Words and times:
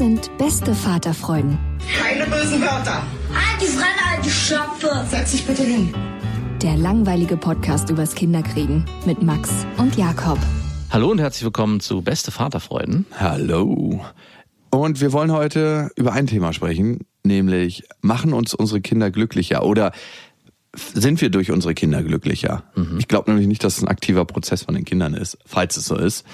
Sind 0.00 0.30
beste 0.38 0.74
Vaterfreuden. 0.74 1.58
Keine 2.02 2.24
bösen 2.24 2.62
Wörter. 2.62 3.02
Die 3.60 3.66
Fremde, 3.66 4.00
alte 4.10 4.30
Schöpfe! 4.30 4.88
Setz 5.10 5.32
dich 5.32 5.46
bitte 5.46 5.62
hin. 5.62 5.94
Der 6.62 6.78
langweilige 6.78 7.36
Podcast 7.36 7.90
übers 7.90 8.14
Kinderkriegen 8.14 8.86
mit 9.04 9.22
Max 9.22 9.50
und 9.76 9.98
Jakob. 9.98 10.38
Hallo 10.88 11.10
und 11.10 11.18
herzlich 11.18 11.44
willkommen 11.44 11.80
zu 11.80 12.00
Beste 12.00 12.30
Vaterfreuden. 12.30 13.04
Hallo. 13.18 14.02
Und 14.70 15.02
wir 15.02 15.12
wollen 15.12 15.32
heute 15.32 15.90
über 15.96 16.14
ein 16.14 16.26
Thema 16.26 16.54
sprechen, 16.54 17.00
nämlich 17.22 17.82
machen 18.00 18.32
uns 18.32 18.54
unsere 18.54 18.80
Kinder 18.80 19.10
glücklicher 19.10 19.66
oder 19.66 19.92
sind 20.74 21.20
wir 21.20 21.28
durch 21.28 21.50
unsere 21.50 21.74
Kinder 21.74 22.02
glücklicher? 22.02 22.64
Ich 22.98 23.06
glaube 23.06 23.30
nämlich 23.30 23.48
nicht, 23.48 23.62
dass 23.64 23.76
es 23.76 23.82
ein 23.82 23.88
aktiver 23.88 24.24
Prozess 24.24 24.62
von 24.62 24.74
den 24.74 24.86
Kindern 24.86 25.12
ist, 25.12 25.36
falls 25.44 25.76
es 25.76 25.84
so 25.84 25.96
ist. 25.96 26.24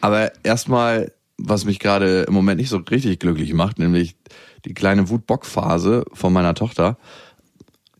Aber 0.00 0.30
erstmal, 0.44 1.10
was 1.38 1.64
mich 1.64 1.78
gerade 1.78 2.22
im 2.22 2.34
Moment 2.34 2.60
nicht 2.60 2.68
so 2.68 2.78
richtig 2.78 3.20
glücklich 3.20 3.54
macht, 3.54 3.78
nämlich 3.78 4.16
die 4.64 4.74
kleine 4.74 5.08
Wutbock-Phase 5.08 6.04
von 6.12 6.32
meiner 6.32 6.54
Tochter. 6.54 6.98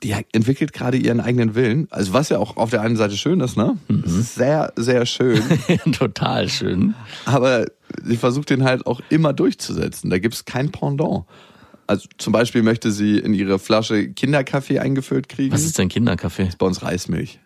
Die 0.03 0.15
entwickelt 0.33 0.73
gerade 0.73 0.97
ihren 0.97 1.21
eigenen 1.21 1.55
Willen. 1.55 1.89
Also 1.91 2.13
was 2.13 2.29
ja 2.29 2.39
auch 2.39 2.57
auf 2.57 2.71
der 2.71 2.83
einen 2.83 2.97
Seite 2.97 3.17
schön 3.17 3.41
ist, 3.41 3.57
ne? 3.57 3.79
Ist 4.05 4.37
Sehr, 4.37 4.73
sehr 4.77 5.07
schön. 5.07 5.43
Total 5.93 6.49
schön. 6.49 6.95
Aber 7.25 7.67
sie 8.05 8.17
versucht 8.17 8.51
den 8.51 8.65
halt 8.65 8.87
auch 8.87 9.01
immer 9.09 9.33
durchzusetzen. 9.33 10.11
Da 10.11 10.19
gibt's 10.19 10.45
kein 10.45 10.71
Pendant. 10.71 11.25
Also 11.89 12.07
zum 12.19 12.33
Beispiel 12.33 12.63
möchte 12.63 12.93
sie 12.93 13.19
in 13.19 13.35
ihre 13.35 13.59
Flasche 13.59 14.09
Kinderkaffee 14.11 14.79
eingefüllt 14.79 15.29
kriegen. 15.29 15.53
Was 15.53 15.65
ist 15.65 15.79
denn 15.79 15.89
Kinderkaffee? 15.89 16.51
bei 16.59 16.67
uns 16.67 16.83
Reismilch? 16.83 17.41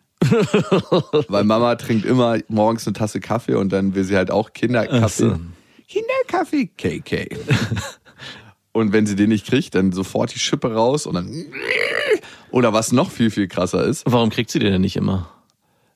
Weil 1.28 1.44
Mama 1.44 1.74
trinkt 1.76 2.04
immer 2.04 2.38
morgens 2.48 2.86
eine 2.86 2.94
Tasse 2.94 3.20
Kaffee 3.20 3.54
und 3.54 3.72
dann 3.72 3.94
will 3.94 4.04
sie 4.04 4.16
halt 4.16 4.30
auch 4.30 4.52
Kinderkaffee. 4.52 5.30
So. 5.30 5.40
Kinderkaffee, 5.92 6.66
KK. 6.78 7.36
und 8.72 8.92
wenn 8.92 9.06
sie 9.06 9.16
den 9.16 9.28
nicht 9.28 9.46
kriegt, 9.46 9.74
dann 9.74 9.92
sofort 9.92 10.34
die 10.34 10.38
Schippe 10.38 10.72
raus 10.74 11.06
und 11.06 11.14
dann. 11.14 11.30
Oder 12.50 12.72
was 12.72 12.92
noch 12.92 13.10
viel, 13.10 13.30
viel 13.30 13.48
krasser 13.48 13.84
ist, 13.84 14.04
Warum 14.06 14.30
kriegt 14.30 14.50
sie 14.50 14.58
den 14.58 14.72
denn 14.72 14.80
nicht 14.82 14.96
immer? 14.96 15.28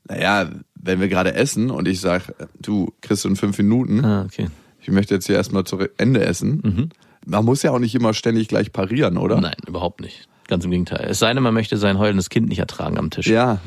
naja, 0.09 0.49
wenn 0.77 1.01
wir 1.01 1.09
gerade 1.09 1.35
essen 1.35 1.71
und 1.71 1.89
ich 1.89 2.01
sag, 2.01 2.33
du 2.61 2.93
kriegst 3.03 3.25
in 3.25 3.35
fünf 3.35 3.59
Minuten, 3.59 4.05
Ah, 4.05 4.23
okay. 4.25 4.47
ich 4.81 4.89
möchte 4.89 5.15
jetzt 5.15 5.27
hier 5.27 5.35
erstmal 5.35 5.65
zu 5.65 5.79
Ende 5.97 6.25
essen. 6.25 6.91
Man 7.27 7.45
muss 7.45 7.63
ja 7.65 7.73
auch 7.73 7.81
nicht 7.81 7.95
immer 7.97 8.15
ständig 8.15 8.47
gleich 8.47 8.73
parieren, 8.73 9.19
oder? 9.19 9.41
Nein, 9.41 9.57
überhaupt 9.67 10.01
nicht. 10.01 10.29
Ganz 10.47 10.65
im 10.65 10.71
Gegenteil. 10.71 11.07
Es 11.11 11.19
sei 11.19 11.35
denn, 11.35 11.43
man 11.43 11.53
möchte 11.55 11.77
sein 11.77 11.99
heulendes 11.99 12.31
Kind 12.31 12.49
nicht 12.49 12.61
ertragen 12.61 12.99
am 12.99 13.11
Tisch. 13.11 13.27
Ja, 13.27 13.59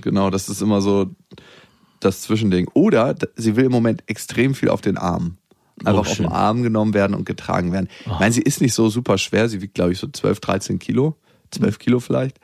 genau, 0.00 0.30
das 0.30 0.48
ist 0.48 0.62
immer 0.62 0.80
so 0.80 1.10
das 1.98 2.20
Zwischending. 2.22 2.68
Oder 2.72 3.16
sie 3.34 3.56
will 3.56 3.64
im 3.64 3.72
Moment 3.72 4.04
extrem 4.06 4.54
viel 4.54 4.68
auf 4.68 4.80
den 4.80 4.96
Arm. 4.96 5.38
Einfach 5.84 6.00
auf 6.00 6.16
den 6.16 6.26
Arm 6.26 6.62
genommen 6.62 6.94
werden 6.94 7.14
und 7.14 7.24
getragen 7.24 7.72
werden. 7.72 7.88
Ich 8.00 8.18
meine, 8.18 8.32
sie 8.32 8.42
ist 8.42 8.60
nicht 8.60 8.74
so 8.74 8.88
super 8.88 9.18
schwer, 9.18 9.48
sie 9.48 9.62
wiegt, 9.62 9.74
glaube 9.74 9.92
ich, 9.92 9.98
so 9.98 10.06
12, 10.06 10.40
13 10.40 10.78
Kilo, 10.78 11.16
12 11.52 11.78
Kilo 11.78 12.00
vielleicht. 12.00 12.38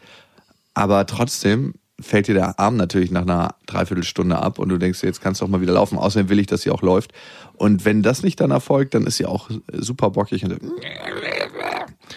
Aber 0.74 1.06
trotzdem 1.06 1.74
fällt 2.00 2.28
dir 2.28 2.34
der 2.34 2.60
Arm 2.60 2.76
natürlich 2.76 3.10
nach 3.10 3.22
einer 3.22 3.54
Dreiviertelstunde 3.66 4.36
ab 4.36 4.58
und 4.58 4.68
du 4.68 4.78
denkst, 4.78 5.02
jetzt 5.02 5.20
kannst 5.20 5.40
du 5.40 5.44
auch 5.44 5.48
mal 5.48 5.60
wieder 5.60 5.72
laufen. 5.72 5.98
Außerdem 5.98 6.28
will 6.28 6.38
ich, 6.38 6.46
dass 6.46 6.62
sie 6.62 6.70
auch 6.70 6.82
läuft. 6.82 7.12
Und 7.54 7.84
wenn 7.84 8.02
das 8.02 8.22
nicht 8.22 8.40
dann 8.40 8.50
erfolgt, 8.50 8.94
dann 8.94 9.06
ist 9.06 9.16
sie 9.16 9.26
auch 9.26 9.50
super 9.72 10.10
bockig 10.10 10.44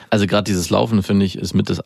Also 0.10 0.28
gerade 0.28 0.44
dieses 0.44 0.70
Laufen, 0.70 1.02
finde 1.04 1.26
ich, 1.26 1.38
ist 1.38 1.54
mit 1.54 1.70
das 1.70 1.82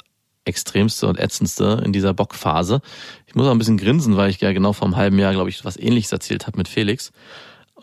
extremste 0.45 1.07
und 1.07 1.19
ätzendste 1.19 1.81
in 1.85 1.94
dieser 1.94 2.13
Bockphase. 2.13 2.81
Ich 3.27 3.35
muss 3.35 3.47
auch 3.47 3.51
ein 3.51 3.59
bisschen 3.59 3.77
grinsen, 3.77 4.17
weil 4.17 4.29
ich 4.29 4.41
ja 4.41 4.51
genau 4.51 4.73
vor 4.73 4.88
einem 4.88 4.97
halben 4.97 5.19
Jahr, 5.19 5.31
glaube 5.31 5.50
ich, 5.50 5.63
was 5.63 5.77
ähnliches 5.77 6.11
erzählt 6.11 6.47
habe 6.47 6.57
mit 6.57 6.67
Felix. 6.67 7.11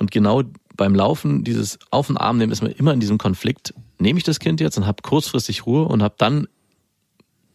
Und 0.01 0.11
genau 0.11 0.43
beim 0.77 0.95
Laufen, 0.95 1.45
dieses 1.45 1.79
Auf 1.91 2.07
den 2.09 2.17
Arm 2.17 2.39
nehmen, 2.39 2.51
ist 2.51 2.63
man 2.63 2.73
immer 2.73 2.93
in 2.93 3.01
diesem 3.01 3.19
Konflikt. 3.19 3.75
Nehme 3.99 4.19
ich 4.19 4.25
das 4.25 4.41
Kind 4.41 4.61
jetzt 4.61 4.79
und 4.79 4.87
habe 4.87 5.03
kurzfristig 5.03 5.67
Ruhe 5.67 5.85
und 5.85 6.03
habe 6.03 6.15
dann 6.17 6.49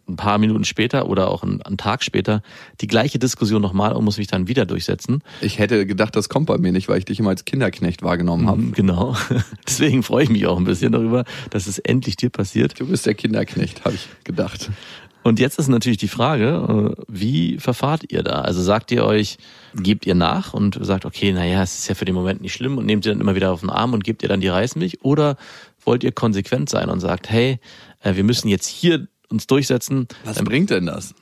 ein 0.07 0.15
paar 0.17 0.37
Minuten 0.37 0.63
später 0.65 1.09
oder 1.09 1.29
auch 1.31 1.41
einen, 1.41 1.63
einen 1.63 1.77
Tag 1.77 2.03
später 2.03 2.43
die 2.79 2.85
gleiche 2.85 3.17
Diskussion 3.17 3.59
nochmal 3.61 3.93
und 3.93 4.05
muss 4.05 4.19
mich 4.19 4.27
dann 4.27 4.47
wieder 4.47 4.67
durchsetzen. 4.67 5.23
ich 5.41 5.57
hätte 5.57 5.87
gedacht, 5.87 6.15
das 6.15 6.29
kommt 6.29 6.45
bei 6.45 6.59
mir 6.59 6.71
nicht, 6.71 6.87
weil 6.87 6.99
ich 6.99 7.05
dich 7.05 7.19
immer 7.19 7.31
als 7.31 7.45
Kinderknecht 7.45 8.03
wahrgenommen 8.03 8.47
habe. 8.47 8.61
Mhm, 8.61 8.71
Genau. 8.73 9.15
Deswegen 9.67 10.03
freue 10.03 10.25
ich 10.25 10.29
mich 10.29 10.45
auch 10.45 10.57
ein 10.59 10.63
bisschen 10.63 10.91
darüber, 10.91 11.25
dass 11.49 11.65
es 11.65 11.79
endlich 11.79 12.17
dir 12.17 12.29
passiert. 12.29 12.79
Du 12.79 12.85
bist 12.85 13.07
der 13.07 13.15
Kinderknecht, 13.15 13.83
habe 13.83 13.95
ich 13.95 14.07
gedacht. 14.23 14.69
Und 15.25 15.39
jetzt 15.39 15.57
ist 15.57 15.69
natürlich 15.69 15.97
die 15.97 16.07
Frage, 16.07 16.93
äh, 16.99 17.03
wie 17.07 17.57
verfahrt 17.57 18.11
ihr 18.11 18.21
da? 18.21 18.41
Also 18.41 18.61
sagt 18.61 18.91
ihr 18.91 19.03
euch, 19.03 19.39
gebt 19.73 20.05
ihr 20.05 20.13
nach 20.13 20.53
und 20.53 20.77
sagt, 20.79 21.03
okay, 21.03 21.33
naja, 21.33 21.63
es 21.63 21.79
ist 21.79 21.87
ja 21.87 21.95
für 21.95 22.05
den 22.05 22.13
Moment 22.13 22.41
nicht 22.41 22.53
schlimm 22.53 22.77
und 22.77 22.85
nehmt 22.85 23.07
ihr 23.07 23.11
dann 23.11 23.21
immer 23.21 23.33
wieder 23.33 23.51
auf 23.51 23.61
den 23.61 23.71
Arm 23.71 23.93
und 23.93 24.03
gebt 24.03 24.21
ihr 24.21 24.29
dann 24.29 24.39
die 24.39 24.49
Reismilch? 24.49 25.03
Oder 25.03 25.35
wollt 25.83 26.03
ihr 26.03 26.11
konsequent 26.11 26.69
sein 26.69 26.89
und 26.89 26.99
sagt, 26.99 27.27
hey, 27.27 27.59
äh, 28.01 28.15
wir 28.15 28.23
müssen 28.23 28.49
jetzt 28.49 28.67
hier 28.67 29.07
uns 29.27 29.47
durchsetzen? 29.47 30.07
Was 30.25 30.43
bringt 30.43 30.69
denn 30.69 30.85
das? 30.85 31.15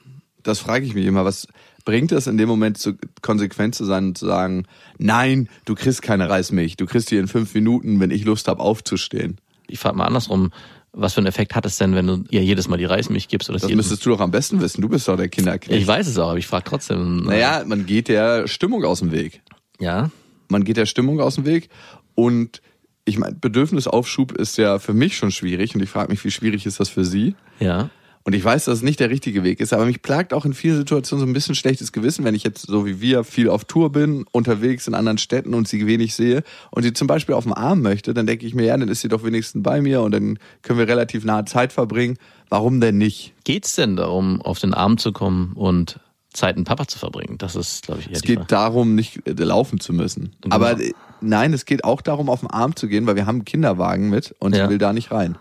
Das 0.43 0.59
frage 0.59 0.85
ich 0.85 0.95
mich 0.95 1.05
immer. 1.05 1.23
Was 1.23 1.47
bringt 1.85 2.11
es 2.11 2.27
in 2.27 2.37
dem 2.37 2.49
Moment, 2.49 2.77
zu, 2.77 2.97
konsequent 3.21 3.73
zu 3.73 3.85
sein 3.85 4.07
und 4.07 4.17
zu 4.17 4.25
sagen, 4.25 4.65
nein, 4.97 5.47
du 5.63 5.75
kriegst 5.75 6.01
keine 6.01 6.29
Reismilch, 6.29 6.75
du 6.75 6.87
kriegst 6.87 7.09
die 7.09 7.15
in 7.15 7.29
fünf 7.29 7.53
Minuten, 7.53 8.01
wenn 8.01 8.11
ich 8.11 8.25
Lust 8.25 8.49
habe, 8.49 8.59
aufzustehen. 8.59 9.37
Ich 9.65 9.79
frage 9.79 9.95
mal 9.95 10.07
andersrum, 10.07 10.51
was 10.93 11.13
für 11.15 11.17
einen 11.19 11.27
Effekt 11.27 11.55
hat 11.55 11.65
es 11.65 11.77
denn, 11.77 11.95
wenn 11.95 12.05
du 12.07 12.23
ihr 12.29 12.43
jedes 12.43 12.67
Mal 12.67 12.77
die 12.77 12.85
Reismilch 12.85 13.27
gibst? 13.27 13.49
Oder 13.49 13.59
Das 13.59 13.69
müsstest 13.71 14.05
du 14.05 14.11
doch 14.11 14.19
am 14.19 14.31
besten 14.31 14.61
wissen. 14.61 14.81
Du 14.81 14.89
bist 14.89 15.07
doch 15.07 15.17
der 15.17 15.27
Kinderknecht. 15.29 15.81
ich 15.81 15.87
weiß 15.87 16.07
es 16.07 16.17
auch, 16.19 16.29
aber 16.29 16.37
ich 16.37 16.47
frage 16.47 16.65
trotzdem. 16.65 17.23
äh, 17.25 17.31
Naja, 17.31 17.63
man 17.65 17.85
geht 17.85 18.07
der 18.07 18.47
Stimmung 18.47 18.83
aus 18.85 18.99
dem 18.99 19.11
Weg. 19.11 19.41
Ja, 19.79 20.11
Man 20.49 20.63
geht 20.63 20.77
der 20.77 20.85
Stimmung 20.85 21.19
aus 21.19 21.35
dem 21.35 21.45
Weg 21.45 21.69
und 22.15 22.61
ich 23.05 23.17
meine, 23.17 23.35
Bedürfnisaufschub 23.35 24.31
ist 24.33 24.57
ja 24.57 24.79
für 24.79 24.93
mich 24.93 25.17
schon 25.17 25.31
schwierig 25.31 25.75
und 25.75 25.81
ich 25.81 25.89
frage 25.89 26.11
mich, 26.11 26.23
wie 26.23 26.31
schwierig 26.31 26.65
ist 26.65 26.79
das 26.79 26.89
für 26.89 27.03
sie? 27.05 27.35
ja. 27.59 27.89
Und 28.25 28.33
ich 28.33 28.43
weiß, 28.43 28.65
dass 28.65 28.75
es 28.77 28.81
nicht 28.83 29.01
der 29.01 29.09
richtige 29.09 29.43
Weg 29.43 29.59
ist, 29.59 29.73
aber 29.73 29.85
mich 29.85 30.01
plagt 30.01 30.33
auch 30.33 30.45
in 30.45 30.53
vielen 30.53 30.77
Situationen 30.77 31.25
so 31.25 31.29
ein 31.29 31.33
bisschen 31.33 31.55
schlechtes 31.55 31.91
Gewissen, 31.91 32.23
wenn 32.23 32.35
ich 32.35 32.43
jetzt 32.43 32.61
so 32.67 32.85
wie 32.85 33.01
wir 33.01 33.25
viel 33.25 33.49
auf 33.49 33.65
Tour 33.65 33.91
bin, 33.91 34.23
unterwegs 34.31 34.87
in 34.87 34.93
anderen 34.93 35.17
Städten 35.17 35.53
und 35.53 35.67
sie 35.67 35.85
wenig 35.87 36.15
sehe 36.15 36.43
und 36.71 36.83
sie 36.83 36.93
zum 36.93 37.07
Beispiel 37.07 37.35
auf 37.35 37.43
dem 37.43 37.53
Arm 37.53 37.81
möchte, 37.81 38.13
dann 38.13 38.25
denke 38.25 38.45
ich 38.45 38.55
mir, 38.55 38.63
ja, 38.63 38.77
dann 38.77 38.87
ist 38.87 39.01
sie 39.01 39.09
doch 39.09 39.25
wenigstens 39.25 39.61
bei 39.61 39.81
mir 39.81 40.01
und 40.01 40.11
dann 40.13 40.39
können 40.61 40.79
wir 40.79 40.87
relativ 40.87 41.25
nahe 41.25 41.43
Zeit 41.43 41.73
verbringen. 41.73 42.17
Warum 42.47 42.79
denn 42.79 42.97
nicht? 42.97 43.33
Geht's 43.43 43.75
denn 43.75 43.97
darum, 43.97 44.41
auf 44.41 44.57
den 44.59 44.73
Arm 44.73 44.97
zu 44.97 45.11
kommen 45.11 45.51
und 45.53 45.99
Zeit 46.31 46.55
mit 46.55 46.65
Papa 46.65 46.87
zu 46.87 46.97
verbringen? 46.99 47.37
Das 47.39 47.57
ist, 47.57 47.85
glaube 47.85 47.99
ich, 47.99 48.07
eher 48.07 48.15
Es 48.15 48.21
geht 48.21 48.37
Frage. 48.37 48.47
darum, 48.47 48.95
nicht 48.95 49.27
äh, 49.27 49.33
laufen 49.33 49.81
zu 49.81 49.91
müssen. 49.91 50.31
Genau. 50.39 50.55
Aber 50.55 50.79
äh, 50.79 50.93
nein, 51.19 51.51
es 51.51 51.65
geht 51.65 51.83
auch 51.83 52.01
darum, 52.01 52.29
auf 52.29 52.39
den 52.39 52.49
Arm 52.49 52.73
zu 52.77 52.87
gehen, 52.87 53.05
weil 53.05 53.17
wir 53.17 53.25
haben 53.25 53.37
einen 53.39 53.45
Kinderwagen 53.45 54.09
mit 54.09 54.33
und 54.39 54.55
Ja. 54.55 54.63
sie 54.65 54.69
will 54.71 54.77
da 54.77 54.93
nicht 54.93 55.11
rein. 55.11 55.37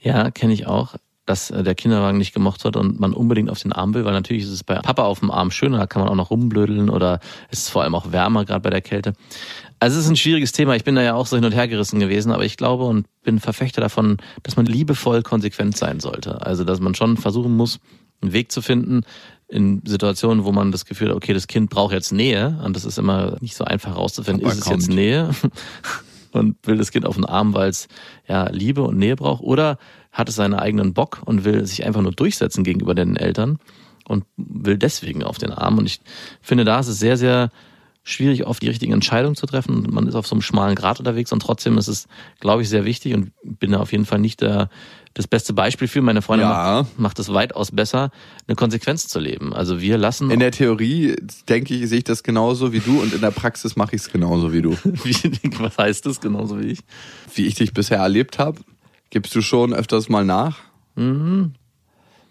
Ja, 0.00 0.30
kenne 0.30 0.54
ich 0.54 0.66
auch, 0.66 0.94
dass 1.26 1.50
äh, 1.50 1.62
der 1.62 1.74
Kinderwagen 1.74 2.18
nicht 2.18 2.34
gemocht 2.34 2.64
wird 2.64 2.76
und 2.76 2.98
man 2.98 3.12
unbedingt 3.12 3.50
auf 3.50 3.60
den 3.60 3.72
Arm 3.72 3.94
will, 3.94 4.04
weil 4.04 4.12
natürlich 4.12 4.44
ist 4.44 4.50
es 4.50 4.64
bei 4.64 4.76
Papa 4.76 5.04
auf 5.04 5.20
dem 5.20 5.30
Arm 5.30 5.50
schöner, 5.50 5.78
da 5.78 5.86
kann 5.86 6.02
man 6.02 6.10
auch 6.10 6.16
noch 6.16 6.30
rumblödeln 6.30 6.90
oder 6.90 7.20
es 7.50 7.60
ist 7.60 7.70
vor 7.70 7.82
allem 7.82 7.94
auch 7.94 8.12
wärmer, 8.12 8.44
gerade 8.44 8.60
bei 8.60 8.70
der 8.70 8.80
Kälte. 8.80 9.14
Also 9.78 9.98
es 9.98 10.04
ist 10.04 10.10
ein 10.10 10.16
schwieriges 10.16 10.52
Thema. 10.52 10.76
Ich 10.76 10.84
bin 10.84 10.94
da 10.94 11.02
ja 11.02 11.14
auch 11.14 11.26
so 11.26 11.36
hin 11.36 11.44
und 11.44 11.52
her 11.52 11.66
gerissen 11.66 11.98
gewesen, 11.98 12.30
aber 12.30 12.44
ich 12.44 12.56
glaube 12.56 12.84
und 12.84 13.06
bin 13.22 13.40
Verfechter 13.40 13.80
davon, 13.80 14.18
dass 14.42 14.56
man 14.56 14.66
liebevoll 14.66 15.22
konsequent 15.22 15.76
sein 15.76 16.00
sollte. 16.00 16.44
Also 16.46 16.64
dass 16.64 16.80
man 16.80 16.94
schon 16.94 17.16
versuchen 17.16 17.56
muss, 17.56 17.80
einen 18.20 18.32
Weg 18.32 18.52
zu 18.52 18.62
finden, 18.62 19.02
in 19.48 19.82
Situationen, 19.84 20.44
wo 20.44 20.52
man 20.52 20.72
das 20.72 20.86
Gefühl 20.86 21.10
hat, 21.10 21.16
okay, 21.16 21.34
das 21.34 21.46
Kind 21.46 21.68
braucht 21.68 21.92
jetzt 21.92 22.10
Nähe 22.12 22.58
und 22.64 22.74
das 22.74 22.84
ist 22.84 22.98
immer 22.98 23.36
nicht 23.40 23.54
so 23.54 23.64
einfach 23.64 23.90
herauszufinden, 23.90 24.46
ist 24.46 24.60
es 24.60 24.68
jetzt 24.68 24.86
kommt. 24.86 24.96
Nähe 24.96 25.30
und 26.32 26.56
will 26.66 26.78
das 26.78 26.90
Kind 26.90 27.04
auf 27.04 27.16
den 27.16 27.26
Arm, 27.26 27.52
weil 27.52 27.68
es 27.68 27.88
ja 28.26 28.48
Liebe 28.48 28.82
und 28.82 28.96
Nähe 28.96 29.16
braucht 29.16 29.42
oder 29.42 29.78
hat 30.12 30.28
es 30.28 30.34
seinen 30.36 30.54
eigenen 30.54 30.92
Bock 30.94 31.22
und 31.24 31.44
will 31.44 31.66
sich 31.66 31.84
einfach 31.84 32.02
nur 32.02 32.12
durchsetzen 32.12 32.64
gegenüber 32.64 32.94
den 32.94 33.16
Eltern 33.16 33.58
und 34.06 34.24
will 34.36 34.76
deswegen 34.78 35.22
auf 35.24 35.38
den 35.38 35.50
Arm 35.50 35.78
und 35.78 35.86
ich 35.86 36.00
finde, 36.40 36.64
da 36.64 36.78
ist 36.80 36.88
es 36.88 36.98
sehr, 36.98 37.16
sehr 37.16 37.50
schwierig, 38.04 38.44
oft 38.46 38.60
die 38.62 38.68
richtigen 38.68 38.92
Entscheidungen 38.92 39.36
zu 39.36 39.46
treffen. 39.46 39.76
Und 39.86 39.92
Man 39.92 40.08
ist 40.08 40.16
auf 40.16 40.26
so 40.26 40.34
einem 40.34 40.42
schmalen 40.42 40.74
Grat 40.74 40.98
unterwegs 40.98 41.32
und 41.32 41.40
trotzdem 41.40 41.78
ist 41.78 41.86
es, 41.86 42.08
glaube 42.40 42.62
ich, 42.62 42.68
sehr 42.68 42.84
wichtig 42.84 43.14
und 43.14 43.30
bin 43.44 43.70
da 43.72 43.78
auf 43.78 43.92
jeden 43.92 44.06
Fall 44.06 44.18
nicht 44.18 44.40
der, 44.40 44.70
das 45.14 45.28
beste 45.28 45.52
Beispiel 45.52 45.86
für. 45.86 46.02
Meine 46.02 46.20
Freundin 46.20 46.48
Ja. 46.48 46.82
macht, 46.82 46.98
macht 46.98 47.18
es 47.20 47.32
weitaus 47.32 47.70
besser, 47.70 48.10
eine 48.48 48.56
Konsequenz 48.56 49.06
zu 49.06 49.20
leben. 49.20 49.54
Also 49.54 49.80
wir 49.80 49.98
lassen, 49.98 50.32
In 50.32 50.40
der 50.40 50.50
Theorie 50.50 51.14
denke 51.48 51.74
ich, 51.74 51.88
sehe 51.88 51.98
ich 51.98 52.04
das 52.04 52.24
genauso 52.24 52.72
wie 52.72 52.80
du 52.80 53.00
und 53.00 53.14
in 53.14 53.20
der 53.20 53.30
Praxis 53.30 53.76
mache 53.76 53.94
ich 53.94 54.02
es 54.02 54.10
genauso 54.10 54.52
wie 54.52 54.62
du. 54.62 54.72
was 55.60 55.78
heißt 55.78 56.04
das, 56.04 56.20
genauso 56.20 56.60
wie 56.60 56.72
ich? 56.72 56.80
Wie 57.36 57.46
ich 57.46 57.54
dich 57.54 57.72
bisher 57.72 57.98
erlebt 57.98 58.40
habe, 58.40 58.58
gibst 59.12 59.34
du 59.34 59.42
schon 59.42 59.74
öfters 59.74 60.08
mal 60.08 60.24
nach. 60.24 60.58
Mhm. 60.96 61.52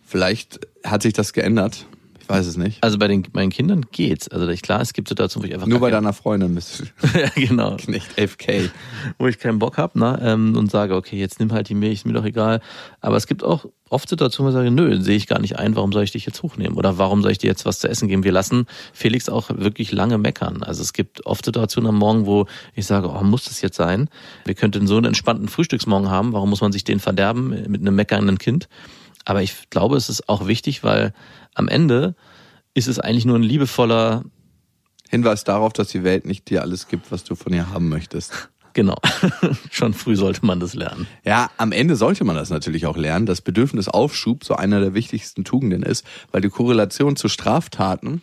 Vielleicht 0.03 0.59
hat 0.83 1.03
sich 1.03 1.13
das 1.13 1.31
geändert. 1.31 1.85
Weiß 2.31 2.45
es 2.45 2.55
nicht. 2.55 2.81
Also 2.81 2.97
bei 2.97 3.09
den 3.09 3.27
meinen 3.33 3.49
Kindern 3.49 3.85
geht's. 3.91 4.29
Also 4.29 4.47
ich, 4.47 4.61
klar, 4.61 4.79
es 4.79 4.93
gibt 4.93 5.09
Situationen, 5.09 5.43
wo 5.43 5.47
ich 5.49 5.53
einfach 5.53 5.67
Nur 5.67 5.81
bei 5.81 5.91
deiner 5.91 6.13
Freundin 6.13 6.55
bist 6.55 6.79
du 6.79 7.07
ja, 7.19 7.27
genau, 7.35 7.75
nicht 7.87 8.17
11k. 8.17 8.69
wo 9.17 9.27
ich 9.27 9.37
keinen 9.37 9.59
Bock 9.59 9.77
hab, 9.77 9.97
ne, 9.97 10.17
ähm, 10.23 10.55
und 10.55 10.71
sage, 10.71 10.95
okay, 10.95 11.19
jetzt 11.19 11.41
nimm 11.41 11.51
halt 11.51 11.67
die 11.67 11.75
Milch, 11.75 11.93
ist 11.95 12.05
mir 12.05 12.13
doch 12.13 12.23
egal. 12.23 12.61
Aber 13.01 13.17
es 13.17 13.27
gibt 13.27 13.43
auch 13.43 13.65
oft 13.89 14.07
Situationen, 14.07 14.53
wo 14.53 14.57
ich 14.57 14.63
sage, 14.63 14.71
nö, 14.71 15.01
sehe 15.01 15.17
ich 15.17 15.27
gar 15.27 15.39
nicht 15.39 15.59
ein, 15.59 15.75
warum 15.75 15.91
soll 15.91 16.03
ich 16.03 16.11
dich 16.11 16.25
jetzt 16.25 16.41
hochnehmen? 16.41 16.77
Oder 16.77 16.97
warum 16.97 17.21
soll 17.21 17.33
ich 17.33 17.37
dir 17.37 17.47
jetzt 17.47 17.65
was 17.65 17.79
zu 17.79 17.89
essen 17.89 18.07
geben? 18.07 18.23
Wir 18.23 18.31
lassen 18.31 18.65
Felix 18.93 19.27
auch 19.27 19.49
wirklich 19.49 19.91
lange 19.91 20.17
meckern. 20.17 20.63
Also 20.63 20.81
es 20.83 20.93
gibt 20.93 21.25
oft 21.25 21.43
Situationen 21.43 21.89
am 21.89 21.97
Morgen, 21.97 22.25
wo 22.25 22.45
ich 22.75 22.85
sage, 22.85 23.09
oh, 23.09 23.23
muss 23.23 23.43
das 23.43 23.61
jetzt 23.61 23.75
sein? 23.75 24.09
Wir 24.45 24.55
könnten 24.55 24.87
so 24.87 24.95
einen 24.95 25.07
entspannten 25.07 25.49
Frühstücksmorgen 25.49 26.09
haben, 26.09 26.31
warum 26.31 26.49
muss 26.49 26.61
man 26.61 26.71
sich 26.71 26.85
den 26.85 27.01
verderben 27.01 27.49
mit 27.67 27.81
einem 27.81 27.95
meckernden 27.95 28.37
Kind? 28.37 28.69
Aber 29.25 29.41
ich 29.41 29.69
glaube, 29.69 29.97
es 29.97 30.09
ist 30.09 30.27
auch 30.29 30.47
wichtig, 30.47 30.83
weil 30.83 31.13
am 31.55 31.67
Ende 31.67 32.15
ist 32.73 32.87
es 32.87 32.99
eigentlich 32.99 33.25
nur 33.25 33.37
ein 33.37 33.43
liebevoller, 33.43 34.23
Hinweis 35.09 35.43
darauf, 35.43 35.73
dass 35.73 35.89
die 35.89 36.03
Welt 36.05 36.25
nicht 36.25 36.49
dir 36.49 36.61
alles 36.61 36.87
gibt, 36.87 37.11
was 37.11 37.23
du 37.25 37.35
von 37.35 37.51
ihr 37.53 37.69
haben 37.69 37.89
möchtest. 37.89 38.49
genau, 38.73 38.95
schon 39.69 39.93
früh 39.93 40.15
sollte 40.15 40.45
man 40.45 40.61
das 40.61 40.73
lernen. 40.73 41.05
Ja, 41.25 41.51
am 41.57 41.73
Ende 41.73 41.97
sollte 41.97 42.23
man 42.23 42.37
das 42.37 42.49
natürlich 42.49 42.85
auch 42.85 42.95
lernen, 42.95 43.25
dass 43.25 43.41
Bedürfnisaufschub 43.41 44.45
so 44.45 44.55
einer 44.55 44.79
der 44.79 44.93
wichtigsten 44.93 45.43
Tugenden 45.43 45.83
ist, 45.83 46.05
weil 46.31 46.39
die 46.41 46.47
Korrelation 46.49 47.17
zu 47.17 47.27
Straftaten 47.27 48.21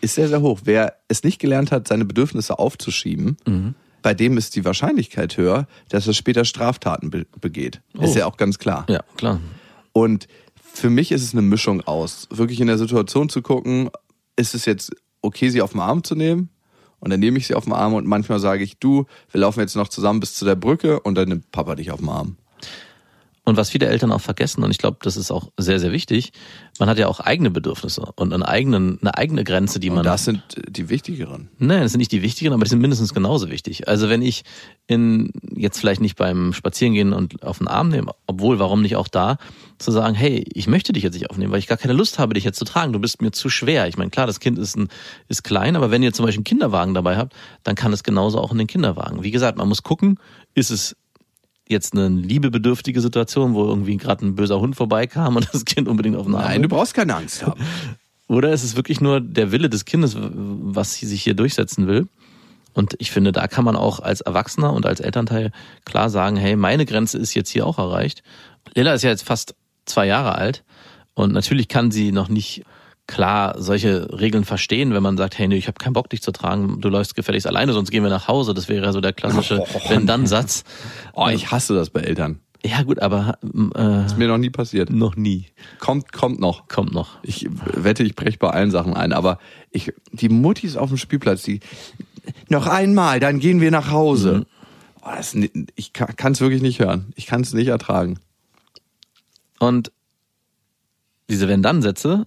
ist 0.00 0.14
sehr, 0.14 0.28
sehr 0.28 0.40
hoch. 0.40 0.60
Wer 0.62 0.94
es 1.08 1.24
nicht 1.24 1.40
gelernt 1.40 1.72
hat, 1.72 1.88
seine 1.88 2.04
Bedürfnisse 2.04 2.56
aufzuschieben, 2.60 3.74
bei 4.02 4.14
dem 4.14 4.38
ist 4.38 4.54
die 4.54 4.64
Wahrscheinlichkeit 4.64 5.36
höher, 5.36 5.66
dass 5.88 6.06
er 6.06 6.14
später 6.14 6.44
Straftaten 6.44 7.10
be 7.10 7.26
begeht. 7.40 7.80
Ist 7.94 8.14
Oh. 8.14 8.18
ja 8.18 8.26
auch 8.26 8.36
ganz 8.36 8.60
klar. 8.60 8.86
Ja, 8.88 9.02
klar. 9.16 9.40
Und 9.92 10.28
für 10.56 10.90
mich 10.90 11.12
ist 11.12 11.22
es 11.22 11.32
eine 11.32 11.42
Mischung 11.42 11.80
aus, 11.82 12.28
wirklich 12.30 12.60
in 12.60 12.66
der 12.66 12.78
Situation 12.78 13.28
zu 13.28 13.42
gucken, 13.42 13.90
ist 14.36 14.54
es 14.54 14.64
jetzt 14.64 14.92
okay, 15.22 15.50
sie 15.50 15.62
auf 15.62 15.72
den 15.72 15.80
Arm 15.80 16.04
zu 16.04 16.14
nehmen? 16.14 16.50
Und 17.00 17.10
dann 17.10 17.20
nehme 17.20 17.38
ich 17.38 17.46
sie 17.46 17.54
auf 17.54 17.64
den 17.64 17.72
Arm 17.72 17.94
und 17.94 18.06
manchmal 18.06 18.40
sage 18.40 18.64
ich, 18.64 18.78
du, 18.78 19.06
wir 19.30 19.40
laufen 19.40 19.60
jetzt 19.60 19.76
noch 19.76 19.88
zusammen 19.88 20.20
bis 20.20 20.34
zu 20.34 20.44
der 20.44 20.56
Brücke 20.56 21.00
und 21.00 21.14
dann 21.14 21.28
nimmt 21.28 21.50
Papa 21.52 21.76
dich 21.76 21.90
auf 21.90 22.00
den 22.00 22.08
Arm. 22.08 22.36
Und 23.48 23.56
was 23.56 23.70
viele 23.70 23.86
Eltern 23.86 24.12
auch 24.12 24.20
vergessen, 24.20 24.62
und 24.62 24.70
ich 24.70 24.76
glaube, 24.76 24.98
das 25.00 25.16
ist 25.16 25.30
auch 25.30 25.50
sehr, 25.56 25.80
sehr 25.80 25.90
wichtig, 25.90 26.32
man 26.78 26.86
hat 26.86 26.98
ja 26.98 27.06
auch 27.08 27.18
eigene 27.18 27.50
Bedürfnisse 27.50 28.02
und 28.16 28.34
einen 28.34 28.42
eigenen, 28.42 28.98
eine 29.00 29.16
eigene 29.16 29.42
Grenze, 29.42 29.80
die 29.80 29.88
man. 29.88 30.00
Und 30.00 30.04
das 30.04 30.26
sind 30.26 30.42
die 30.68 30.90
wichtigeren. 30.90 31.48
Nein, 31.58 31.80
das 31.80 31.92
sind 31.92 32.00
nicht 32.00 32.12
die 32.12 32.20
wichtigen, 32.20 32.52
aber 32.52 32.64
die 32.64 32.68
sind 32.68 32.80
mindestens 32.80 33.14
genauso 33.14 33.48
wichtig. 33.48 33.88
Also 33.88 34.10
wenn 34.10 34.20
ich 34.20 34.44
in 34.86 35.32
jetzt 35.56 35.78
vielleicht 35.78 36.02
nicht 36.02 36.16
beim 36.16 36.52
Spazierengehen 36.52 37.14
und 37.14 37.42
auf 37.42 37.56
den 37.56 37.68
Arm 37.68 37.88
nehme, 37.88 38.12
obwohl, 38.26 38.58
warum 38.58 38.82
nicht 38.82 38.96
auch 38.96 39.08
da, 39.08 39.38
zu 39.78 39.90
sagen, 39.92 40.14
hey, 40.14 40.44
ich 40.52 40.66
möchte 40.66 40.92
dich 40.92 41.02
jetzt 41.02 41.14
nicht 41.14 41.30
aufnehmen, 41.30 41.52
weil 41.52 41.58
ich 41.58 41.66
gar 41.66 41.78
keine 41.78 41.92
Lust 41.92 42.18
habe, 42.18 42.34
dich 42.34 42.44
jetzt 42.44 42.58
zu 42.58 42.64
tragen. 42.64 42.92
Du 42.92 42.98
bist 42.98 43.22
mir 43.22 43.30
zu 43.30 43.48
schwer. 43.48 43.86
Ich 43.88 43.96
meine, 43.96 44.10
klar, 44.10 44.26
das 44.26 44.40
Kind 44.40 44.58
ist, 44.58 44.76
ein, 44.76 44.88
ist 45.28 45.44
klein, 45.44 45.76
aber 45.76 45.90
wenn 45.90 46.02
ihr 46.02 46.12
zum 46.12 46.26
Beispiel 46.26 46.40
einen 46.40 46.44
Kinderwagen 46.44 46.94
dabei 46.94 47.16
habt, 47.16 47.34
dann 47.62 47.74
kann 47.74 47.92
es 47.92 48.02
genauso 48.02 48.38
auch 48.38 48.52
in 48.52 48.58
den 48.58 48.66
Kinderwagen. 48.66 49.22
Wie 49.22 49.30
gesagt, 49.30 49.56
man 49.58 49.68
muss 49.68 49.82
gucken, 49.82 50.18
ist 50.54 50.70
es 50.70 50.96
jetzt 51.68 51.94
eine 51.94 52.08
liebebedürftige 52.08 53.00
Situation, 53.00 53.54
wo 53.54 53.64
irgendwie 53.64 53.96
gerade 53.96 54.26
ein 54.26 54.34
böser 54.34 54.58
Hund 54.58 54.74
vorbeikam 54.74 55.36
und 55.36 55.48
das 55.52 55.64
Kind 55.64 55.88
unbedingt 55.88 56.16
auf 56.16 56.26
den 56.26 56.34
Arm 56.34 56.44
Nein, 56.44 56.62
du 56.62 56.68
brauchst 56.68 56.94
keine 56.94 57.14
Angst 57.14 57.46
haben. 57.46 57.60
Oder 58.28 58.52
ist 58.52 58.62
es 58.62 58.76
wirklich 58.76 59.00
nur 59.00 59.20
der 59.20 59.52
Wille 59.52 59.70
des 59.70 59.86
Kindes, 59.86 60.14
was 60.18 60.94
sie 60.94 61.06
sich 61.06 61.22
hier 61.22 61.32
durchsetzen 61.32 61.86
will? 61.86 62.08
Und 62.74 62.94
ich 62.98 63.10
finde, 63.10 63.32
da 63.32 63.48
kann 63.48 63.64
man 63.64 63.74
auch 63.74 64.00
als 64.00 64.20
Erwachsener 64.20 64.72
und 64.72 64.86
als 64.86 65.00
Elternteil 65.00 65.50
klar 65.84 66.10
sagen, 66.10 66.36
hey, 66.36 66.54
meine 66.54 66.84
Grenze 66.84 67.16
ist 67.18 67.34
jetzt 67.34 67.48
hier 67.48 67.66
auch 67.66 67.78
erreicht. 67.78 68.22
Lilla 68.74 68.92
ist 68.92 69.02
ja 69.02 69.10
jetzt 69.10 69.24
fast 69.24 69.54
zwei 69.88 70.06
Jahre 70.06 70.34
alt 70.34 70.64
und 71.14 71.32
natürlich 71.32 71.68
kann 71.68 71.90
sie 71.90 72.12
noch 72.12 72.28
nicht 72.28 72.64
klar 73.08 73.54
solche 73.60 74.20
Regeln 74.20 74.44
verstehen, 74.44 74.92
wenn 74.92 75.02
man 75.02 75.16
sagt, 75.16 75.38
hey, 75.38 75.48
nee, 75.48 75.56
ich 75.56 75.66
habe 75.66 75.78
keinen 75.78 75.94
Bock, 75.94 76.10
dich 76.10 76.22
zu 76.22 76.30
tragen, 76.30 76.80
du 76.80 76.88
läufst 76.88 77.14
gefälligst 77.16 77.46
alleine, 77.46 77.72
sonst 77.72 77.90
gehen 77.90 78.02
wir 78.04 78.10
nach 78.10 78.28
Hause. 78.28 78.54
Das 78.54 78.68
wäre 78.68 78.84
ja 78.84 78.92
so 78.92 79.00
der 79.00 79.14
klassische 79.14 79.64
Wenn-Dann-Satz. 79.88 80.62
Oh, 81.14 81.28
ich 81.28 81.50
hasse 81.50 81.74
das 81.74 81.90
bei 81.90 82.00
Eltern. 82.00 82.40
Ja 82.64 82.82
gut, 82.82 83.00
aber 83.00 83.38
äh, 83.74 84.04
Ist 84.04 84.18
mir 84.18 84.28
noch 84.28 84.36
nie 84.36 84.50
passiert. 84.50 84.90
noch 84.90 85.16
nie. 85.16 85.46
Kommt, 85.78 86.12
kommt 86.12 86.38
noch. 86.38 86.68
Kommt 86.68 86.92
noch. 86.92 87.18
Ich 87.22 87.48
wette, 87.50 88.02
ich 88.02 88.14
breche 88.14 88.36
bei 88.38 88.50
allen 88.50 88.70
Sachen 88.70 88.94
ein, 88.94 89.12
aber 89.12 89.38
ich, 89.70 89.92
die 90.12 90.28
Muttis 90.28 90.76
auf 90.76 90.90
dem 90.90 90.98
Spielplatz, 90.98 91.42
die, 91.42 91.60
noch 92.48 92.66
einmal, 92.66 93.20
dann 93.20 93.38
gehen 93.38 93.60
wir 93.60 93.70
nach 93.70 93.90
Hause. 93.90 94.44
Oh, 95.02 95.10
das, 95.16 95.34
ich 95.76 95.92
kann 95.92 96.32
es 96.32 96.40
wirklich 96.40 96.60
nicht 96.60 96.80
hören. 96.80 97.12
Ich 97.16 97.26
kann 97.26 97.40
es 97.40 97.54
nicht 97.54 97.68
ertragen. 97.68 98.18
Und 99.58 99.92
diese 101.28 101.48
Wenn-Dann-Sätze 101.48 102.26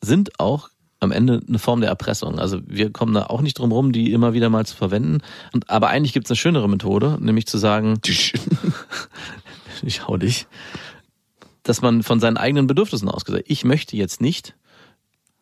sind 0.00 0.40
auch 0.40 0.70
am 1.00 1.12
Ende 1.12 1.40
eine 1.46 1.58
Form 1.58 1.80
der 1.80 1.90
Erpressung. 1.90 2.38
Also 2.38 2.60
wir 2.66 2.90
kommen 2.90 3.14
da 3.14 3.26
auch 3.26 3.42
nicht 3.42 3.58
drum 3.58 3.72
rum, 3.72 3.92
die 3.92 4.12
immer 4.12 4.32
wieder 4.32 4.50
mal 4.50 4.66
zu 4.66 4.74
verwenden. 4.74 5.22
Und, 5.52 5.70
aber 5.70 5.88
eigentlich 5.88 6.12
gibt 6.12 6.26
es 6.26 6.30
eine 6.30 6.36
schönere 6.36 6.68
Methode, 6.68 7.18
nämlich 7.20 7.46
zu 7.46 7.58
sagen, 7.58 8.00
ich 9.82 10.08
hau 10.08 10.16
dich, 10.16 10.46
dass 11.62 11.82
man 11.82 12.02
von 12.02 12.20
seinen 12.20 12.36
eigenen 12.36 12.66
Bedürfnissen 12.66 13.08
ausgesagt, 13.08 13.44
ich 13.48 13.64
möchte 13.64 13.96
jetzt 13.96 14.20
nicht 14.20 14.54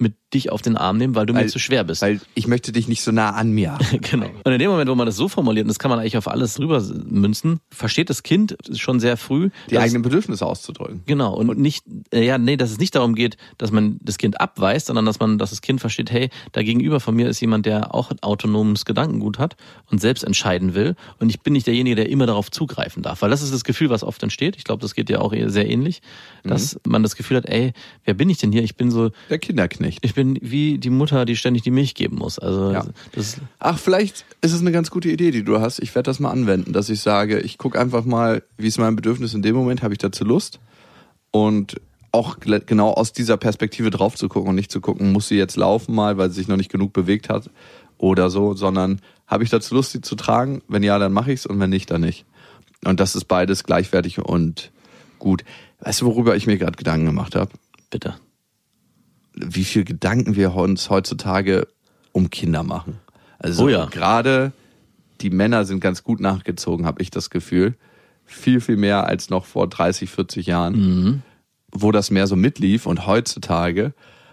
mit 0.03 0.15
dich 0.35 0.51
auf 0.51 0.63
den 0.63 0.77
Arm 0.77 0.97
nehmen, 0.97 1.15
weil 1.15 1.27
du 1.27 1.33
mir 1.35 1.41
Weil- 1.41 1.49
zu 1.49 1.59
schwer 1.59 1.85
bist. 1.85 2.03
Weil 2.03 2.21
ich 2.35 2.47
möchte 2.47 2.73
dich 2.73 2.89
nicht 2.89 3.03
so 3.03 3.13
nah 3.13 3.31
an 3.31 3.51
mir. 3.51 3.73
haben. 3.73 3.85
Genau. 4.03 4.27
Und 4.45 4.53
in 4.53 4.59
dem 4.59 4.71
Moment, 4.71 4.89
wo 4.91 4.95
man 4.95 5.07
das 5.07 5.17
so 5.17 5.29
formuliert, 5.29 5.65
und 5.65 5.69
das 5.69 5.79
kann 5.79 5.91
man 5.91 5.99
eigentlich 6.01 6.17
auf 6.17 6.27
alles 6.29 6.59
rüber 6.59 6.83
münzen, 7.05 7.61
versteht 7.71 8.11
das 8.11 8.23
Kind 8.23 8.57
schon 8.75 8.99
sehr 9.01 9.17
früh, 9.17 9.51
Die 9.71 9.75
dass- 9.75 9.85
eigenen 9.85 10.03
Bedürfnisse 10.03 10.45
auszudrücken. 10.47 11.03
Genau, 11.07 11.35
und 11.35 11.59
nicht, 11.59 11.85
äh, 12.13 12.25
ja, 12.25 12.39
nee, 12.39 12.57
dass 12.57 12.71
es 12.71 12.79
nicht 12.79 12.95
darum 12.95 13.15
geht, 13.15 13.37
dass 13.59 13.71
man 13.71 13.99
das 14.03 14.19
Kind 14.19 14.41
abweist, 14.41 14.87
sondern 14.87 15.05
dass 15.07 15.21
man, 15.21 15.39
dass 15.39 15.51
das 15.51 15.61
Kind 15.61 15.81
versteht, 15.81 16.11
hey, 16.11 16.31
da 16.53 16.63
gegenüber 16.63 17.01
von 17.01 17.15
mir 17.15 17.29
ist 17.29 17.41
jemand, 17.41 17.67
der 17.67 17.95
auch 17.95 18.11
ein 18.11 18.19
autonomes 18.23 18.85
Gedankengut 18.85 19.39
hat 19.39 19.57
und 19.91 20.01
selbst 20.01 20.25
entscheiden 20.25 20.75
will. 20.75 20.97
Und 21.21 21.29
ich 21.29 21.41
bin 21.41 21.53
nicht 21.53 21.67
derjenige, 21.67 21.97
der 21.97 22.09
immer 22.09 22.27
darauf 22.27 22.51
zugreifen 22.51 23.03
darf. 23.03 23.23
Weil 23.23 23.31
das 23.31 23.43
ist 23.43 23.53
das 23.53 23.65
Gefühl, 23.65 23.91
was 23.91 24.03
oft 24.03 24.23
entsteht. 24.23 24.57
Ich 24.57 24.65
glaube, 24.65 24.81
das 24.81 24.95
geht 24.95 25.11
ja 25.11 25.21
auch 25.21 25.33
sehr 25.47 25.69
ähnlich, 25.69 26.01
dass 26.43 26.81
man 26.87 27.03
das 27.03 27.17
Gefühl 27.17 27.37
hat, 27.37 27.47
ey, 27.47 27.73
wer 28.05 28.15
bin 28.15 28.29
ich 28.31 28.39
denn 28.39 28.51
hier? 28.53 28.63
Ich 28.63 28.77
bin 28.77 28.91
so, 28.91 29.11
Der 29.31 29.39
Kinderknecht. 29.39 29.92
Ich 30.03 30.15
bin 30.15 30.39
wie 30.41 30.79
die 30.79 30.91
Mutter, 30.91 31.25
die 31.25 31.37
ständig 31.37 31.63
die 31.63 31.71
Milch 31.71 31.95
geben 31.95 32.17
muss. 32.17 32.39
Also 32.39 32.73
Ja. 32.73 32.85
das 33.13 33.39
Ach, 33.59 33.79
vielleicht 33.79 34.25
ist 34.41 34.53
es 34.53 34.61
eine 34.61 34.73
ganz 34.73 34.91
gute 34.91 35.11
Idee, 35.11 35.31
die 35.31 35.45
du 35.45 35.61
hast. 35.61 35.79
Ich 35.81 35.95
werde 35.95 36.07
das 36.07 36.21
mal 36.21 36.31
anwenden, 36.31 36.73
dass 36.73 36.89
ich 36.89 37.01
sage, 37.01 37.41
ich 37.41 37.59
gucke 37.59 37.79
einfach 37.79 38.05
mal, 38.05 38.43
wie 38.57 38.69
ist 38.69 38.79
mein 38.79 38.97
Bedürfnis 38.97 39.35
in 39.35 39.43
dem 39.43 39.55
Moment, 39.55 39.83
habe 39.83 39.95
ich 39.95 39.99
dazu 39.99 40.25
Lust? 40.25 40.61
Und 41.31 41.81
auch 42.13 42.39
genau 42.41 42.91
aus 42.93 43.13
dieser 43.13 43.37
Perspektive 43.37 43.91
drauf 43.91 44.17
zu 44.17 44.29
gucken 44.29 44.51
und 44.51 44.55
nicht 44.55 44.71
zu 44.71 44.81
gucken, 44.81 45.13
muss 45.13 45.29
sie 45.29 45.37
jetzt 45.37 45.57
laufen 45.57 45.95
mal, 45.95 46.19
weil 46.19 46.29
sie 46.31 46.37
sich 46.37 46.49
noch 46.49 46.59
nicht 46.59 46.71
genug 46.71 46.93
bewegt 46.93 47.29
hat 47.29 47.49
oder 47.97 48.29
so, 48.29 48.55
sondern 48.55 49.01
habe 49.27 49.45
ich 49.45 49.51
dazu 49.51 49.75
Lust, 49.75 49.93
sie 49.93 50.03
zu 50.03 50.15
tragen? 50.15 50.63
Wenn 50.69 50.83
ja, 50.83 50.99
dann 50.99 51.13
mache 51.13 51.33
ich's 51.33 51.47
und 51.47 51.59
wenn 51.59 51.71
nicht, 51.71 51.91
dann 51.91 52.03
nicht. 52.03 52.27
Und 52.85 53.01
das 53.01 53.15
ist 53.15 53.25
beides 53.25 53.65
gleichwertig 53.65 54.19
und 54.19 54.73
gut. 55.19 55.45
Weißt 55.81 56.03
du, 56.03 56.07
worüber 56.07 56.37
ich 56.37 56.47
mir 56.47 56.59
gerade 56.59 56.77
Gedanken 56.77 57.07
gemacht 57.07 57.35
habe? 57.35 57.51
bitte. 57.93 58.15
Wie 59.35 59.65
viel 59.65 59.85
Gedanken 59.85 60.37
wir 60.37 60.55
uns 60.55 60.91
heutzutage 60.91 61.67
um 62.13 62.31
Kinder 62.31 62.63
machen. 62.63 62.99
Also 63.39 63.65
Oh 63.65 63.69
ja. 63.69 63.87
gerade 63.87 64.53
die 65.21 65.31
Männer 65.31 65.65
sind 65.65 65.81
ganz 65.81 66.03
gut 66.05 66.21
nachgezogen, 66.21 66.85
habe 66.87 67.01
ich 67.03 67.11
das 67.11 67.31
Gefühl. 67.31 67.75
Viel, 68.25 68.61
viel 68.61 68.77
mehr 68.77 69.07
als 69.07 69.31
noch 69.31 69.45
vor 69.45 69.69
30, 69.69 70.11
40 70.11 70.47
Jahren, 70.47 70.75
Mhm. 70.75 71.23
wo 71.73 71.93
das 71.93 72.11
mehr 72.11 72.27
so 72.27 72.37
mitlief. 72.37 72.87
Und 72.87 73.07
heutzutage 73.07 73.93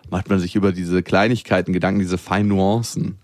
macht 0.09 0.29
man 0.29 0.39
sich 0.39 0.55
über 0.55 0.71
diese 0.71 1.03
Kleinigkeiten 1.03 1.73
Gedanken, 1.73 1.99
diese 1.99 2.17
feinen 2.17 2.49
Nuancen. 2.49 3.17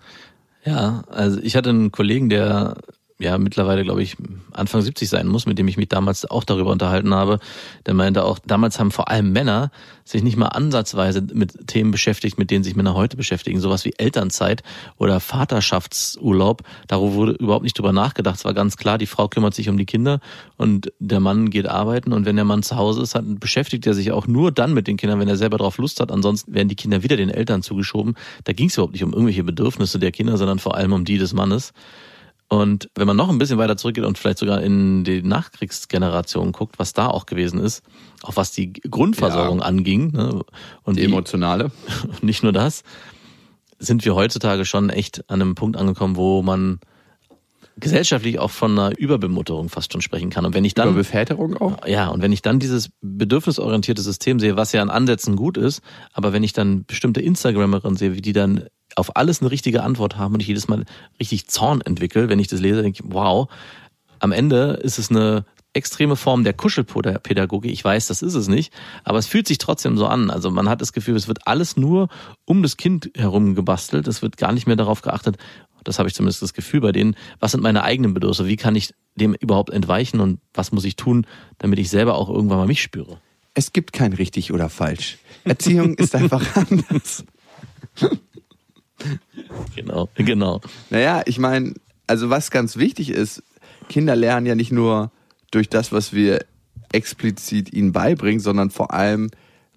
Ja, 0.63 1.03
also 1.09 1.39
ich 1.41 1.55
hatte 1.55 1.69
einen 1.69 1.91
Kollegen, 1.91 2.29
der 2.29 2.77
ja 3.19 3.37
mittlerweile, 3.37 3.83
glaube 3.83 4.03
ich, 4.03 4.17
Anfang 4.51 4.81
70 4.81 5.07
sein 5.07 5.27
muss, 5.27 5.45
mit 5.45 5.57
dem 5.57 5.67
ich 5.67 5.77
mich 5.77 5.87
damals 5.87 6.29
auch 6.29 6.43
darüber 6.43 6.71
unterhalten 6.71 7.13
habe. 7.13 7.39
Der 7.85 7.93
meinte 7.93 8.25
auch, 8.25 8.39
damals 8.39 8.77
haben 8.79 8.91
vor 8.91 9.09
allem 9.09 9.31
Männer 9.31 9.71
sich 10.03 10.21
nicht 10.21 10.35
mal 10.37 10.47
ansatzweise 10.47 11.25
mit 11.33 11.67
Themen 11.67 11.91
beschäftigt, 11.91 12.37
mit 12.37 12.51
denen 12.51 12.63
sich 12.63 12.75
Männer 12.75 12.93
heute 12.93 13.15
beschäftigen. 13.15 13.59
Sowas 13.61 13.85
wie 13.85 13.93
Elternzeit 13.97 14.63
oder 14.97 15.19
Vaterschaftsurlaub. 15.19 16.63
Darüber 16.87 17.13
wurde 17.13 17.31
überhaupt 17.33 17.63
nicht 17.63 17.77
drüber 17.77 17.93
nachgedacht. 17.93 18.37
Es 18.37 18.45
war 18.45 18.53
ganz 18.53 18.75
klar, 18.75 18.97
die 18.97 19.07
Frau 19.07 19.29
kümmert 19.29 19.53
sich 19.53 19.69
um 19.69 19.77
die 19.77 19.85
Kinder 19.85 20.19
und 20.57 20.91
der 20.99 21.21
Mann 21.21 21.49
geht 21.49 21.67
arbeiten. 21.67 22.11
Und 22.11 22.25
wenn 22.25 22.35
der 22.35 22.45
Mann 22.45 22.63
zu 22.63 22.75
Hause 22.75 23.01
ist, 23.01 23.15
dann 23.15 23.39
beschäftigt 23.39 23.87
er 23.87 23.93
sich 23.93 24.11
auch 24.11 24.27
nur 24.27 24.51
dann 24.51 24.73
mit 24.73 24.87
den 24.87 24.97
Kindern, 24.97 25.19
wenn 25.21 25.29
er 25.29 25.37
selber 25.37 25.57
drauf 25.57 25.77
Lust 25.77 26.01
hat. 26.01 26.11
Ansonsten 26.11 26.53
werden 26.53 26.67
die 26.67 26.75
Kinder 26.75 27.01
wieder 27.01 27.15
den 27.15 27.29
Eltern 27.29 27.63
zugeschoben. 27.63 28.15
Da 28.43 28.51
ging 28.51 28.67
es 28.67 28.75
überhaupt 28.75 28.93
nicht 28.93 29.03
um 29.03 29.13
irgendwelche 29.13 29.43
Bedürfnisse 29.43 29.99
der 29.99 30.11
Kinder, 30.11 30.37
sondern 30.37 30.59
vor 30.59 30.75
allem 30.75 30.91
um 30.91 31.05
die 31.05 31.17
des 31.17 31.33
Mannes. 31.33 31.73
Und 32.47 32.89
wenn 32.95 33.07
man 33.07 33.17
noch 33.17 33.29
ein 33.29 33.39
bisschen 33.39 33.57
weiter 33.57 33.75
zurückgeht 33.75 34.03
und 34.03 34.17
vielleicht 34.19 34.37
sogar 34.37 34.61
in 34.61 35.03
die 35.03 35.23
Nachkriegsgeneration 35.23 36.51
guckt, 36.51 36.77
was 36.77 36.93
da 36.93 37.07
auch 37.07 37.25
gewesen 37.25 37.59
ist, 37.59 37.81
auch 38.21 38.35
was 38.35 38.51
die 38.51 38.71
Grundversorgung 38.73 39.59
Ja. 39.59 39.65
anging, 39.65 40.11
ne, 40.11 40.41
und 40.83 40.97
Die 40.97 41.01
wie- 41.01 41.05
emotionale. 41.05 41.71
nicht 42.21 42.43
nur 42.43 42.51
das, 42.53 42.83
sind 43.79 44.05
wir 44.05 44.13
heutzutage 44.15 44.63
schon 44.65 44.89
echt 44.89 45.29
an 45.29 45.41
einem 45.41 45.55
Punkt 45.55 45.75
angekommen, 45.75 46.15
wo 46.15 46.41
man 46.43 46.79
gesellschaftlich 47.77 48.39
auch 48.39 48.51
von 48.51 48.71
einer 48.79 48.97
Überbemutterung 48.97 49.67
fast 49.67 49.91
schon 49.91 50.01
sprechen 50.01 50.29
kann. 50.29 50.45
Und 50.45 50.53
wenn 50.53 50.63
ich 50.63 50.75
dann 50.75 50.95
Beväterung 50.95 51.57
auch. 51.57 51.85
ja, 51.85 52.07
und 52.07 52.21
wenn 52.21 52.31
ich 52.31 52.41
dann 52.41 52.59
dieses 52.59 52.89
bedürfnisorientierte 53.01 54.01
System 54.01 54.39
sehe, 54.39 54.55
was 54.55 54.71
ja 54.71 54.81
an 54.81 54.89
Ansätzen 54.89 55.35
gut 55.35 55.57
ist, 55.57 55.81
aber 56.13 56.31
wenn 56.31 56.43
ich 56.43 56.53
dann 56.53 56.85
bestimmte 56.85 57.21
Instagramerinnen 57.21 57.97
sehe, 57.97 58.13
wie 58.13 58.21
die 58.21 58.31
dann 58.31 58.65
auf 58.95 59.15
alles 59.15 59.41
eine 59.41 59.51
richtige 59.51 59.83
Antwort 59.83 60.17
haben 60.17 60.33
und 60.33 60.39
ich 60.39 60.47
jedes 60.47 60.67
Mal 60.67 60.85
richtig 61.19 61.47
Zorn 61.47 61.81
entwickle, 61.81 62.29
wenn 62.29 62.39
ich 62.39 62.47
das 62.47 62.59
lese, 62.59 62.81
denke 62.81 63.03
ich, 63.03 63.11
wow, 63.13 63.49
am 64.19 64.31
Ende 64.31 64.79
ist 64.81 64.97
es 64.97 65.09
eine 65.09 65.45
extreme 65.73 66.15
Form 66.15 66.45
der 66.45 66.53
Kuschelpädagogik. 66.53 67.69
Ich 67.69 67.83
weiß, 67.83 68.07
das 68.07 68.21
ist 68.21 68.33
es 68.33 68.47
nicht, 68.47 68.73
aber 69.03 69.17
es 69.17 69.27
fühlt 69.27 69.45
sich 69.45 69.57
trotzdem 69.57 69.97
so 69.97 70.07
an. 70.07 70.29
Also 70.29 70.49
man 70.49 70.69
hat 70.69 70.79
das 70.79 70.93
Gefühl, 70.93 71.17
es 71.17 71.27
wird 71.27 71.45
alles 71.47 71.75
nur 71.75 72.07
um 72.45 72.63
das 72.63 72.77
Kind 72.77 73.11
herum 73.15 73.55
gebastelt. 73.55 74.07
Es 74.07 74.21
wird 74.21 74.37
gar 74.37 74.53
nicht 74.53 74.67
mehr 74.67 74.77
darauf 74.77 75.01
geachtet, 75.01 75.37
das 75.85 75.99
habe 75.99 76.09
ich 76.09 76.15
zumindest 76.15 76.41
das 76.41 76.53
Gefühl 76.53 76.81
bei 76.81 76.91
denen, 76.91 77.15
was 77.39 77.51
sind 77.51 77.61
meine 77.61 77.83
eigenen 77.83 78.13
Bedürfnisse? 78.13 78.47
Wie 78.49 78.57
kann 78.57 78.75
ich 78.75 78.93
dem 79.15 79.33
überhaupt 79.35 79.69
entweichen 79.69 80.19
und 80.19 80.39
was 80.53 80.71
muss 80.71 80.83
ich 80.83 80.97
tun, 80.97 81.25
damit 81.59 81.79
ich 81.79 81.89
selber 81.89 82.15
auch 82.15 82.27
irgendwann 82.27 82.57
mal 82.57 82.67
mich 82.67 82.81
spüre? 82.81 83.21
Es 83.53 83.71
gibt 83.71 83.93
kein 83.93 84.11
richtig 84.11 84.51
oder 84.51 84.67
falsch. 84.67 85.17
Erziehung 85.45 85.93
ist 85.93 86.15
einfach 86.15 86.43
anders. 86.69 87.23
Genau, 89.75 90.09
genau. 90.15 90.61
Naja, 90.89 91.21
ich 91.25 91.37
meine, 91.37 91.73
also 92.07 92.29
was 92.29 92.49
ganz 92.49 92.77
wichtig 92.77 93.09
ist, 93.09 93.43
Kinder 93.89 94.15
lernen 94.15 94.45
ja 94.45 94.55
nicht 94.55 94.71
nur 94.71 95.11
durch 95.51 95.69
das, 95.69 95.91
was 95.91 96.13
wir 96.13 96.45
explizit 96.93 97.73
ihnen 97.73 97.91
beibringen, 97.91 98.39
sondern 98.39 98.69
vor 98.69 98.93
allem, 98.93 99.31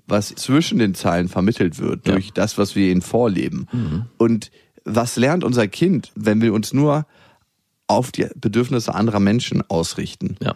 was 0.06 0.28
zwischen 0.28 0.78
den 0.78 0.94
Zeilen 0.94 1.28
vermittelt 1.28 1.78
wird, 1.78 2.06
Ja. 2.06 2.12
durch 2.14 2.32
das, 2.32 2.58
was 2.58 2.76
wir 2.76 2.90
ihnen 2.90 3.02
vorleben. 3.02 4.08
Und 4.18 4.50
was 4.84 5.16
lernt 5.16 5.42
unser 5.44 5.66
Kind, 5.68 6.12
wenn 6.14 6.40
wir 6.40 6.54
uns 6.54 6.72
nur 6.72 7.06
auf 7.88 8.12
die 8.12 8.26
Bedürfnisse 8.36 8.94
anderer 8.94 9.20
Menschen 9.20 9.62
ausrichten? 9.68 10.36
Ja. 10.40 10.54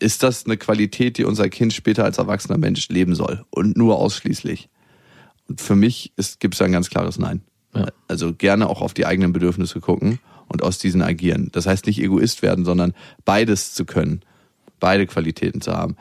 Ist 0.00 0.22
das 0.22 0.44
eine 0.46 0.56
Qualität, 0.56 1.16
die 1.18 1.24
unser 1.24 1.48
Kind 1.48 1.72
später 1.72 2.04
als 2.04 2.18
erwachsener 2.18 2.58
Mensch 2.58 2.88
leben 2.88 3.14
soll? 3.14 3.44
Und 3.50 3.76
nur 3.76 3.98
ausschließlich? 3.98 4.68
Und 5.48 5.60
für 5.60 5.76
mich 5.76 6.12
gibt 6.40 6.54
es 6.54 6.60
ein 6.62 6.72
ganz 6.72 6.90
klares 6.90 7.18
Nein. 7.18 7.42
Ja. 7.74 7.86
Also 8.08 8.34
gerne 8.34 8.68
auch 8.68 8.80
auf 8.80 8.94
die 8.94 9.06
eigenen 9.06 9.32
Bedürfnisse 9.32 9.80
gucken 9.80 10.18
und 10.48 10.62
aus 10.62 10.78
diesen 10.78 11.02
agieren. 11.02 11.48
Das 11.52 11.66
heißt 11.66 11.86
nicht 11.86 12.00
Egoist 12.00 12.42
werden, 12.42 12.64
sondern 12.64 12.94
beides 13.24 13.74
zu 13.74 13.84
können, 13.84 14.20
beide 14.80 15.06
Qualitäten 15.06 15.60
zu 15.60 15.72
haben. 15.72 15.96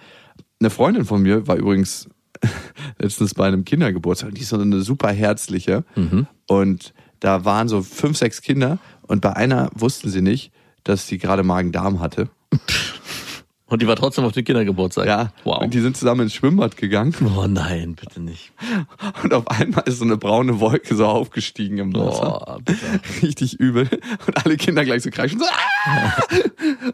Eine 0.59 0.69
Freundin 0.69 1.05
von 1.05 1.21
mir 1.21 1.47
war 1.47 1.55
übrigens 1.55 2.09
letztens 2.99 3.33
bei 3.33 3.47
einem 3.47 3.65
Kindergeburtstag, 3.65 4.35
die 4.35 4.41
ist 4.41 4.49
so 4.49 4.59
eine 4.59 4.81
super 4.81 5.11
herzliche. 5.11 5.83
Und 6.47 6.93
da 7.19 7.45
waren 7.45 7.67
so 7.67 7.81
fünf, 7.81 8.17
sechs 8.17 8.41
Kinder 8.41 8.79
und 9.03 9.21
bei 9.21 9.33
einer 9.33 9.69
wussten 9.73 10.09
sie 10.09 10.21
nicht, 10.21 10.51
dass 10.83 11.07
sie 11.07 11.17
gerade 11.17 11.43
Magen-Darm 11.43 11.99
hatte. 11.99 12.29
Und 13.73 13.81
die 13.81 13.87
war 13.87 13.95
trotzdem 13.95 14.23
auf 14.23 14.33
dem 14.33 14.45
Kindergeburtstag. 14.45 15.07
Ja. 15.07 15.33
Wow. 15.45 15.63
Und 15.63 15.73
die 15.73 15.79
sind 15.81 15.97
zusammen 15.97 16.21
ins 16.21 16.35
Schwimmbad 16.35 16.77
gegangen 16.77 17.15
Oh 17.35 17.47
nein, 17.47 17.95
bitte 17.99 18.21
nicht. 18.21 18.51
und 19.23 19.33
auf 19.33 19.47
einmal 19.49 19.81
ist 19.87 19.97
so 19.97 20.05
eine 20.05 20.15
braune 20.15 20.59
Wolke 20.59 20.93
so 20.95 21.07
aufgestiegen 21.07 21.79
im 21.79 21.95
Wasser. 21.95 22.59
Oh. 22.59 22.71
Richtig 23.23 23.55
übel. 23.59 23.89
Und 24.27 24.45
alle 24.45 24.57
Kinder 24.57 24.85
gleich 24.85 25.01
so 25.01 25.09
kreischen. 25.09 25.39
So, 25.39 25.45
"Ah!" 25.45 26.13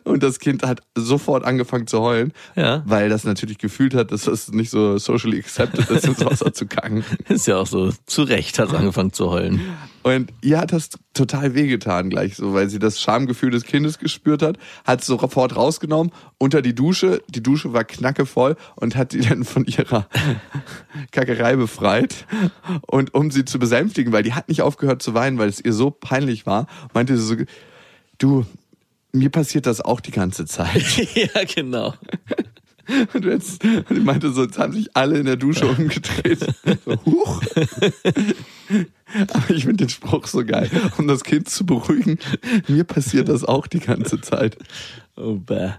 Und 0.05 0.23
das 0.23 0.39
Kind 0.39 0.63
hat 0.63 0.79
sofort 0.95 1.43
angefangen 1.43 1.85
zu 1.85 1.99
heulen, 1.99 2.31
Ja. 2.55 2.81
weil 2.85 3.09
das 3.09 3.25
natürlich 3.25 3.57
gefühlt 3.57 3.93
hat, 3.93 4.11
dass 4.13 4.23
das 4.23 4.49
nicht 4.51 4.69
so 4.69 4.97
socially 4.97 5.37
accepted 5.37 5.89
ist, 5.89 6.05
ins 6.07 6.23
Wasser 6.23 6.53
zu 6.53 6.65
kacken. 6.65 7.03
Ist 7.27 7.45
ja 7.47 7.57
auch 7.57 7.67
so. 7.67 7.91
Zu 8.05 8.23
Recht 8.23 8.57
hat 8.57 8.69
sie 8.69 8.77
angefangen 8.77 9.11
zu 9.11 9.29
heulen. 9.29 9.59
Und 10.01 10.31
ihr 10.41 10.59
hat 10.59 10.71
das 10.71 10.89
total 11.13 11.55
wehgetan 11.55 12.09
gleich 12.09 12.37
so, 12.37 12.53
weil 12.53 12.69
sie 12.69 12.79
das 12.79 13.01
Schamgefühl 13.01 13.51
des 13.51 13.65
Kindes 13.65 13.99
gespürt 13.99 14.41
hat, 14.41 14.57
hat 14.85 15.01
es 15.01 15.07
sofort 15.07 15.57
rausgenommen, 15.57 16.13
unter 16.37 16.61
die 16.61 16.68
Dusche, 16.75 17.21
die 17.29 17.43
Dusche 17.43 17.73
war 17.73 17.83
knackevoll 17.83 18.55
und 18.75 18.95
hat 18.95 19.13
die 19.13 19.21
dann 19.21 19.43
von 19.43 19.65
ihrer 19.65 20.07
Kackerei 21.11 21.55
befreit. 21.55 22.25
Und 22.87 23.13
um 23.13 23.31
sie 23.31 23.45
zu 23.45 23.59
besänftigen, 23.59 24.13
weil 24.13 24.23
die 24.23 24.33
hat 24.33 24.49
nicht 24.49 24.61
aufgehört 24.61 25.01
zu 25.01 25.13
weinen, 25.13 25.37
weil 25.37 25.49
es 25.49 25.59
ihr 25.63 25.73
so 25.73 25.91
peinlich 25.91 26.45
war, 26.45 26.67
meinte 26.93 27.17
sie 27.17 27.23
so, 27.23 27.35
du, 28.17 28.45
mir 29.11 29.29
passiert 29.29 29.65
das 29.65 29.81
auch 29.81 29.99
die 29.99 30.11
ganze 30.11 30.45
Zeit. 30.45 30.83
ja, 31.15 31.43
genau. 31.43 31.93
Und 33.13 33.25
jetzt, 33.25 33.63
und 33.63 33.97
ich 33.97 34.03
meinte 34.03 34.31
so, 34.31 34.43
jetzt 34.43 34.57
haben 34.57 34.73
sich 34.73 34.95
alle 34.95 35.19
in 35.19 35.25
der 35.25 35.35
Dusche 35.35 35.67
umgedreht. 35.67 36.39
So, 36.85 37.05
huch. 37.05 37.41
Aber 39.33 39.49
ich 39.49 39.65
finde 39.65 39.85
den 39.85 39.89
Spruch 39.89 40.27
so 40.27 40.45
geil, 40.45 40.69
um 40.97 41.07
das 41.07 41.23
Kind 41.23 41.49
zu 41.49 41.65
beruhigen. 41.65 42.19
Mir 42.67 42.83
passiert 42.83 43.29
das 43.29 43.43
auch 43.43 43.67
die 43.67 43.79
ganze 43.79 44.21
Zeit. 44.21 44.57
Oh, 45.15 45.35
bäh. 45.35 45.71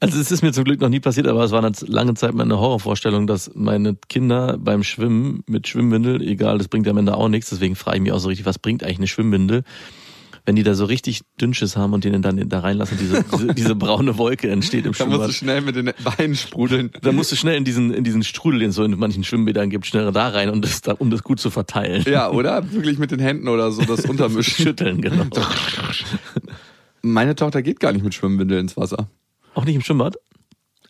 Also 0.00 0.20
es 0.20 0.30
ist 0.30 0.42
mir 0.42 0.52
zum 0.52 0.64
Glück 0.64 0.80
noch 0.80 0.88
nie 0.88 1.00
passiert, 1.00 1.26
aber 1.26 1.44
es 1.44 1.52
war 1.52 1.64
eine 1.64 1.72
lange 1.86 2.14
Zeit 2.14 2.34
meine 2.34 2.58
Horrorvorstellung, 2.58 3.26
dass 3.26 3.50
meine 3.54 3.96
Kinder 4.08 4.58
beim 4.58 4.82
Schwimmen 4.82 5.42
mit 5.46 5.68
Schwimmwindel, 5.68 6.20
egal, 6.20 6.58
das 6.58 6.68
bringt 6.68 6.86
am 6.88 6.98
Ende 6.98 7.16
auch 7.16 7.28
nichts, 7.28 7.50
deswegen 7.50 7.76
frage 7.76 7.96
ich 7.96 8.02
mich 8.02 8.12
auch 8.12 8.18
so 8.18 8.28
richtig, 8.28 8.44
was 8.44 8.58
bringt 8.58 8.82
eigentlich 8.82 8.98
eine 8.98 9.06
Schwimmwindel? 9.06 9.64
Wenn 10.46 10.56
die 10.56 10.62
da 10.62 10.74
so 10.74 10.84
richtig 10.84 11.22
Dünnschiss 11.40 11.74
haben 11.76 11.94
und 11.94 12.04
denen 12.04 12.20
dann 12.20 12.48
da 12.50 12.60
reinlassen, 12.60 12.98
diese, 12.98 13.24
diese, 13.32 13.54
diese 13.54 13.74
braune 13.74 14.18
Wolke 14.18 14.50
entsteht 14.50 14.84
im 14.84 14.92
Da 14.92 15.06
musst 15.06 15.28
du 15.28 15.32
Schwimmbad. 15.32 15.34
schnell 15.34 15.60
mit 15.62 15.76
den 15.76 15.92
Beinen 16.04 16.36
sprudeln. 16.36 16.90
Da 17.00 17.12
musst 17.12 17.32
du 17.32 17.36
schnell 17.36 17.56
in 17.56 17.64
diesen, 17.64 17.94
in 17.94 18.04
diesen 18.04 18.22
Strudel, 18.22 18.60
den 18.60 18.68
es 18.68 18.76
so 18.76 18.84
in 18.84 18.98
manchen 18.98 19.24
Schwimmbädern 19.24 19.70
gibt, 19.70 19.86
schnell 19.86 20.12
da 20.12 20.28
rein, 20.28 20.50
und 20.50 20.62
das, 20.62 20.82
da, 20.82 20.92
um 20.92 21.10
das 21.10 21.22
gut 21.22 21.40
zu 21.40 21.50
verteilen. 21.50 22.04
Ja, 22.06 22.30
oder? 22.30 22.70
Wirklich 22.72 22.98
mit 22.98 23.10
den 23.10 23.20
Händen 23.20 23.48
oder 23.48 23.72
so 23.72 23.82
das 23.82 24.04
untermischen. 24.08 24.64
Schütteln, 24.64 25.00
genau. 25.00 25.24
Meine 27.02 27.34
Tochter 27.34 27.62
geht 27.62 27.80
gar 27.80 27.92
nicht 27.92 28.04
mit 28.04 28.14
Schwimmwindel 28.14 28.58
ins 28.58 28.76
Wasser. 28.76 29.08
Auch 29.54 29.64
nicht 29.64 29.74
im 29.76 29.82
Schwimmbad? 29.82 30.16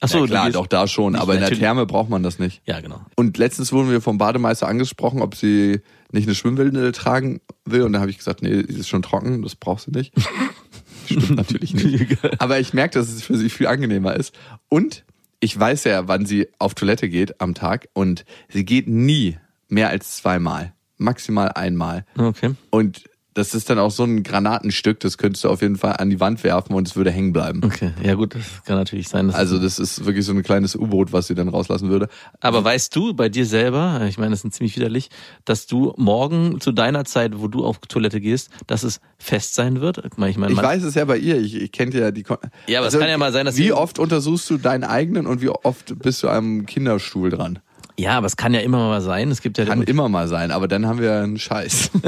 Achso, 0.00 0.18
ja, 0.26 0.26
klar, 0.26 0.56
auch 0.56 0.66
da 0.66 0.86
schon, 0.86 1.16
aber 1.16 1.34
in 1.34 1.40
der. 1.40 1.50
Therme 1.50 1.86
braucht 1.86 2.10
man 2.10 2.22
das 2.22 2.38
nicht. 2.38 2.60
Ja, 2.66 2.80
genau. 2.80 3.00
Und 3.16 3.38
letztens 3.38 3.72
wurden 3.72 3.90
wir 3.90 4.00
vom 4.00 4.18
Bademeister 4.18 4.68
angesprochen, 4.68 5.22
ob 5.22 5.34
sie 5.34 5.80
nicht 6.14 6.26
eine 6.26 6.34
Schwimmwindel 6.34 6.92
tragen 6.92 7.40
will. 7.64 7.82
Und 7.82 7.92
da 7.92 8.00
habe 8.00 8.10
ich 8.10 8.18
gesagt, 8.18 8.42
nee, 8.42 8.62
die 8.62 8.74
ist 8.74 8.88
schon 8.88 9.02
trocken, 9.02 9.42
das 9.42 9.56
brauchst 9.56 9.88
du 9.88 9.90
nicht. 9.90 10.14
Stimmt 11.06 11.36
natürlich 11.36 11.74
nicht. 11.74 12.18
Aber 12.40 12.58
ich 12.58 12.72
merke, 12.72 12.98
dass 12.98 13.08
es 13.08 13.22
für 13.22 13.36
sie 13.36 13.50
viel 13.50 13.66
angenehmer 13.66 14.14
ist. 14.16 14.34
Und 14.68 15.04
ich 15.40 15.58
weiß 15.58 15.84
ja, 15.84 16.08
wann 16.08 16.24
sie 16.24 16.48
auf 16.58 16.74
Toilette 16.74 17.10
geht 17.10 17.40
am 17.40 17.54
Tag. 17.54 17.88
Und 17.92 18.24
sie 18.48 18.64
geht 18.64 18.88
nie 18.88 19.36
mehr 19.68 19.90
als 19.90 20.16
zweimal. 20.16 20.72
Maximal 20.96 21.48
einmal. 21.48 22.06
Okay. 22.16 22.54
Und 22.70 23.04
das 23.34 23.54
ist 23.54 23.68
dann 23.68 23.78
auch 23.80 23.90
so 23.90 24.04
ein 24.04 24.22
Granatenstück, 24.22 25.00
das 25.00 25.18
könntest 25.18 25.44
du 25.44 25.48
auf 25.48 25.60
jeden 25.60 25.76
Fall 25.76 25.96
an 25.98 26.08
die 26.08 26.20
Wand 26.20 26.44
werfen 26.44 26.72
und 26.74 26.86
es 26.86 26.94
würde 26.94 27.10
hängen 27.10 27.32
bleiben. 27.32 27.62
Okay, 27.64 27.92
ja 28.02 28.14
gut, 28.14 28.34
das 28.34 28.64
kann 28.64 28.76
natürlich 28.76 29.08
sein. 29.08 29.26
Dass 29.26 29.36
Also 29.36 29.58
das 29.58 29.78
ist 29.80 30.06
wirklich 30.06 30.24
so 30.24 30.32
ein 30.32 30.42
kleines 30.42 30.76
U-Boot, 30.76 31.12
was 31.12 31.26
sie 31.26 31.34
dann 31.34 31.48
rauslassen 31.48 31.90
würde. 31.90 32.08
Aber 32.40 32.64
weißt 32.64 32.94
du 32.94 33.12
bei 33.12 33.28
dir 33.28 33.44
selber, 33.44 34.02
ich 34.08 34.18
meine, 34.18 34.30
das 34.30 34.44
ist 34.44 34.54
ziemlich 34.54 34.76
widerlich, 34.76 35.10
dass 35.44 35.66
du 35.66 35.94
morgen 35.96 36.60
zu 36.60 36.70
deiner 36.70 37.04
Zeit, 37.04 37.40
wo 37.40 37.48
du 37.48 37.64
auf 37.64 37.78
Toilette 37.80 38.20
gehst, 38.20 38.50
dass 38.66 38.84
es 38.84 39.00
fest 39.18 39.54
sein 39.54 39.80
wird? 39.80 40.02
Ich 40.04 40.16
meine, 40.16 40.52
ich 40.52 40.56
weiß 40.56 40.84
es 40.84 40.94
ja 40.94 41.04
bei 41.04 41.18
ihr. 41.18 41.38
Ich, 41.40 41.56
ich 41.56 41.72
kenne 41.72 41.92
ja 41.98 42.10
die. 42.12 42.22
Kon 42.22 42.38
Ja, 42.68 42.78
aber 42.78 42.88
es 42.88 42.98
kann 42.98 43.08
ja 43.08 43.18
mal 43.18 43.32
sein, 43.32 43.46
dass 43.46 43.56
Wie 43.56 43.72
oft 43.72 43.98
untersuchst 43.98 44.48
du 44.48 44.58
deinen 44.58 44.84
eigenen 44.84 45.26
und 45.26 45.42
wie 45.42 45.48
oft 45.48 45.98
bist 45.98 46.22
du 46.22 46.28
am 46.28 46.66
Kinderstuhl 46.66 47.30
dran? 47.30 47.58
Ja, 47.96 48.16
aber 48.16 48.26
es 48.26 48.36
kann 48.36 48.52
ja 48.52 48.60
immer 48.60 48.78
mal 48.88 49.00
sein. 49.00 49.30
Es 49.30 49.40
gibt 49.40 49.56
ja 49.56 49.64
Kann 49.64 49.82
immer 49.82 50.08
mal 50.08 50.26
sein, 50.26 50.50
aber 50.50 50.66
dann 50.66 50.86
haben 50.86 51.00
wir 51.00 51.20
einen 51.20 51.38
Scheiß. 51.38 51.90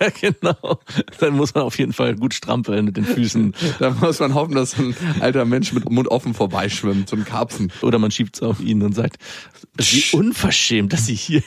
ja, 0.00 0.08
genau. 0.20 0.78
Dann 1.20 1.34
muss 1.34 1.54
man 1.54 1.64
auf 1.64 1.78
jeden 1.78 1.94
Fall 1.94 2.16
gut 2.16 2.34
strampeln 2.34 2.84
mit 2.84 2.98
den 2.98 3.04
Füßen. 3.04 3.54
da 3.78 3.90
muss 3.90 4.20
man 4.20 4.34
hoffen, 4.34 4.54
dass 4.54 4.78
ein 4.78 4.94
alter 5.20 5.46
Mensch 5.46 5.72
mit 5.72 5.90
Mund 5.90 6.08
offen 6.08 6.34
vorbeischwimmt, 6.34 7.08
so 7.08 7.16
ein 7.16 7.24
Karpfen. 7.24 7.72
Oder 7.80 7.98
man 7.98 8.10
schiebt 8.10 8.36
es 8.36 8.42
auf 8.42 8.60
ihn 8.60 8.82
und 8.82 8.94
sagt, 8.94 9.16
wie 9.78 10.04
unverschämt, 10.12 10.92
dass 10.92 11.06
sie 11.06 11.14
hier. 11.14 11.42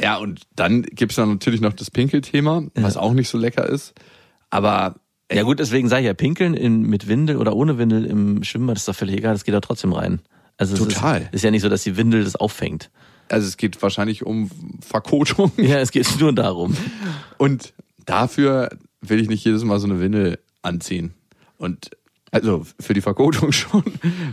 Ja, 0.00 0.16
und 0.16 0.40
dann 0.56 0.82
gibt's 0.82 1.16
dann 1.16 1.28
natürlich 1.28 1.60
noch 1.60 1.74
das 1.74 1.90
Pinkelthema, 1.90 2.62
was 2.74 2.96
auch 2.96 3.12
nicht 3.12 3.28
so 3.28 3.36
lecker 3.36 3.68
ist. 3.68 3.92
Aber 4.48 4.96
Ja 5.30 5.42
gut, 5.42 5.58
deswegen 5.58 5.90
sage 5.90 6.02
ich 6.02 6.06
ja, 6.06 6.14
pinkeln 6.14 6.54
in, 6.54 6.80
mit 6.82 7.08
Windel 7.08 7.36
oder 7.36 7.54
ohne 7.54 7.76
Windel 7.76 8.06
im 8.06 8.42
Schwimmbad 8.42 8.78
ist 8.78 8.88
doch 8.88 8.94
völlig 8.94 9.18
egal, 9.18 9.34
das 9.34 9.44
geht 9.44 9.54
doch 9.54 9.60
trotzdem 9.60 9.92
rein. 9.92 10.22
Also 10.56 10.74
es 10.74 10.80
Total. 10.80 11.22
Ist, 11.22 11.34
ist 11.34 11.44
ja 11.44 11.50
nicht 11.50 11.62
so, 11.62 11.68
dass 11.68 11.84
die 11.84 11.98
Windel 11.98 12.24
das 12.24 12.34
auffängt. 12.34 12.90
Also 13.28 13.46
es 13.46 13.56
geht 13.56 13.80
wahrscheinlich 13.82 14.24
um 14.24 14.50
Verkotung. 14.80 15.52
Ja, 15.56 15.78
es 15.78 15.90
geht 15.90 16.08
nur 16.20 16.32
darum. 16.32 16.76
Und 17.36 17.72
dafür 18.06 18.70
will 19.00 19.20
ich 19.20 19.28
nicht 19.28 19.44
jedes 19.44 19.64
Mal 19.64 19.78
so 19.80 19.86
eine 19.86 20.00
Windel 20.00 20.38
anziehen. 20.62 21.12
Und 21.56 21.90
also 22.30 22.66
für 22.78 22.94
die 22.94 23.00
Verkotung 23.00 23.52
schon, 23.52 23.84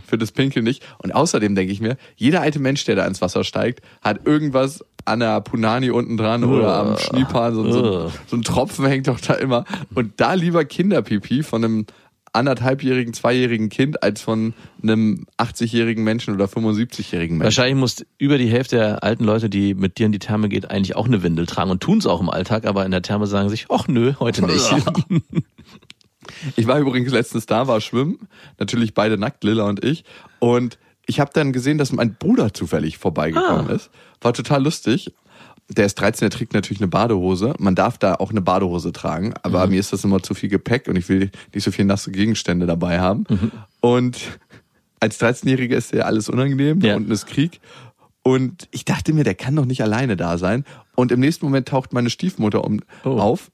für 0.05 0.17
das 0.17 0.31
Pinkeln 0.31 0.65
nicht. 0.65 0.83
Und 0.99 1.13
außerdem 1.13 1.55
denke 1.55 1.71
ich 1.71 1.81
mir, 1.81 1.97
jeder 2.15 2.41
alte 2.41 2.59
Mensch, 2.59 2.83
der 2.85 2.95
da 2.95 3.05
ins 3.05 3.21
Wasser 3.21 3.43
steigt, 3.43 3.81
hat 4.01 4.25
irgendwas 4.25 4.83
an 5.05 5.19
der 5.19 5.39
Punani 5.41 5.91
unten 5.91 6.17
dran 6.17 6.43
oder 6.43 6.75
am 6.75 6.97
Schniepan. 6.97 7.53
So, 7.53 7.71
so, 7.71 8.11
so 8.25 8.35
ein 8.35 8.41
Tropfen 8.41 8.85
hängt 8.87 9.07
doch 9.07 9.19
da 9.19 9.35
immer. 9.35 9.63
Und 9.93 10.13
da 10.17 10.33
lieber 10.33 10.65
Kinderpipi 10.65 11.43
von 11.43 11.63
einem 11.63 11.85
anderthalbjährigen, 12.35 13.13
zweijährigen 13.13 13.69
Kind 13.69 14.03
als 14.03 14.21
von 14.21 14.53
einem 14.83 15.25
80-jährigen 15.37 16.03
Menschen 16.03 16.33
oder 16.33 16.45
75-jährigen 16.45 17.37
Menschen. 17.37 17.43
Wahrscheinlich 17.45 17.75
muss 17.75 18.05
über 18.17 18.37
die 18.37 18.49
Hälfte 18.49 18.75
der 18.77 19.03
alten 19.03 19.23
Leute, 19.23 19.49
die 19.49 19.73
mit 19.73 19.97
dir 19.97 20.05
in 20.05 20.11
die 20.11 20.19
Therme 20.19 20.49
geht, 20.49 20.69
eigentlich 20.69 20.95
auch 20.95 21.05
eine 21.05 21.23
Windel 21.23 21.45
tragen 21.45 21.71
und 21.71 21.81
tun 21.81 21.97
es 21.99 22.05
auch 22.05 22.21
im 22.21 22.29
Alltag, 22.29 22.65
aber 22.65 22.85
in 22.85 22.91
der 22.91 23.01
Therme 23.01 23.27
sagen 23.27 23.49
sich, 23.49 23.67
ach 23.69 23.87
nö, 23.87 24.13
heute 24.19 24.45
nicht. 24.45 24.69
Ich 26.55 26.65
war 26.65 26.79
übrigens 26.79 27.11
letztens 27.11 27.45
da, 27.45 27.67
war 27.67 27.81
schwimmen, 27.81 28.27
natürlich 28.57 28.95
beide 28.95 29.15
nackt, 29.15 29.43
Lilla 29.43 29.65
und 29.65 29.83
ich. 29.83 30.03
Und 30.39 30.79
ich 31.05 31.19
habe 31.19 31.31
dann 31.33 31.53
gesehen, 31.53 31.77
dass 31.77 31.91
mein 31.91 32.15
Bruder 32.15 32.53
zufällig 32.53 32.97
vorbeigekommen 32.97 33.69
ist. 33.69 33.91
War 34.21 34.33
total 34.33 34.63
lustig. 34.63 35.13
Der 35.69 35.85
ist 35.87 35.95
13, 35.95 36.29
der 36.29 36.37
trägt 36.37 36.53
natürlich 36.53 36.79
eine 36.79 36.87
Badehose. 36.87 37.55
Man 37.57 37.73
darf 37.73 37.97
da 37.97 38.15
auch 38.15 38.29
eine 38.29 38.41
Badehose 38.41 38.91
tragen, 38.93 39.33
aber 39.41 39.65
mir 39.67 39.79
ist 39.79 39.91
das 39.93 40.03
immer 40.03 40.21
zu 40.21 40.35
viel 40.35 40.49
Gepäck 40.49 40.87
und 40.87 40.95
ich 40.95 41.09
will 41.09 41.31
nicht 41.53 41.63
so 41.63 41.71
viele 41.71 41.87
nasse 41.87 42.11
Gegenstände 42.11 42.67
dabei 42.67 42.99
haben. 42.99 43.25
Und 43.81 44.39
als 44.99 45.19
13-Jähriger 45.19 45.75
ist 45.75 45.91
ja 45.93 46.03
alles 46.03 46.29
unangenehm, 46.29 46.79
da 46.81 46.89
Ja. 46.89 46.95
unten 46.97 47.11
ist 47.11 47.25
Krieg. 47.25 47.59
Und 48.21 48.67
ich 48.71 48.85
dachte 48.85 49.11
mir, 49.13 49.23
der 49.23 49.35
kann 49.35 49.55
doch 49.55 49.65
nicht 49.65 49.81
alleine 49.81 50.15
da 50.17 50.37
sein. 50.37 50.65
Und 50.95 51.11
im 51.11 51.19
nächsten 51.19 51.45
Moment 51.45 51.67
taucht 51.67 51.93
meine 51.93 52.09
Stiefmutter 52.09 52.63
um, 52.63 52.81
Oh. 53.03 53.17
auf, 53.19 53.51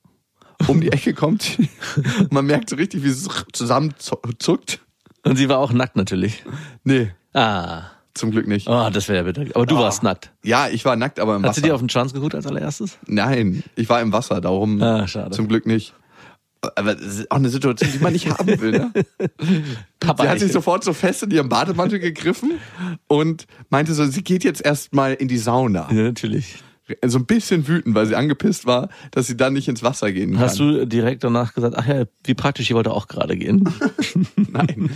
um 0.67 0.81
die 0.81 0.91
Ecke 0.91 1.13
kommt. 1.13 1.57
Man 2.29 2.45
merkt 2.45 2.69
so 2.69 2.75
richtig, 2.75 3.03
wie 3.03 3.09
es 3.09 3.27
zusammenzuckt. 3.53 4.79
Und 5.23 5.35
sie 5.37 5.49
war 5.49 5.59
auch 5.59 5.71
nackt 5.71 5.95
natürlich. 5.95 6.43
Nee, 6.83 7.11
Ah, 7.33 7.83
zum 8.13 8.31
Glück 8.31 8.47
nicht. 8.47 8.67
oh, 8.67 8.89
das 8.91 9.07
wäre 9.07 9.17
ja 9.19 9.23
bitter. 9.23 9.45
Aber 9.55 9.65
du 9.65 9.75
warst 9.77 10.03
nackt. 10.03 10.31
Ja, 10.43 10.67
ich 10.69 10.83
war 10.85 10.95
nackt, 10.95 11.19
aber 11.19 11.35
im 11.35 11.43
Hat 11.43 11.55
sie 11.55 11.61
Wasser. 11.61 11.67
dir 11.69 11.75
auf 11.75 11.81
den 11.81 11.89
Schwanz 11.89 12.13
geguckt 12.13 12.35
als 12.35 12.45
allererstes? 12.47 12.97
Nein, 13.07 13.63
ich 13.75 13.87
war 13.89 14.01
im 14.01 14.11
Wasser, 14.13 14.41
darum 14.41 14.81
Ah, 14.81 15.07
schade. 15.07 15.31
zum 15.31 15.47
Glück 15.47 15.65
nicht. 15.65 15.93
Aber 16.75 16.93
das 16.93 17.05
ist 17.19 17.31
auch 17.31 17.37
eine 17.37 17.49
Situation, 17.49 17.89
die 17.91 17.97
man 17.99 18.13
nicht 18.13 18.29
haben 18.29 18.61
will. 18.61 18.71
Ne? 18.71 18.91
Papa, 19.99 20.23
Sie 20.23 20.29
hat 20.29 20.39
sich 20.39 20.47
ich- 20.49 20.53
sofort 20.53 20.83
so 20.83 20.93
fest 20.93 21.23
in 21.23 21.31
ihrem 21.31 21.49
Bademantel 21.49 21.97
gegriffen 21.99 22.51
und 23.07 23.45
meinte 23.69 23.93
so, 23.95 24.05
sie 24.05 24.23
geht 24.23 24.43
jetzt 24.43 24.63
erstmal 24.63 25.13
in 25.13 25.27
die 25.27 25.37
Sauna. 25.39 25.87
Ja, 25.91 26.03
natürlich. 26.03 26.57
So 27.05 27.19
ein 27.19 27.25
bisschen 27.25 27.67
wütend, 27.67 27.95
weil 27.95 28.05
sie 28.05 28.15
angepisst 28.15 28.65
war, 28.65 28.89
dass 29.11 29.27
sie 29.27 29.37
dann 29.37 29.53
nicht 29.53 29.67
ins 29.67 29.83
Wasser 29.83 30.11
gehen 30.11 30.33
kann. 30.33 30.41
Hast 30.41 30.59
du 30.59 30.85
direkt 30.85 31.23
danach 31.23 31.53
gesagt, 31.53 31.75
ach 31.77 31.87
ja, 31.87 32.05
wie 32.23 32.33
praktisch, 32.33 32.69
ich 32.69 32.75
wollte 32.75 32.91
auch 32.91 33.07
gerade 33.07 33.37
gehen. 33.37 33.63
Nein. 34.35 34.91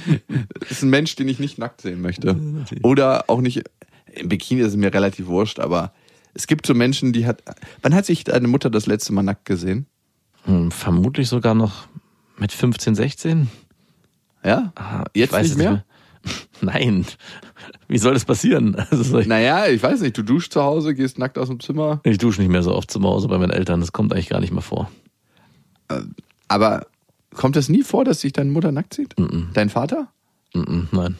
Das 0.59 0.71
ist 0.71 0.83
ein 0.83 0.89
Mensch, 0.89 1.15
den 1.15 1.27
ich 1.27 1.39
nicht 1.39 1.57
nackt 1.57 1.81
sehen 1.81 2.01
möchte. 2.01 2.35
Oder 2.83 3.25
auch 3.29 3.41
nicht. 3.41 3.63
Im 4.13 4.29
Bikini 4.29 4.61
ist 4.61 4.67
es 4.67 4.75
mir 4.77 4.93
relativ 4.93 5.27
wurscht, 5.27 5.59
aber 5.59 5.93
es 6.33 6.47
gibt 6.47 6.65
so 6.65 6.73
Menschen, 6.73 7.13
die 7.13 7.25
hat. 7.25 7.43
Wann 7.81 7.93
hat 7.93 8.05
sich 8.05 8.23
deine 8.23 8.47
Mutter 8.47 8.69
das 8.69 8.85
letzte 8.85 9.13
Mal 9.13 9.23
nackt 9.23 9.45
gesehen? 9.45 9.87
Hm, 10.43 10.71
vermutlich 10.71 11.27
sogar 11.27 11.55
noch 11.55 11.87
mit 12.37 12.51
15, 12.51 12.95
16. 12.95 13.47
Ja? 14.43 14.71
Ah, 14.75 15.05
Jetzt 15.13 15.33
weiß 15.33 15.43
nicht 15.43 15.51
es 15.53 15.57
mehr? 15.57 15.85
Nein. 16.61 17.05
Wie 17.87 17.97
soll 17.97 18.13
das 18.13 18.25
passieren? 18.25 18.75
Also 18.75 19.19
ich, 19.19 19.27
Naja, 19.27 19.67
ich 19.67 19.81
weiß 19.81 20.01
nicht. 20.01 20.17
Du 20.17 20.23
duschst 20.23 20.53
zu 20.53 20.63
Hause, 20.63 20.95
gehst 20.95 21.19
nackt 21.19 21.37
aus 21.37 21.47
dem 21.49 21.59
Zimmer. 21.59 21.99
ich 22.03 22.17
dusche 22.17 22.41
nicht 22.41 22.49
mehr 22.51 22.63
so 22.63 22.73
oft 22.73 22.89
zu 22.91 23.01
Hause 23.01 23.27
bei 23.27 23.37
meinen 23.37 23.51
Eltern. 23.51 23.79
Das 23.79 23.91
kommt 23.91 24.13
eigentlich 24.13 24.29
gar 24.29 24.39
nicht 24.39 24.53
mehr 24.53 24.61
vor. 24.61 24.89
Aber 26.47 26.87
kommt 27.33 27.55
es 27.57 27.69
nie 27.69 27.83
vor, 27.83 28.05
dass 28.05 28.21
sich 28.21 28.33
deine 28.33 28.51
Mutter 28.51 28.71
nackt 28.71 28.93
sieht? 28.93 29.15
Dein 29.53 29.69
Vater? 29.69 30.07
Mm-mm, 30.53 30.87
nein. 30.91 31.15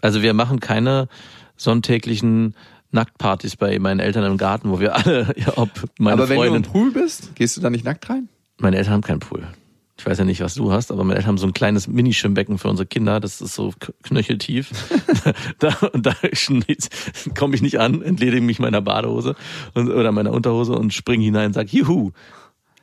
Also 0.00 0.22
wir 0.22 0.34
machen 0.34 0.60
keine 0.60 1.08
sonntäglichen 1.56 2.54
Nacktpartys 2.90 3.56
bei 3.56 3.78
meinen 3.78 4.00
Eltern 4.00 4.24
im 4.24 4.36
Garten, 4.36 4.70
wo 4.70 4.80
wir 4.80 4.94
alle, 4.94 5.34
ja, 5.36 5.52
ob 5.56 5.70
meine 5.98 6.14
aber 6.14 6.28
wenn 6.28 6.36
Freundin, 6.36 6.62
du 6.62 6.68
im 6.68 6.72
Pool 6.72 6.90
bist, 6.92 7.34
gehst 7.36 7.56
du 7.56 7.60
da 7.60 7.70
nicht 7.70 7.84
nackt 7.84 8.08
rein? 8.10 8.28
meine 8.58 8.76
Eltern 8.76 8.94
haben 8.94 9.02
keinen 9.02 9.20
Pool. 9.20 9.46
Ich 10.04 10.10
weiß 10.10 10.18
ja 10.18 10.26
nicht, 10.26 10.42
was 10.42 10.54
du 10.54 10.70
hast, 10.70 10.92
aber 10.92 11.02
meine 11.02 11.16
Eltern 11.16 11.28
haben 11.28 11.38
so 11.38 11.46
ein 11.46 11.54
kleines 11.54 11.88
Minischwimmbecken 11.88 12.58
für 12.58 12.68
unsere 12.68 12.84
Kinder. 12.84 13.20
Das 13.20 13.40
ist 13.40 13.54
so 13.54 13.72
knöcheltief. 14.02 14.70
da 15.60 15.74
und 15.94 16.04
da 16.04 16.14
komme 17.34 17.54
ich 17.54 17.62
nicht 17.62 17.80
an, 17.80 18.02
entledige 18.02 18.42
mich 18.42 18.58
meiner 18.58 18.82
Badehose 18.82 19.34
und, 19.72 19.88
oder 19.88 20.12
meiner 20.12 20.32
Unterhose 20.32 20.74
und 20.74 20.92
spring 20.92 21.22
hinein 21.22 21.46
und 21.46 21.52
sag 21.54 21.72
Juhu. 21.72 22.10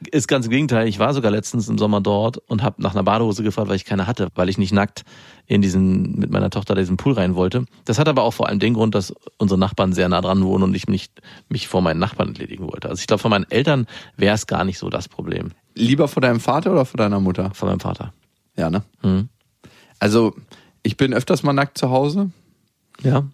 Ist 0.09 0.27
ganz 0.27 0.47
im 0.47 0.51
Gegenteil. 0.51 0.87
Ich 0.87 0.97
war 0.97 1.13
sogar 1.13 1.29
letztens 1.29 1.69
im 1.69 1.77
Sommer 1.77 2.01
dort 2.01 2.39
und 2.49 2.63
habe 2.63 2.81
nach 2.81 2.95
einer 2.95 3.03
Badehose 3.03 3.43
gefragt, 3.43 3.69
weil 3.69 3.75
ich 3.75 3.85
keine 3.85 4.07
hatte, 4.07 4.29
weil 4.33 4.49
ich 4.49 4.57
nicht 4.57 4.73
nackt 4.73 5.03
in 5.45 5.61
diesen 5.61 6.17
mit 6.17 6.31
meiner 6.31 6.49
Tochter 6.49 6.73
diesen 6.73 6.97
Pool 6.97 7.13
rein 7.13 7.35
wollte. 7.35 7.65
Das 7.85 7.99
hat 7.99 8.09
aber 8.09 8.23
auch 8.23 8.33
vor 8.33 8.49
allem 8.49 8.57
den 8.57 8.73
Grund, 8.73 8.95
dass 8.95 9.13
unsere 9.37 9.59
Nachbarn 9.59 9.93
sehr 9.93 10.09
nah 10.09 10.21
dran 10.21 10.43
wohnen 10.43 10.63
und 10.63 10.73
ich 10.75 10.87
nicht 10.87 11.21
mich 11.49 11.67
vor 11.67 11.83
meinen 11.83 11.99
Nachbarn 11.99 12.29
entledigen 12.29 12.63
wollte. 12.63 12.89
Also 12.89 12.99
ich 12.99 13.05
glaube, 13.05 13.21
von 13.21 13.29
meinen 13.29 13.45
Eltern 13.51 13.85
wäre 14.17 14.33
es 14.33 14.47
gar 14.47 14.63
nicht 14.63 14.79
so 14.79 14.89
das 14.89 15.07
Problem. 15.07 15.51
Lieber 15.73 16.07
vor 16.07 16.21
deinem 16.21 16.39
Vater 16.39 16.71
oder 16.71 16.85
vor 16.85 16.97
deiner 16.97 17.19
Mutter? 17.19 17.51
Von 17.53 17.69
meinem 17.69 17.79
Vater. 17.79 18.13
Ja, 18.57 18.69
ne? 18.69 18.83
Hm. 19.01 19.29
Also, 19.99 20.35
ich 20.83 20.97
bin 20.97 21.13
öfters 21.13 21.43
mal 21.43 21.53
nackt 21.53 21.77
zu 21.77 21.89
Hause. 21.89 22.31
Ja. 23.01 23.25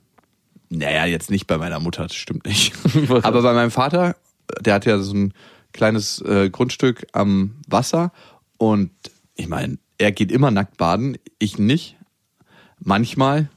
Naja, 0.70 1.06
jetzt 1.06 1.32
nicht 1.32 1.48
bei 1.48 1.58
meiner 1.58 1.80
Mutter, 1.80 2.04
das 2.04 2.16
stimmt 2.16 2.46
nicht. 2.46 2.74
Aber 3.24 3.42
bei 3.42 3.54
meinem 3.54 3.72
Vater, 3.72 4.16
der 4.60 4.74
hat 4.74 4.86
ja 4.86 5.00
so 5.00 5.14
ein 5.14 5.34
kleines 5.74 6.22
äh, 6.22 6.50
Grundstück 6.50 7.08
am 7.14 7.56
Wasser 7.68 8.12
und 8.58 8.92
ich 9.36 9.48
meine, 9.48 9.78
er 9.98 10.12
geht 10.12 10.32
immer 10.32 10.52
nackt 10.52 10.78
baden, 10.78 11.18
ich 11.40 11.58
nicht. 11.58 11.96
Manchmal. 12.80 13.50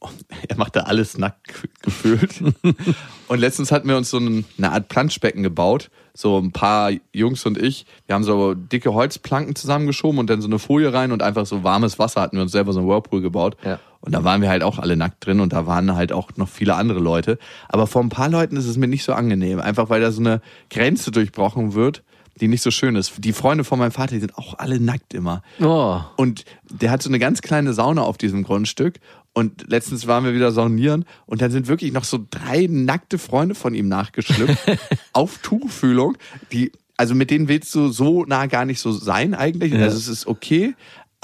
Er 0.48 0.56
macht 0.56 0.76
da 0.76 0.80
alles 0.82 1.18
nackt 1.18 1.52
gefüllt. 1.82 2.42
und 3.28 3.38
letztens 3.38 3.72
hatten 3.72 3.88
wir 3.88 3.96
uns 3.96 4.10
so 4.10 4.18
ein- 4.18 4.44
eine 4.58 4.72
Art 4.72 4.88
Planschbecken 4.88 5.42
gebaut. 5.42 5.90
So 6.14 6.38
ein 6.38 6.50
paar 6.52 6.92
Jungs 7.12 7.44
und 7.44 7.58
ich. 7.58 7.84
Wir 8.06 8.14
haben 8.14 8.24
so 8.24 8.54
dicke 8.54 8.94
Holzplanken 8.94 9.54
zusammengeschoben 9.54 10.18
und 10.18 10.30
dann 10.30 10.40
so 10.40 10.48
eine 10.48 10.58
Folie 10.58 10.92
rein 10.92 11.12
und 11.12 11.22
einfach 11.22 11.44
so 11.44 11.62
warmes 11.62 11.98
Wasser 11.98 12.22
hatten 12.22 12.36
wir 12.36 12.42
uns 12.42 12.52
selber 12.52 12.72
so 12.72 12.78
einen 12.80 12.88
Whirlpool 12.88 13.20
gebaut. 13.20 13.56
Ja. 13.64 13.78
Und 14.00 14.12
da 14.12 14.24
waren 14.24 14.40
wir 14.40 14.48
halt 14.48 14.62
auch 14.62 14.78
alle 14.78 14.96
nackt 14.96 15.26
drin 15.26 15.40
und 15.40 15.52
da 15.52 15.66
waren 15.66 15.94
halt 15.94 16.12
auch 16.12 16.30
noch 16.36 16.48
viele 16.48 16.74
andere 16.76 17.00
Leute. 17.00 17.38
Aber 17.68 17.86
vor 17.86 18.02
ein 18.02 18.08
paar 18.08 18.30
Leuten 18.30 18.56
ist 18.56 18.66
es 18.66 18.76
mir 18.78 18.86
nicht 18.88 19.04
so 19.04 19.12
angenehm, 19.12 19.60
einfach 19.60 19.90
weil 19.90 20.00
da 20.00 20.10
so 20.10 20.20
eine 20.20 20.40
Grenze 20.70 21.10
durchbrochen 21.10 21.74
wird, 21.74 22.02
die 22.40 22.48
nicht 22.48 22.62
so 22.62 22.70
schön 22.70 22.96
ist. 22.96 23.12
Die 23.18 23.32
Freunde 23.32 23.64
von 23.64 23.78
meinem 23.78 23.92
Vater, 23.92 24.14
die 24.14 24.20
sind 24.20 24.38
auch 24.38 24.54
alle 24.58 24.80
nackt 24.80 25.12
immer. 25.12 25.42
Oh. 25.60 26.00
Und 26.16 26.44
der 26.70 26.92
hat 26.92 27.02
so 27.02 27.10
eine 27.10 27.18
ganz 27.18 27.42
kleine 27.42 27.72
Sauna 27.74 28.02
auf 28.02 28.16
diesem 28.16 28.42
Grundstück. 28.42 29.00
Und 29.36 29.70
letztens 29.70 30.06
waren 30.06 30.24
wir 30.24 30.32
wieder 30.32 30.50
saunieren 30.50 31.04
und 31.26 31.42
dann 31.42 31.50
sind 31.50 31.68
wirklich 31.68 31.92
noch 31.92 32.04
so 32.04 32.24
drei 32.30 32.68
nackte 32.70 33.18
Freunde 33.18 33.54
von 33.54 33.74
ihm 33.74 33.86
nachgeschlüpft 33.86 34.78
auf 35.12 35.36
Tuchfühlung. 35.42 36.16
Die, 36.52 36.72
also 36.96 37.14
mit 37.14 37.30
denen 37.30 37.46
willst 37.46 37.74
du 37.74 37.90
so 37.90 38.24
nah 38.24 38.46
gar 38.46 38.64
nicht 38.64 38.80
so 38.80 38.92
sein 38.92 39.34
eigentlich. 39.34 39.74
Ja. 39.74 39.80
Also 39.80 39.98
es 39.98 40.08
ist 40.08 40.26
okay. 40.26 40.74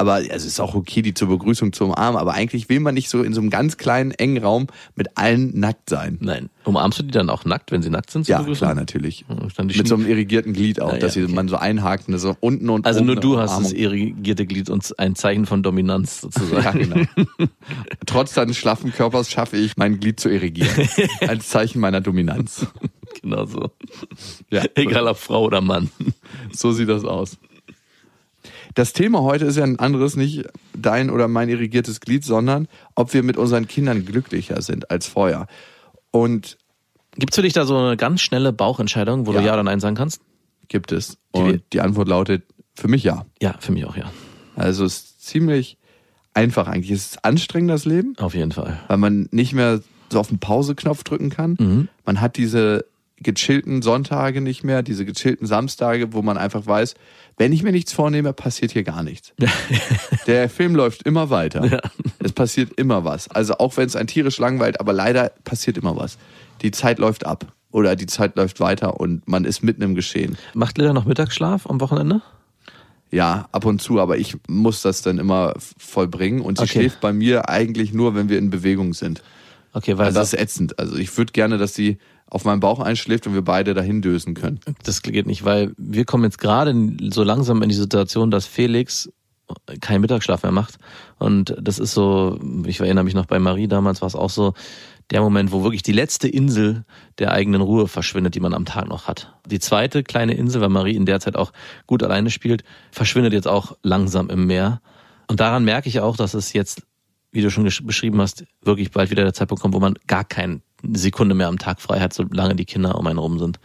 Aber 0.02 0.14
also 0.14 0.32
es 0.34 0.44
ist 0.46 0.58
auch 0.60 0.74
okay, 0.74 1.00
die 1.00 1.14
zur 1.14 1.28
Begrüßung 1.28 1.72
zu 1.72 1.84
umarmen. 1.84 2.20
Aber 2.20 2.34
eigentlich 2.34 2.68
will 2.68 2.80
man 2.80 2.92
nicht 2.94 3.08
so 3.08 3.22
in 3.22 3.32
so 3.34 3.40
einem 3.40 3.50
ganz 3.50 3.76
kleinen, 3.76 4.10
engen 4.10 4.42
Raum 4.42 4.66
mit 4.96 5.16
allen 5.16 5.56
nackt 5.60 5.88
sein. 5.88 6.18
Nein. 6.20 6.50
Umarmst 6.64 6.98
du 6.98 7.04
die 7.04 7.12
dann 7.12 7.30
auch 7.30 7.44
nackt, 7.44 7.70
wenn 7.70 7.82
sie 7.82 7.90
nackt 7.90 8.10
sind? 8.10 8.24
zur 8.26 8.32
Ja, 8.32 8.38
Begrüßung? 8.38 8.66
klar, 8.66 8.74
natürlich. 8.74 9.24
Mit 9.62 9.86
so 9.86 9.94
einem 9.94 10.08
irrigierten 10.08 10.54
Glied 10.54 10.82
auch, 10.82 10.92
ja, 10.94 10.98
dass 10.98 11.14
sie 11.14 11.22
okay. 11.22 11.32
man 11.32 11.46
so 11.46 11.54
einhakt, 11.56 12.08
und 12.08 12.18
so 12.18 12.36
unten 12.40 12.68
und 12.68 12.84
also 12.84 12.98
oben 12.98 13.06
nur 13.06 13.16
du 13.16 13.38
hast 13.38 13.60
das 13.60 13.72
irrigierte 13.72 14.44
Glied 14.44 14.70
und 14.70 14.98
ein 14.98 15.14
Zeichen 15.14 15.46
von 15.46 15.62
Dominanz 15.62 16.20
sozusagen. 16.22 16.62
Ja, 16.82 17.06
genau. 17.14 17.50
Trotz 18.06 18.34
deines 18.34 18.56
schlaffen 18.56 18.92
Körpers 18.92 19.30
schaffe 19.30 19.56
ich, 19.56 19.76
mein 19.76 20.00
Glied 20.00 20.18
zu 20.18 20.28
irrigieren. 20.28 20.88
Als 21.28 21.48
Zeichen 21.48 21.80
meiner 21.80 22.00
Dominanz. 22.00 22.66
genau 23.22 23.46
so. 23.46 23.70
Ja, 24.50 24.64
Egal 24.74 25.06
ob 25.06 25.18
Frau 25.18 25.44
oder 25.44 25.60
Mann. 25.60 25.90
so 26.52 26.72
sieht 26.72 26.88
das 26.88 27.04
aus. 27.04 27.38
Das 28.74 28.92
Thema 28.92 29.22
heute 29.22 29.44
ist 29.44 29.56
ja 29.56 29.64
ein 29.64 29.78
anderes, 29.78 30.16
nicht 30.16 30.44
dein 30.74 31.10
oder 31.10 31.28
mein 31.28 31.48
irrigiertes 31.48 32.00
Glied, 32.00 32.24
sondern 32.24 32.68
ob 32.94 33.12
wir 33.14 33.22
mit 33.22 33.36
unseren 33.36 33.66
Kindern 33.68 34.04
glücklicher 34.04 34.62
sind 34.62 34.90
als 34.90 35.06
vorher. 35.06 35.46
Und 36.10 36.56
Gibt's 37.16 37.36
für 37.36 37.42
dich 37.42 37.52
da 37.52 37.66
so 37.66 37.76
eine 37.76 37.98
ganz 37.98 38.22
schnelle 38.22 38.52
Bauchentscheidung, 38.54 39.26
wo 39.26 39.32
Ja. 39.34 39.40
du 39.40 39.46
Ja 39.46 39.52
oder 39.52 39.62
Nein 39.64 39.80
sagen 39.80 39.96
kannst? 39.96 40.22
gibt 40.68 40.90
es. 40.92 41.18
Die- 41.36 41.40
Und 41.40 41.62
die 41.74 41.80
Antwort 41.82 42.08
lautet 42.08 42.44
für 42.74 42.88
mich 42.88 43.02
ja. 43.04 43.26
Ja, 43.42 43.54
für 43.60 43.72
mich 43.72 43.84
auch, 43.84 43.94
ja. 43.96 44.10
Also 44.56 44.86
es 44.86 44.94
ist 44.94 45.26
ziemlich 45.26 45.76
einfach 46.32 46.66
eigentlich. 46.68 46.90
Es 46.90 47.08
ist 47.08 47.24
anstrengend, 47.26 47.70
das 47.70 47.84
Leben. 47.84 48.16
Auf 48.18 48.34
jeden 48.34 48.52
Fall. 48.52 48.80
weil 48.88 48.96
man 48.96 49.28
nicht 49.32 49.52
mehr 49.52 49.82
so 50.10 50.18
auf 50.18 50.28
den 50.28 50.38
Pause-Knopf 50.38 51.04
drücken 51.04 51.28
kann. 51.28 51.56
Mhm. 51.60 51.88
Man 52.06 52.22
hat 52.22 52.38
diese 52.38 52.86
gechillten 53.22 53.82
Sonntage 53.82 54.40
nicht 54.40 54.64
mehr, 54.64 54.82
diese 54.82 55.04
gechillten 55.04 55.46
Samstage, 55.46 56.12
wo 56.12 56.22
man 56.22 56.36
einfach 56.38 56.66
weiß, 56.66 56.94
wenn 57.38 57.52
ich 57.52 57.62
mir 57.62 57.72
nichts 57.72 57.92
vornehme, 57.92 58.32
passiert 58.32 58.72
hier 58.72 58.82
gar 58.82 59.02
nichts. 59.02 59.32
Der 60.26 60.48
Film 60.48 60.74
läuft 60.74 61.02
immer 61.04 61.30
weiter. 61.30 61.64
Ja. 61.66 61.80
Es 62.18 62.32
passiert 62.32 62.72
immer 62.78 63.04
was. 63.04 63.28
Also 63.28 63.54
auch 63.58 63.76
wenn 63.76 63.86
es 63.86 63.96
ein 63.96 64.06
tierisch 64.06 64.38
langweilt, 64.38 64.80
aber 64.80 64.92
leider 64.92 65.30
passiert 65.44 65.78
immer 65.78 65.96
was. 65.96 66.18
Die 66.62 66.70
Zeit 66.70 66.98
läuft 66.98 67.24
ab 67.26 67.52
oder 67.70 67.96
die 67.96 68.06
Zeit 68.06 68.36
läuft 68.36 68.60
weiter 68.60 69.00
und 69.00 69.26
man 69.26 69.44
ist 69.44 69.62
mitten 69.62 69.82
im 69.82 69.94
Geschehen. 69.94 70.36
Macht 70.54 70.78
Lilla 70.78 70.92
noch 70.92 71.04
Mittagsschlaf 71.06 71.66
am 71.68 71.80
Wochenende? 71.80 72.20
Ja, 73.10 73.48
ab 73.52 73.64
und 73.66 73.82
zu, 73.82 74.00
aber 74.00 74.16
ich 74.18 74.36
muss 74.48 74.80
das 74.82 75.02
dann 75.02 75.18
immer 75.18 75.54
vollbringen 75.58 76.40
und 76.40 76.58
sie 76.58 76.64
Okay. 76.64 76.72
schläft 76.80 77.00
bei 77.00 77.12
mir 77.12 77.48
eigentlich 77.50 77.92
nur, 77.92 78.14
wenn 78.14 78.28
wir 78.30 78.38
in 78.38 78.48
Bewegung 78.50 78.94
sind. 78.94 79.22
Okay, 79.74 79.96
weil 79.98 80.06
Also 80.06 80.18
das 80.20 80.30
das, 80.30 80.38
ist 80.38 80.44
ätzend. 80.44 80.78
Also 80.78 80.96
ich 80.96 81.16
würde 81.16 81.32
gerne, 81.32 81.58
dass 81.58 81.74
sie 81.74 81.98
auf 82.32 82.46
meinem 82.46 82.60
Bauch 82.60 82.80
einschläft 82.80 83.26
und 83.26 83.34
wir 83.34 83.42
beide 83.42 83.74
dahin 83.74 84.00
dösen 84.00 84.32
können. 84.32 84.58
das 84.84 85.02
geht 85.02 85.26
nicht, 85.26 85.44
weil 85.44 85.74
wir 85.76 86.06
kommen 86.06 86.24
jetzt 86.24 86.38
gerade 86.38 86.74
so 87.10 87.24
langsam 87.24 87.62
in 87.62 87.68
die 87.68 87.74
Situation, 87.74 88.30
dass 88.30 88.46
Felix 88.46 89.12
keinen 89.82 90.00
Mittagsschlaf 90.00 90.42
mehr 90.42 90.52
macht. 90.52 90.78
Und 91.18 91.54
das 91.60 91.78
ist 91.78 91.92
so, 91.92 92.40
ich 92.64 92.80
erinnere 92.80 93.04
mich 93.04 93.12
noch 93.12 93.26
bei 93.26 93.38
Marie 93.38 93.68
damals 93.68 94.00
war 94.00 94.06
es 94.06 94.14
auch 94.14 94.30
so, 94.30 94.54
der 95.10 95.20
Moment, 95.20 95.52
wo 95.52 95.62
wirklich 95.62 95.82
die 95.82 95.92
letzte 95.92 96.26
Insel 96.26 96.86
der 97.18 97.32
eigenen 97.32 97.60
Ruhe 97.60 97.86
verschwindet, 97.86 98.34
die 98.34 98.40
man 98.40 98.54
am 98.54 98.64
Tag 98.64 98.88
noch 98.88 99.08
hat. 99.08 99.34
Die 99.46 99.60
zweite 99.60 100.02
kleine 100.02 100.32
Insel, 100.32 100.62
weil 100.62 100.70
Marie 100.70 100.96
in 100.96 101.04
der 101.04 101.20
Zeit 101.20 101.36
auch 101.36 101.52
gut 101.86 102.02
alleine 102.02 102.30
spielt, 102.30 102.64
verschwindet 102.92 103.34
jetzt 103.34 103.48
auch 103.48 103.76
langsam 103.82 104.30
im 104.30 104.46
Meer. 104.46 104.80
Und 105.28 105.40
daran 105.40 105.66
merke 105.66 105.90
ich 105.90 106.00
auch, 106.00 106.16
dass 106.16 106.32
es 106.32 106.54
jetzt, 106.54 106.82
wie 107.30 107.42
du 107.42 107.50
schon 107.50 107.64
beschrieben 107.64 108.22
hast, 108.22 108.44
wirklich 108.62 108.90
bald 108.90 109.10
wieder 109.10 109.24
der 109.24 109.34
Zeitpunkt 109.34 109.60
kommt, 109.60 109.74
wo 109.74 109.80
man 109.80 109.98
gar 110.06 110.24
Sekunde 110.92 111.34
mehr 111.34 111.48
am 111.48 111.58
Tag 111.58 111.80
frei 111.80 112.00
hat, 112.00 112.12
solange 112.12 112.56
die 112.56 112.64
Kinder 112.64 112.98
um 112.98 113.06
einen 113.06 113.18
rum 113.18 113.38
sind. 113.38 113.58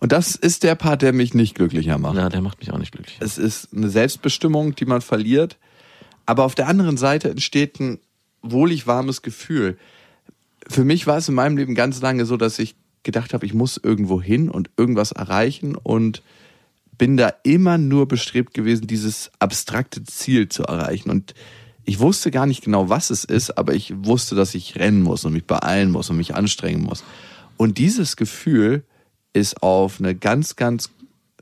Und 0.00 0.12
das 0.12 0.34
ist 0.34 0.62
der 0.62 0.74
Part, 0.74 1.02
der 1.02 1.12
mich 1.12 1.34
nicht 1.34 1.54
glücklicher 1.54 1.98
macht. 1.98 2.16
Ja, 2.16 2.28
der 2.28 2.42
macht 2.42 2.60
mich 2.60 2.70
auch 2.72 2.78
nicht 2.78 2.92
glücklich. 2.92 3.16
Es 3.20 3.38
ist 3.38 3.72
eine 3.74 3.88
Selbstbestimmung, 3.88 4.74
die 4.74 4.84
man 4.84 5.00
verliert. 5.00 5.56
Aber 6.26 6.44
auf 6.44 6.54
der 6.54 6.68
anderen 6.68 6.96
Seite 6.96 7.30
entsteht 7.30 7.80
ein 7.80 7.98
wohlig 8.42 8.86
warmes 8.86 9.22
Gefühl. 9.22 9.78
Für 10.68 10.84
mich 10.84 11.06
war 11.06 11.18
es 11.18 11.28
in 11.28 11.34
meinem 11.34 11.56
Leben 11.56 11.74
ganz 11.74 12.00
lange 12.00 12.26
so, 12.26 12.36
dass 12.36 12.58
ich 12.58 12.74
gedacht 13.04 13.32
habe, 13.32 13.46
ich 13.46 13.54
muss 13.54 13.80
irgendwo 13.82 14.20
hin 14.20 14.50
und 14.50 14.70
irgendwas 14.76 15.12
erreichen 15.12 15.76
und 15.76 16.22
bin 16.98 17.16
da 17.16 17.32
immer 17.44 17.78
nur 17.78 18.08
bestrebt 18.08 18.54
gewesen, 18.54 18.86
dieses 18.86 19.30
abstrakte 19.38 20.02
Ziel 20.04 20.48
zu 20.48 20.64
erreichen. 20.64 21.10
Und 21.10 21.34
ich 21.86 22.00
wusste 22.00 22.30
gar 22.30 22.46
nicht 22.46 22.64
genau, 22.64 22.88
was 22.88 23.10
es 23.10 23.24
ist, 23.24 23.56
aber 23.56 23.72
ich 23.72 23.94
wusste, 23.96 24.34
dass 24.34 24.54
ich 24.54 24.76
rennen 24.76 25.02
muss 25.02 25.24
und 25.24 25.32
mich 25.32 25.46
beeilen 25.46 25.90
muss 25.90 26.10
und 26.10 26.16
mich 26.18 26.34
anstrengen 26.34 26.82
muss. 26.82 27.04
Und 27.56 27.78
dieses 27.78 28.16
Gefühl 28.16 28.84
ist 29.32 29.62
auf 29.62 30.00
eine 30.00 30.14
ganz, 30.14 30.56
ganz 30.56 30.90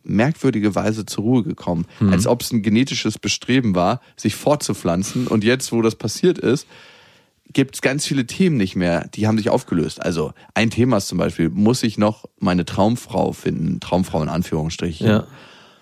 merkwürdige 0.04 0.74
Weise 0.74 1.07
zur 1.07 1.24
Ruhe 1.24 1.42
gekommen. 1.42 1.87
Als 2.11 2.26
ob 2.26 2.42
es 2.42 2.52
ein 2.52 2.62
genetisches 2.62 3.18
Bestreben 3.18 3.74
war, 3.74 4.00
sich 4.16 4.35
fortzupflanzen. 4.35 5.26
Und 5.26 5.44
jetzt, 5.44 5.72
wo 5.72 5.80
das 5.80 5.94
passiert 5.94 6.38
ist, 6.38 6.66
gibt 7.52 7.76
es 7.76 7.83
ganz 7.83 8.04
viele 8.04 8.26
Themen 8.26 8.59
nicht 8.59 8.76
mehr, 8.76 9.09
die 9.14 9.26
haben 9.26 9.38
sich 9.38 9.48
aufgelöst. 9.48 10.02
Also 10.02 10.33
ein 10.52 10.70
Thema 10.70 10.98
ist 10.98 11.09
zum 11.09 11.18
Beispiel, 11.18 11.48
muss 11.48 11.83
ich 11.83 11.96
noch 11.96 12.26
meine 12.38 12.66
Traumfrau 12.66 13.33
finden? 13.33 13.80
Traumfrau 13.80 14.22
in 14.22 14.28
Anführungsstrichen. 14.28 15.07
Ja. 15.07 15.26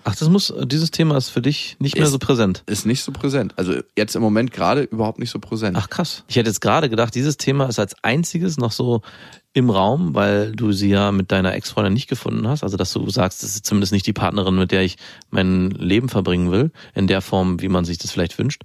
Ach, 0.04 0.16
das 0.16 0.28
muss, 0.28 0.52
dieses 0.64 0.90
Thema 0.90 1.16
ist 1.16 1.28
für 1.30 1.40
dich 1.42 1.76
nicht 1.78 1.94
mehr 1.94 2.04
Ist- 2.04 2.10
so 2.10 2.18
präsent. 2.18 2.62
Ist 2.66 2.86
nicht 2.86 3.02
so 3.02 3.12
präsent. 3.12 3.54
Also 3.56 3.74
jetzt 3.96 4.16
im 4.16 4.22
Moment 4.22 4.50
gerade 4.52 4.82
überhaupt 4.82 5.18
nicht 5.18 5.30
so 5.30 5.38
präsent. 5.38 5.76
Ach 5.78 5.88
krass. 5.88 6.24
Ich 6.28 6.36
hätte 6.36 6.48
jetzt 6.50 6.60
gerade 6.60 6.88
gedacht, 6.90 7.14
dieses 7.14 7.36
Thema 7.36 7.66
ist 7.66 7.78
als 7.78 7.94
einziges 8.02 8.56
noch 8.58 8.72
so 8.72 9.02
im 9.54 9.70
Raum, 9.70 10.14
weil 10.14 10.52
du 10.52 10.72
sie 10.72 10.88
ja 10.88 11.12
mit 11.12 11.30
deiner 11.30 11.54
Ex-Freundin 11.54 11.92
nicht 11.92 12.08
gefunden 12.08 12.48
hast. 12.48 12.62
Also 12.64 12.76
dass 12.76 12.92
du 12.92 13.08
sagst, 13.10 13.42
das 13.42 13.54
ist 13.54 13.66
zumindest 13.66 13.92
nicht 13.92 14.06
die 14.06 14.12
Partnerin, 14.12 14.56
mit 14.56 14.72
der 14.72 14.82
ich 14.82 14.96
mein 15.30 15.70
Leben 15.70 16.08
verbringen 16.08 16.50
will, 16.50 16.72
in 16.94 17.06
der 17.06 17.20
Form, 17.20 17.60
wie 17.60 17.68
man 17.68 17.84
sich 17.84 17.98
das 17.98 18.10
vielleicht 18.10 18.38
wünscht. 18.38 18.62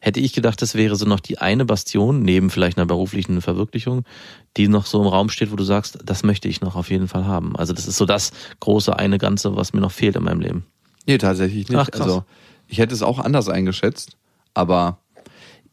Hätte 0.00 0.20
ich 0.20 0.34
gedacht, 0.34 0.60
das 0.62 0.74
wäre 0.74 0.94
so 0.94 1.06
noch 1.06 1.20
die 1.20 1.38
eine 1.38 1.64
Bastion, 1.64 2.20
neben 2.22 2.50
vielleicht 2.50 2.76
einer 2.76 2.86
beruflichen 2.86 3.40
Verwirklichung, 3.40 4.04
die 4.56 4.68
noch 4.68 4.86
so 4.86 5.00
im 5.00 5.08
Raum 5.08 5.30
steht, 5.30 5.50
wo 5.50 5.56
du 5.56 5.64
sagst, 5.64 5.98
das 6.04 6.22
möchte 6.22 6.48
ich 6.48 6.60
noch 6.60 6.76
auf 6.76 6.90
jeden 6.90 7.08
Fall 7.08 7.24
haben. 7.24 7.56
Also 7.56 7.72
das 7.72 7.88
ist 7.88 7.96
so 7.96 8.04
das 8.04 8.30
große 8.60 8.96
eine 8.96 9.18
Ganze, 9.18 9.56
was 9.56 9.72
mir 9.72 9.80
noch 9.80 9.90
fehlt 9.90 10.14
in 10.14 10.22
meinem 10.22 10.40
Leben. 10.40 10.66
Nee, 11.06 11.18
tatsächlich 11.18 11.68
nicht. 11.68 11.78
Ach, 11.78 11.90
krass. 11.90 12.00
Also 12.02 12.24
ich 12.68 12.78
hätte 12.78 12.94
es 12.94 13.02
auch 13.02 13.18
anders 13.18 13.48
eingeschätzt, 13.48 14.16
aber 14.54 14.98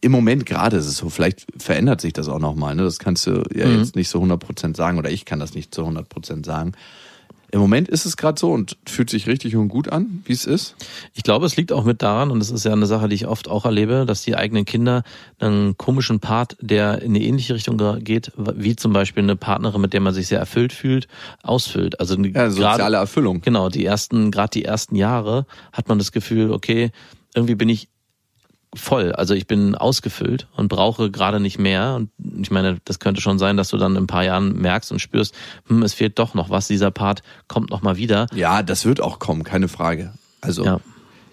im 0.01 0.11
Moment 0.11 0.45
gerade 0.45 0.77
ist 0.77 0.85
es 0.87 0.97
so, 0.97 1.09
vielleicht 1.09 1.45
verändert 1.57 2.01
sich 2.01 2.13
das 2.13 2.27
auch 2.27 2.39
nochmal. 2.39 2.75
Ne? 2.75 2.83
Das 2.83 2.99
kannst 2.99 3.25
du 3.25 3.43
ja 3.53 3.67
Mhm. 3.67 3.79
jetzt 3.79 3.95
nicht 3.95 4.09
so 4.09 4.21
100% 4.21 4.75
sagen 4.75 4.97
oder 4.97 5.09
ich 5.09 5.25
kann 5.25 5.39
das 5.39 5.53
nicht 5.53 5.73
zu 5.73 5.83
100% 5.85 6.45
sagen. 6.45 6.73
Im 7.53 7.59
Moment 7.59 7.87
ist 7.87 8.05
es 8.05 8.17
gerade 8.17 8.39
so 8.39 8.51
und 8.51 8.77
fühlt 8.87 9.11
sich 9.11 9.27
richtig 9.27 9.55
und 9.55 9.67
gut 9.67 9.87
an, 9.87 10.23
wie 10.25 10.33
es 10.33 10.45
ist. 10.45 10.75
Ich 11.13 11.21
glaube, 11.21 11.45
es 11.45 11.55
liegt 11.55 11.71
auch 11.71 11.83
mit 11.83 12.01
daran, 12.01 12.31
und 12.31 12.39
das 12.39 12.49
ist 12.49 12.65
ja 12.65 12.71
eine 12.71 12.87
Sache, 12.87 13.07
die 13.07 13.13
ich 13.13 13.27
oft 13.27 13.47
auch 13.47 13.65
erlebe, 13.65 14.07
dass 14.07 14.23
die 14.23 14.35
eigenen 14.35 14.65
Kinder 14.65 15.03
einen 15.37 15.77
komischen 15.77 16.19
Part, 16.19 16.57
der 16.61 17.03
in 17.03 17.11
eine 17.11 17.23
ähnliche 17.23 17.53
Richtung 17.53 17.77
geht, 18.03 18.31
wie 18.35 18.75
zum 18.75 18.91
Beispiel 18.91 19.21
eine 19.21 19.35
Partnerin, 19.35 19.81
mit 19.81 19.93
der 19.93 20.01
man 20.01 20.15
sich 20.15 20.29
sehr 20.29 20.39
erfüllt 20.39 20.73
fühlt, 20.73 21.07
ausfüllt. 21.43 21.99
Also 21.99 22.15
Ja, 22.15 22.49
soziale 22.49 22.97
Erfüllung. 22.97 23.41
Genau, 23.41 23.69
die 23.69 23.85
ersten, 23.85 24.31
gerade 24.31 24.49
die 24.49 24.65
ersten 24.65 24.95
Jahre 24.95 25.45
hat 25.71 25.87
man 25.87 25.99
das 25.99 26.11
Gefühl, 26.11 26.51
okay, 26.51 26.89
irgendwie 27.35 27.53
bin 27.53 27.69
ich 27.69 27.87
voll, 28.75 29.11
also 29.13 29.33
ich 29.33 29.47
bin 29.47 29.75
ausgefüllt 29.75 30.47
und 30.55 30.67
brauche 30.67 31.11
gerade 31.11 31.39
nicht 31.39 31.59
mehr. 31.59 31.95
Und 31.95 32.09
ich 32.41 32.51
meine, 32.51 32.77
das 32.85 32.99
könnte 32.99 33.21
schon 33.21 33.39
sein, 33.39 33.57
dass 33.57 33.69
du 33.69 33.77
dann 33.77 33.95
in 33.95 34.03
ein 34.03 34.07
paar 34.07 34.23
Jahren 34.23 34.59
merkst 34.59 34.91
und 34.91 34.99
spürst, 34.99 35.35
hm, 35.67 35.83
es 35.83 35.93
fehlt 35.93 36.19
doch 36.19 36.33
noch 36.33 36.49
was, 36.49 36.67
dieser 36.67 36.91
Part 36.91 37.23
kommt 37.47 37.69
noch 37.69 37.81
mal 37.81 37.97
wieder. 37.97 38.27
Ja, 38.33 38.63
das 38.63 38.85
wird 38.85 39.01
auch 39.01 39.19
kommen, 39.19 39.43
keine 39.43 39.67
Frage. 39.67 40.13
Also, 40.41 40.65
Ja, 40.65 40.79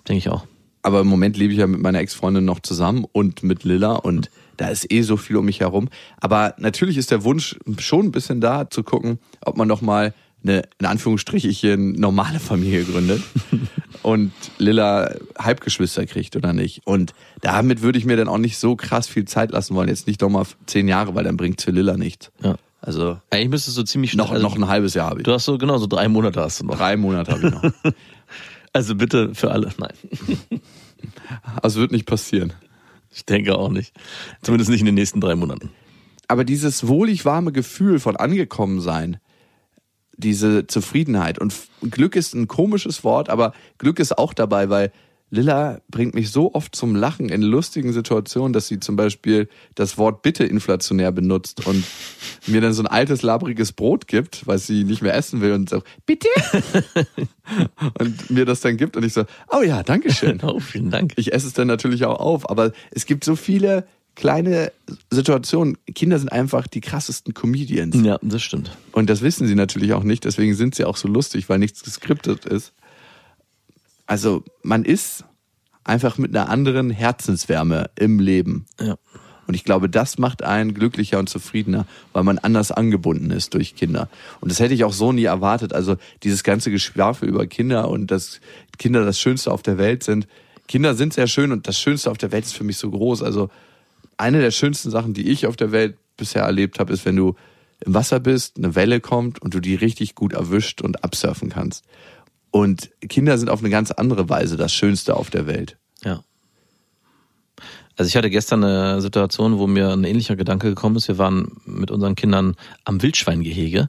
denke 0.09 0.19
ich 0.19 0.29
auch. 0.29 0.45
aber 0.83 1.01
im 1.01 1.07
Moment 1.09 1.37
lebe 1.37 1.53
ich 1.53 1.59
ja 1.59 1.67
mit 1.67 1.81
meiner 1.81 1.99
Ex-Freundin 2.01 2.45
noch 2.45 2.61
zusammen 2.61 3.05
und 3.13 3.43
mit 3.43 3.65
Lilla 3.65 3.95
und 3.95 4.31
da 4.57 4.69
ist 4.69 4.93
eh 4.93 5.01
so 5.03 5.17
viel 5.17 5.37
um 5.37 5.47
mich 5.47 5.61
herum. 5.61 5.89
Aber 6.21 6.55
natürlich 6.59 6.99
ist 6.99 7.11
der 7.11 7.25
Wunsch 7.25 7.57
schon 7.79 8.07
ein 8.07 8.13
bisschen 8.13 8.41
da, 8.43 8.69
zu 8.69 8.83
gucken, 8.83 9.19
ob 9.43 9.57
man 9.57 9.67
noch 9.67 9.81
mal 9.81 10.13
eine, 10.43 10.63
in 10.79 10.87
Anführungsstrichen, 10.87 11.93
normale 11.93 12.41
Familie 12.41 12.85
gründet 12.85 13.23
und 14.03 14.33
Lilla 14.59 15.15
Halbgeschwister 15.39 16.07
kriegt 16.07 16.37
oder 16.37 16.53
nicht. 16.53 16.87
Und 16.87 17.13
damit 17.43 17.83
würde 17.83 17.99
ich 17.99 18.05
mir 18.07 18.17
dann 18.17 18.29
auch 18.29 18.39
nicht 18.39 18.59
so 18.59 18.77
krass 18.77 19.07
viel 19.09 19.25
Zeit 19.27 19.51
lassen 19.51 19.75
wollen. 19.75 19.89
Jetzt 19.89 20.07
nicht 20.07 20.23
doch 20.23 20.29
mal 20.29 20.47
zehn 20.67 20.89
Jahre, 20.89 21.15
weil 21.15 21.25
dann 21.25 21.37
bringt's 21.37 21.65
für 21.65 21.71
Lilla 21.71 21.97
nichts. 21.97 22.31
Ja. 22.43 22.57
Also 22.83 23.19
Eigentlich 23.29 23.51
müsstest 23.51 23.77
du 23.77 23.83
ziemlich 23.83 24.13
schnell. 24.13 24.25
noch, 24.25 24.33
also, 24.33 24.43
noch 24.47 24.57
ein 24.57 24.67
halbes 24.67 24.95
Jahr 24.95 25.11
habe 25.11 25.21
ich. 25.21 25.25
Du 25.25 25.33
hast 25.33 25.45
so, 25.45 25.59
genau, 25.59 25.77
so 25.77 25.87
drei 25.87 26.09
Monate 26.09 26.41
hast 26.41 26.61
du 26.61 26.65
noch. 26.65 26.77
Drei 26.79 26.97
Monate 26.97 27.33
habe 27.33 27.47
ich 27.47 27.53
noch. 27.53 27.93
Also 28.73 28.95
bitte 28.95 29.35
für 29.35 29.51
alle. 29.51 29.71
Nein. 29.79 29.93
Also 31.63 31.81
wird 31.81 31.93
nicht 31.93 32.07
passieren. 32.07 32.53
Ich 33.13 33.25
denke 33.25 33.57
auch 33.57 33.71
nicht. 33.71 33.93
Zumindest 34.43 34.71
nicht 34.71 34.81
in 34.81 34.87
den 34.87 34.95
nächsten 34.95 35.21
drei 35.21 35.35
Monaten. 35.35 35.71
aber 36.29 36.45
dieses 36.45 36.87
wohlig 36.87 37.25
warme 37.25 37.53
Gefühl 37.53 37.99
von 37.99 38.17
angekommen 38.17 38.81
sein, 38.81 39.19
diese 40.21 40.67
Zufriedenheit 40.67 41.39
und 41.39 41.55
Glück 41.91 42.15
ist 42.15 42.35
ein 42.35 42.47
komisches 42.47 43.03
Wort, 43.05 43.29
aber 43.29 43.53
Glück 43.79 43.99
ist 43.99 44.17
auch 44.17 44.35
dabei, 44.35 44.71
weil 44.71 44.93
Lilla 45.31 45.81
bringt 45.89 46.15
mich 46.15 46.31
so 46.31 46.55
oft 46.55 46.75
zum 46.75 46.97
Lachen 46.97 47.29
in 47.29 47.43
lustigen 47.43 47.93
Situationen, 47.93 48.53
dass 48.53 48.67
sie 48.67 48.81
zum 48.81 48.97
Beispiel 48.97 49.49
das 49.77 49.97
Wort 49.97 50.23
Bitte 50.23 50.45
inflationär 50.45 51.13
benutzt 51.13 51.67
und 51.67 51.85
mir 52.47 52.61
dann 52.61 52.73
so 52.73 52.83
ein 52.83 52.89
altes, 52.89 53.23
labriges 53.23 53.73
Brot 53.73 54.09
gibt, 54.09 54.47
was 54.47 54.67
sie 54.67 54.83
nicht 54.83 55.03
mehr 55.03 55.15
essen 55.15 55.41
will 55.41 55.53
und 55.53 55.71
so, 55.71 55.83
bitte? 56.05 56.29
und 58.01 58.31
mir 58.31 58.45
das 58.45 58.61
dann 58.61 58.77
gibt 58.77 58.97
und 58.97 59.05
ich 59.05 59.13
so, 59.13 59.25
oh 59.51 59.63
ja, 59.63 59.83
danke 59.83 60.13
schön. 60.13 60.41
Oh, 60.51 60.59
vielen 60.59 60.91
Dank. 60.91 61.13
Ich 61.17 61.33
esse 61.33 61.47
es 61.47 61.53
dann 61.53 61.69
natürlich 61.69 62.05
auch 62.07 62.19
auf, 62.19 62.49
aber 62.51 62.73
es 62.91 63.07
gibt 63.07 63.25
so 63.25 63.37
viele 63.37 63.87
kleine 64.15 64.73
Situationen. 65.11 65.79
Kinder 65.95 66.19
sind 66.19 66.31
einfach 66.31 66.67
die 66.67 66.81
krassesten 66.81 67.35
Comedians. 67.35 67.97
Ja, 68.05 68.19
das 68.23 68.43
stimmt. 68.43 68.77
Und 68.93 69.11
das 69.11 69.23
wissen 69.23 69.47
sie 69.47 69.55
natürlich 69.55 69.93
auch 69.93 70.03
nicht, 70.03 70.25
deswegen 70.25 70.55
sind 70.55 70.75
sie 70.75 70.85
auch 70.85 70.97
so 70.97 71.09
lustig, 71.09 71.49
weil 71.49 71.59
nichts 71.59 71.83
geskriptet 71.83 72.45
ist. 72.45 72.73
Also 74.07 74.45
man 74.63 74.85
ist 74.85 75.25
einfach 75.85 76.19
mit 76.19 76.37
einer 76.37 76.49
anderen 76.49 76.91
Herzenswärme 76.91 77.91
im 77.97 78.19
Leben. 78.19 78.67
Ja. 78.81 78.97
Und 79.47 79.55
ich 79.55 79.65
glaube, 79.65 79.89
das 79.89 80.17
macht 80.17 80.45
einen 80.45 80.75
glücklicher 80.75 81.19
und 81.19 81.29
zufriedener, 81.29 81.85
weil 82.13 82.23
man 82.23 82.39
anders 82.39 82.71
angebunden 82.71 83.33
ist 83.33 83.55
durch 83.55 83.75
Kinder. 83.75 84.09
Und 84.41 84.53
das 84.53 84.61
hätte 84.61 84.75
ich 84.75 84.85
auch 84.85 84.93
so 84.93 85.11
nie 85.11 85.25
erwartet. 85.25 85.73
Also 85.73 85.97
dieses 86.23 86.45
ganze 86.45 86.71
Geschwafel 86.71 87.29
über 87.29 87.47
Kinder 87.49 87.89
und 87.89 88.13
dass 88.13 88.41
Kinder 88.79 89.05
das 89.05 89.19
Schönste 89.19 89.51
auf 89.51 89.63
der 89.63 89.77
Welt 89.77 90.05
sind. 90.05 90.29
Kinder 90.69 90.95
sind 90.95 91.15
sehr 91.15 91.27
schön 91.27 91.51
und 91.51 91.67
das 91.67 91.81
Schönste 91.81 92.13
auf 92.13 92.19
der 92.19 92.31
Welt 92.31 92.45
ist 92.45 92.55
für 92.55 92.63
mich 92.63 92.77
so 92.77 92.91
groß. 92.91 93.25
Also 93.25 93.51
eine 94.21 94.41
der 94.41 94.51
schönsten 94.51 94.91
Sachen, 94.91 95.15
die 95.15 95.29
ich 95.29 95.47
auf 95.47 95.57
der 95.57 95.73
Welt 95.73 95.97
bisher 96.17 96.43
erlebt 96.43 96.79
habe, 96.79 96.93
ist, 96.93 97.05
wenn 97.05 97.17
du 97.17 97.35
im 97.85 97.95
Wasser 97.95 98.21
bist, 98.21 98.59
eine 98.59 98.75
Welle 98.75 99.01
kommt 99.01 99.41
und 99.41 99.55
du 99.55 99.61
die 99.61 99.75
richtig 99.75 100.15
gut 100.15 100.33
erwischt 100.33 100.83
und 100.83 101.03
absurfen 101.03 101.49
kannst. 101.49 101.85
Und 102.51 102.91
Kinder 103.01 103.39
sind 103.39 103.49
auf 103.49 103.61
eine 103.61 103.71
ganz 103.71 103.91
andere 103.91 104.29
Weise 104.29 104.57
das 104.57 104.73
Schönste 104.73 105.17
auf 105.17 105.31
der 105.31 105.47
Welt. 105.47 105.79
Ja. 106.05 106.23
Also 107.97 108.09
ich 108.09 108.17
hatte 108.17 108.31
gestern 108.31 108.65
eine 108.65 109.01
Situation, 109.01 109.59
wo 109.59 109.67
mir 109.67 109.91
ein 109.91 110.05
ähnlicher 110.05 110.37
Gedanke 110.37 110.69
gekommen 110.69 110.97
ist. 110.97 111.09
Wir 111.09 111.19
waren 111.19 111.61
mit 111.65 111.91
unseren 111.91 112.15
Kindern 112.15 112.57
am 112.85 113.03
Wildschweingehege 113.03 113.89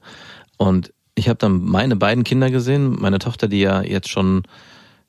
und 0.57 0.93
Ich 1.15 1.27
habe 1.27 1.37
dann 1.37 1.63
meine 1.63 1.95
beiden 1.95 2.23
Kinder 2.23 2.49
gesehen, 2.49 2.97
meine 2.99 3.19
Tochter, 3.19 3.47
die 3.47 3.59
ja 3.59 3.81
jetzt 3.81 4.09
schon 4.09 4.43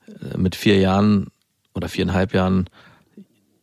äh, 0.07 0.37
mit 0.37 0.55
vier 0.55 0.77
Jahren 0.77 1.27
oder 1.73 1.87
viereinhalb 1.87 2.33
Jahren 2.33 2.69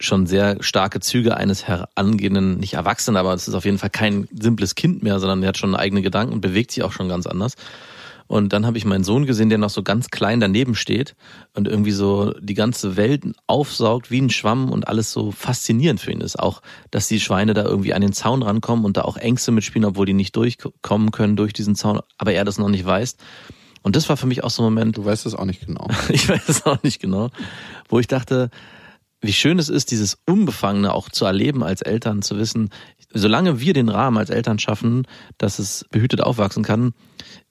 schon 0.01 0.27
sehr 0.27 0.57
starke 0.61 1.01
Züge 1.01 1.37
eines 1.37 1.69
herangehenden, 1.69 2.59
nicht 2.59 2.75
Erwachsenen, 2.75 3.17
aber 3.17 3.35
es 3.35 3.47
ist 3.47 3.55
auf 3.55 3.65
jeden 3.65 3.79
Fall 3.79 3.91
kein 3.91 4.29
simples 4.33 4.75
Kind 4.75 5.03
mehr, 5.03 5.21
sondern 5.21 5.43
er 5.43 5.51
hat 5.51 5.59
schon 5.59 5.77
eigene 5.77 6.03
Gedanken 6.03 6.33
und 6.33 6.41
bewegt 6.41 6.73
sich 6.73 6.83
auch 6.83 6.93
schon 6.93 7.09
ganz 7.09 7.27
anders. 7.27 7.55
Und 8.27 8.53
dann 8.53 8.65
habe 8.65 8.79
ich 8.79 8.85
meinen 8.85 9.03
Sohn 9.03 9.27
gesehen, 9.27 9.49
der 9.49 9.59
noch 9.59 9.71
so 9.71 9.83
ganz 9.83 10.09
klein 10.09 10.39
daneben 10.39 10.77
steht 10.77 11.17
und 11.55 11.67
irgendwie 11.67 11.91
so 11.91 12.33
die 12.41 12.55
ganze 12.55 12.97
Welt 12.97 13.25
aufsaugt 13.49 14.13
wie 14.13 14.21
ein 14.21 14.31
Schwamm 14.31 14.71
und 14.71 14.87
alles 14.87 15.11
so 15.11 15.33
faszinierend 15.33 16.01
für 16.01 16.13
ihn 16.13 16.21
ist. 16.21 16.39
Auch, 16.39 16.63
dass 16.93 17.09
die 17.09 17.19
Schweine 17.19 17.55
da 17.55 17.65
irgendwie 17.65 17.93
an 17.93 18.03
den 18.03 18.13
Zaun 18.13 18.45
rankommen 18.45 18.85
und 18.85 18.97
da 18.97 19.03
auch 19.03 19.17
Ängste 19.17 19.51
mitspielen, 19.51 19.85
obwohl 19.85 20.07
die 20.07 20.13
nicht 20.13 20.37
durchkommen 20.37 21.11
können 21.11 21.35
durch 21.35 21.53
diesen 21.53 21.75
Zaun, 21.75 22.01
aber 22.19 22.33
er 22.33 22.45
das 22.45 22.57
noch 22.57 22.69
nicht 22.69 22.87
weiß. 22.87 23.17
Und 23.83 23.97
das 23.97 24.09
war 24.09 24.17
für 24.17 24.29
mich 24.29 24.45
auch 24.45 24.51
so 24.51 24.63
ein 24.63 24.67
Moment. 24.67 24.97
Du 24.97 25.05
weißt 25.05 25.27
es 25.27 25.35
auch 25.35 25.45
nicht 25.45 25.67
genau. 25.67 25.89
ich 26.09 26.29
weiß 26.29 26.49
es 26.49 26.65
auch 26.67 26.81
nicht 26.85 27.01
genau, 27.01 27.31
wo 27.89 27.99
ich 27.99 28.07
dachte, 28.07 28.51
wie 29.21 29.33
schön 29.33 29.59
es 29.59 29.69
ist, 29.69 29.91
dieses 29.91 30.19
Unbefangene 30.27 30.95
auch 30.95 31.09
zu 31.11 31.25
erleben 31.25 31.63
als 31.63 31.83
Eltern, 31.83 32.23
zu 32.23 32.39
wissen, 32.39 32.71
solange 33.13 33.61
wir 33.61 33.73
den 33.75 33.89
Rahmen 33.89 34.17
als 34.17 34.31
Eltern 34.31 34.59
schaffen, 34.59 35.07
dass 35.39 35.59
es 35.59 35.85
behütet 35.91 36.23
aufwachsen 36.23 36.63
kann, 36.63 36.95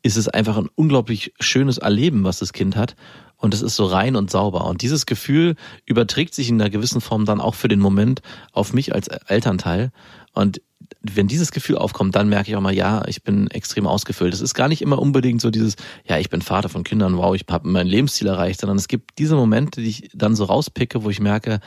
ist 0.02 0.18
es 0.18 0.28
einfach 0.28 0.58
ein 0.58 0.70
unglaublich 0.76 1.34
schönes 1.40 1.78
Erleben, 1.78 2.24
was 2.24 2.40
das 2.40 2.54
Kind 2.54 2.76
hat. 2.76 2.96
Und 3.38 3.54
es 3.54 3.62
ist 3.62 3.76
so 3.76 3.86
rein 3.86 4.16
und 4.16 4.30
sauber. 4.30 4.66
Und 4.66 4.82
dieses 4.82 5.06
Gefühl 5.06 5.56
überträgt 5.86 6.34
sich 6.34 6.50
in 6.50 6.60
einer 6.60 6.70
gewissen 6.70 7.02
Form 7.02 7.26
dann 7.26 7.40
auch 7.40 7.56
für 7.56 7.70
den 7.70 7.80
Moment 7.80 8.22
auf 8.52 8.74
mich 8.74 8.94
als 8.94 9.08
Elternteil. 9.08 9.92
Und 10.39 10.62
wenn 11.02 11.28
dieses 11.28 11.52
Gefühl 11.52 11.78
aufkommt, 11.78 12.15
dann 12.15 12.30
merke 12.30 12.49
ich 12.49 12.56
auch 12.56 12.62
mal, 12.62 12.73
ja, 12.73 13.04
ich 13.08 13.23
bin 13.23 13.52
extrem 13.52 13.86
ausgefüllt. 13.86 14.34
Es 14.34 14.41
ist 14.41 14.54
gar 14.54 14.69
nicht 14.69 14.82
immer 14.82 14.99
unbedingt 14.99 15.41
so 15.41 15.49
dieses, 15.52 15.75
ja, 16.06 16.17
ich 16.17 16.30
bin 16.30 16.41
Vater 16.41 16.69
von 16.69 16.84
Kindern, 16.84 17.17
wow, 17.17 17.36
ich 17.36 17.45
habe 17.49 17.67
mein 17.67 17.88
Lebensziel 17.88 18.28
erreicht, 18.28 18.62
sondern 18.62 18.78
es 18.78 18.88
gibt 18.88 19.17
diese 19.17 19.36
Momente, 19.36 19.82
die 19.82 19.89
ich 19.89 20.10
dann 20.13 20.36
so 20.36 20.45
rauspicke, 20.45 21.04
wo 21.04 21.10
ich 21.10 21.19
merke, 21.19 21.60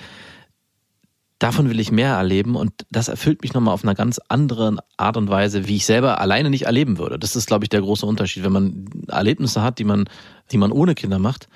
davon 1.38 1.68
will 1.68 1.80
ich 1.80 1.92
mehr 1.92 2.14
erleben 2.14 2.56
und 2.56 2.72
das 2.90 3.08
erfüllt 3.08 3.42
mich 3.42 3.52
nochmal 3.52 3.74
auf 3.74 3.85
einer 3.85 3.94
ganz 3.94 4.18
anderen 4.28 4.78
Art 4.96 5.16
und 5.16 5.28
Weise, 5.28 5.66
wie 5.68 5.76
ich 5.76 5.87
selber 5.87 6.20
alleine 6.20 6.50
nicht 6.50 6.66
erleben 6.66 6.98
würde. 6.98 7.18
Das 7.18 7.37
ist, 7.37 7.46
glaube 7.46 7.64
ich, 7.64 7.68
der 7.68 7.80
große 7.80 8.06
Unterschied. 8.06 8.44
Wenn 8.44 8.52
man 8.52 8.87
Erlebnisse 9.08 9.62
hat, 9.62 9.78
die 9.78 9.85
man, 9.85 10.04
die 10.50 10.58
man 10.58 10.72
ohne 10.72 10.94
Kinder 10.94 11.18
macht, 11.18 11.48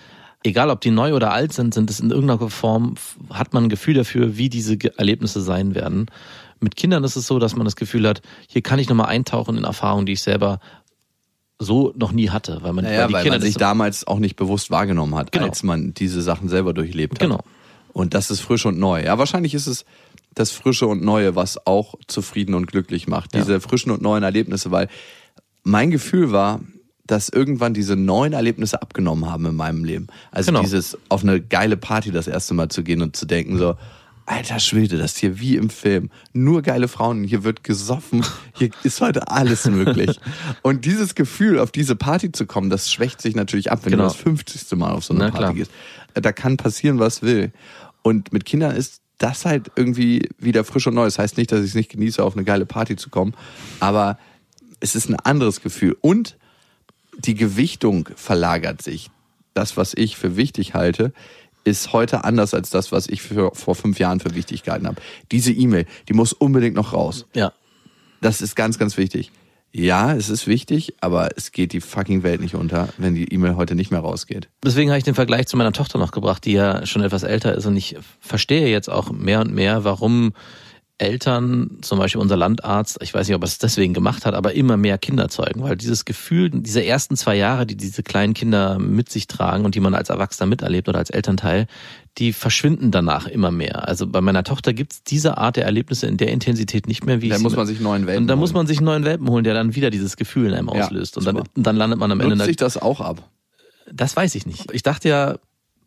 egal 0.42 0.70
ob 0.70 0.81
die 0.81 0.90
neu 0.90 1.14
oder 1.14 1.33
alt 1.33 1.52
sind, 1.52 1.74
sind 1.74 1.90
es 1.90 2.00
in 2.00 2.11
irgendeiner 2.11 2.50
Form, 2.50 2.94
hat 3.31 3.52
man 3.52 3.64
ein 3.64 3.68
Gefühl 3.68 3.94
dafür, 3.94 4.37
wie 4.37 4.48
diese 4.48 4.76
Erlebnisse 4.96 5.40
sein 5.40 5.74
werden. 5.74 6.07
Mit 6.61 6.77
Kindern 6.77 7.05
ist 7.05 7.16
es 7.16 7.27
so, 7.27 7.38
dass 7.38 7.55
man 7.57 7.64
das 7.64 7.77
Gefühl 7.77 8.07
hat, 8.09 8.23
hier 8.49 8.62
kann 8.62 8.79
ich 8.79 8.88
nochmal 8.88 9.07
eintauchen 9.09 9.57
in 9.57 9.64
Erfahrungen, 9.64 10.07
die 10.07 10.12
ich 10.12 10.23
selber 10.23 10.61
so 11.59 11.92
noch 11.97 12.12
nie 12.12 12.31
hatte, 12.31 12.59
weil 12.62 12.73
man, 12.73 12.85
naja, 12.85 13.01
weil, 13.03 13.09
die 13.09 13.14
weil 13.14 13.23
Kinder 13.23 13.38
man 13.38 13.47
sich 13.47 13.57
damals 13.57 14.07
auch 14.07 14.19
nicht 14.19 14.37
bewusst 14.37 14.71
wahrgenommen 14.71 15.14
hat, 15.14 15.33
Genau. 15.33 15.47
als 15.47 15.62
man 15.62 15.95
diese 15.95 16.21
Sachen 16.23 16.49
selber 16.49 16.75
durchlebt 16.75 17.14
hat. 17.14 17.21
Genau. 17.21 17.40
Und 17.92 18.12
das 18.14 18.31
ist 18.31 18.40
frisch 18.40 18.66
und 18.66 18.79
neu. 18.79 19.03
Ja, 19.03 19.16
wahrscheinlich 19.19 19.55
ist 19.55 19.66
es 19.66 19.85
das 20.35 20.51
Frische 20.51 20.87
und 20.87 21.03
Neue, 21.03 21.35
was 21.35 21.66
auch 21.66 21.95
zufrieden 22.09 22.55
und 22.55 22.66
glücklich 22.66 23.09
macht. 23.09 23.35
Ja. 23.35 23.40
Diese 23.40 23.59
frischen 23.59 23.90
und 23.90 24.03
neuen 24.03 24.23
Erlebnisse, 24.23 24.71
weil 24.71 24.88
mein 25.62 25.90
Gefühl 25.90 26.31
war, 26.31 26.61
dass 27.07 27.31
irgendwann 27.31 27.73
diese 27.73 27.97
neuen 27.97 28.35
Erlebnisse 28.35 28.83
abgenommen 28.83 29.31
haben 29.31 29.47
in 29.47 29.55
meinem 29.57 29.85
Leben. 29.85 30.09
Also 30.33 30.49
Genau. 30.51 30.61
dieses 30.62 30.99
auf 31.09 31.23
eine 31.23 31.40
geile 31.40 31.79
Party 31.79 32.11
das 32.11 32.27
erste 32.27 32.53
Mal 32.53 32.69
zu 32.69 32.83
gehen 32.83 33.01
und 33.01 33.16
zu 33.16 33.25
denken 33.25 33.57
so, 33.57 33.77
alter 34.27 34.59
Schwede, 34.61 34.99
das 34.99 35.12
ist 35.12 35.19
hier 35.19 35.41
wie 35.41 35.57
im 35.57 35.71
Film. 35.71 36.11
Nur 36.33 36.62
geile 36.62 36.89
Frauen, 36.89 37.25
hier 37.25 37.45
wird 37.45 37.65
gesoffen, 37.65 38.25
hier 38.55 38.71
ist 38.83 39.01
heute 39.01 39.29
alles 39.31 39.65
möglich. 39.67 40.19
Und 40.62 40.85
dieses 40.85 41.15
Gefühl, 41.15 41.59
auf 41.59 41.71
diese 41.71 41.97
Party 41.97 42.33
zu 42.33 42.45
kommen, 42.47 42.69
das 42.71 42.91
schwächt 42.93 43.23
sich 43.23 43.35
natürlich 43.37 43.71
ab, 43.73 43.81
wenn 43.85 43.93
Genau. 43.93 44.05
du 44.05 44.09
das 44.11 44.17
50. 44.17 44.77
Mal 44.79 44.91
auf 44.93 45.05
so 45.05 45.15
eine 45.15 45.25
Na, 45.25 45.31
Party 45.31 45.43
klar. 45.43 45.55
gehst. 45.55 45.71
Da 46.15 46.33
kann 46.33 46.57
passieren, 46.57 46.99
was 46.99 47.23
will. 47.23 47.53
Und 48.03 48.33
mit 48.33 48.45
Kindern 48.45 48.75
ist 48.77 49.01
das 49.19 49.45
halt 49.47 49.71
irgendwie 49.77 50.29
wieder 50.39 50.65
frisch 50.65 50.87
und 50.87 50.95
neu. 50.95 51.05
Das 51.05 51.19
heißt 51.19 51.39
nicht, 51.39 51.51
dass 51.53 51.61
ich 51.61 51.69
es 51.71 51.75
nicht 51.75 51.91
genieße, 51.91 52.23
auf 52.23 52.35
eine 52.35 52.45
geile 52.45 52.67
Party 52.67 52.97
zu 52.97 53.09
kommen, 53.11 53.35
aber 53.81 54.19
es 54.81 54.95
ist 54.95 55.09
ein 55.09 55.17
anderes 55.17 55.62
Gefühl. 55.62 55.97
Und 56.03 56.37
die 57.19 57.35
Gewichtung 57.35 58.09
verlagert 58.15 58.83
sich. 58.83 59.11
Das, 59.55 59.79
was 59.79 59.95
ich 59.95 60.17
für 60.19 60.37
wichtig 60.37 60.75
halte, 60.75 61.15
ist 61.66 61.92
heute 61.92 62.24
anders 62.24 62.55
als 62.55 62.70
das, 62.70 62.92
was 62.92 63.09
ich 63.09 63.22
für, 63.22 63.50
vor 63.55 63.74
fünf 63.74 63.98
Jahren 63.98 64.20
für 64.20 64.35
wichtig 64.35 64.62
gehalten 64.62 64.87
habe. 64.87 65.02
Diese 65.33 65.52
E-Mail, 65.52 65.87
die 66.09 66.14
muss 66.14 66.33
unbedingt 66.33 66.76
noch 66.76 66.92
raus. 66.92 67.26
Ja. 67.35 67.52
Das 68.20 68.40
ist 68.40 68.55
ganz, 68.55 68.79
ganz 68.79 68.96
wichtig. 68.96 69.33
Ja, 69.72 70.14
es 70.14 70.31
ist 70.31 70.46
wichtig, 70.46 70.94
aber 71.00 71.29
es 71.37 71.52
geht 71.52 71.72
die 71.72 71.83
fucking 71.83 72.22
Welt 72.22 72.40
nicht 72.40 72.55
unter, 72.55 72.88
wenn 72.96 73.14
die 73.14 73.31
E-Mail 73.31 73.57
heute 73.57 73.74
nicht 73.74 73.90
mehr 73.90 74.00
rausgeht. 74.00 74.48
Deswegen 74.64 74.88
habe 74.90 74.98
ich 74.98 75.05
den 75.05 75.14
Vergleich 75.14 75.48
zu 75.48 75.57
meiner 75.57 75.72
Tochter 75.72 75.98
noch 75.98 76.12
gebracht, 76.12 76.46
die 76.46 76.52
ja 76.52 76.87
schon 76.87 77.02
etwas 77.02 77.24
älter 77.24 77.55
ist 77.55 77.66
und 77.66 77.76
ich 77.76 77.96
verstehe 78.20 78.68
jetzt 78.68 78.88
auch 78.88 79.11
mehr 79.11 79.40
und 79.40 79.52
mehr, 79.52 79.85
warum 79.85 80.33
Eltern, 80.99 81.79
zum 81.83 81.99
Beispiel 81.99 82.21
unser 82.21 82.37
Landarzt, 82.37 82.99
ich 83.03 83.13
weiß 83.13 83.29
nicht, 83.29 83.37
ob 83.37 83.43
er 83.43 83.47
es 83.47 83.59
deswegen 83.59 83.93
gemacht 83.93 84.25
hat, 84.25 84.35
aber 84.35 84.55
immer 84.55 84.79
mehr 84.79 84.97
Kinder 84.97 85.29
zeugen, 85.29 85.63
weil 85.63 85.77
dieses 85.77 86.07
Gefühl, 86.07 86.51
diese 86.51 86.85
ersten 86.85 87.17
zwei 87.17 87.37
Jahre, 87.37 87.67
die 87.67 87.77
diese 87.77 88.03
kleinen 88.03 88.33
Kinder 88.33 88.79
mit 88.79 89.11
sich 89.11 89.27
tragen 89.27 89.67
und 89.67 89.75
die 89.75 89.81
man 89.81 89.95
als 89.95 90.09
Erwachsener 90.09 90.47
miterlebt 90.47 90.89
oder 90.89 90.99
als 90.99 91.11
Elternteil, 91.11 91.67
die 92.17 92.33
verschwinden 92.33 92.93
danach 92.93 93.27
immer 93.27 93.51
mehr. 93.51 93.87
Also 93.87 94.07
bei 94.07 94.23
meiner 94.23 94.43
Tochter 94.43 94.73
gibt's 94.73 95.03
diese 95.03 95.37
Art 95.37 95.57
der 95.57 95.67
Erlebnisse 95.67 96.07
in 96.07 96.17
der 96.17 96.29
Intensität 96.29 96.87
nicht 96.87 97.05
mehr, 97.05 97.21
wie 97.21 97.29
Da 97.29 97.39
muss 97.39 97.57
man 97.57 97.67
sich 97.67 97.79
neuen 97.79 98.07
Welpen 98.07 98.25
Und 98.25 98.29
da 98.29 98.37
muss 98.37 98.55
man 98.55 98.67
sich 98.67 98.79
einen 98.79 98.87
neuen 98.87 99.05
Welpen 99.05 99.29
holen, 99.29 99.45
der 99.45 99.53
dann 99.53 99.75
wieder 99.75 99.91
dieses 99.91 100.17
Gefühl 100.17 100.47
in 100.47 100.55
einem 100.55 100.71
Ja, 100.73 100.85
auslöst. 100.87 101.19
Und 101.19 101.27
dann, 101.27 101.43
dann 101.55 101.77
landet 101.77 101.99
man 101.99 102.11
am 102.11 102.21
Ende 102.21 102.37
Nutzt 102.37 102.47
sich 102.47 102.57
das 102.57 102.79
auch 102.79 103.03
ab? 103.03 103.29
das 103.93 104.17
weiß 104.17 104.35
ich 104.35 104.47
nicht. 104.47 104.71
Ich 104.73 104.83
dachte 104.83 105.09
ja 105.09 105.37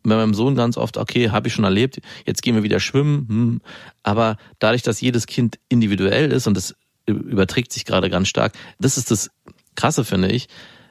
bei 0.02 0.16
meinem 0.16 0.34
Sohn 0.34 0.54
ganz 0.54 0.76
oft, 0.76 0.96
okay, 0.96 1.30
habe 1.30 1.48
ich 1.48 1.54
schon 1.54 1.64
erlebt, 1.64 2.00
jetzt 2.26 2.42
gehen 2.42 2.54
wir 2.54 2.62
wieder 2.62 2.80
schwimmen. 2.80 3.26
Hm. 3.28 3.60
Aber 4.02 4.36
dadurch, 4.58 4.82
dass 4.82 5.00
jedes 5.00 5.26
Kind 5.26 5.58
individuell 5.68 6.32
ist 6.32 6.46
und 6.46 6.56
das 6.56 6.74
überträgt 7.06 7.72
sich 7.72 7.84
gerade 7.84 8.10
ganz 8.10 8.28
stark, 8.28 8.52
das 8.78 8.96
ist 8.96 9.10
das 9.10 9.30
Krasse, 9.74 10.04
finde 10.04 10.28
ich, 10.28 10.48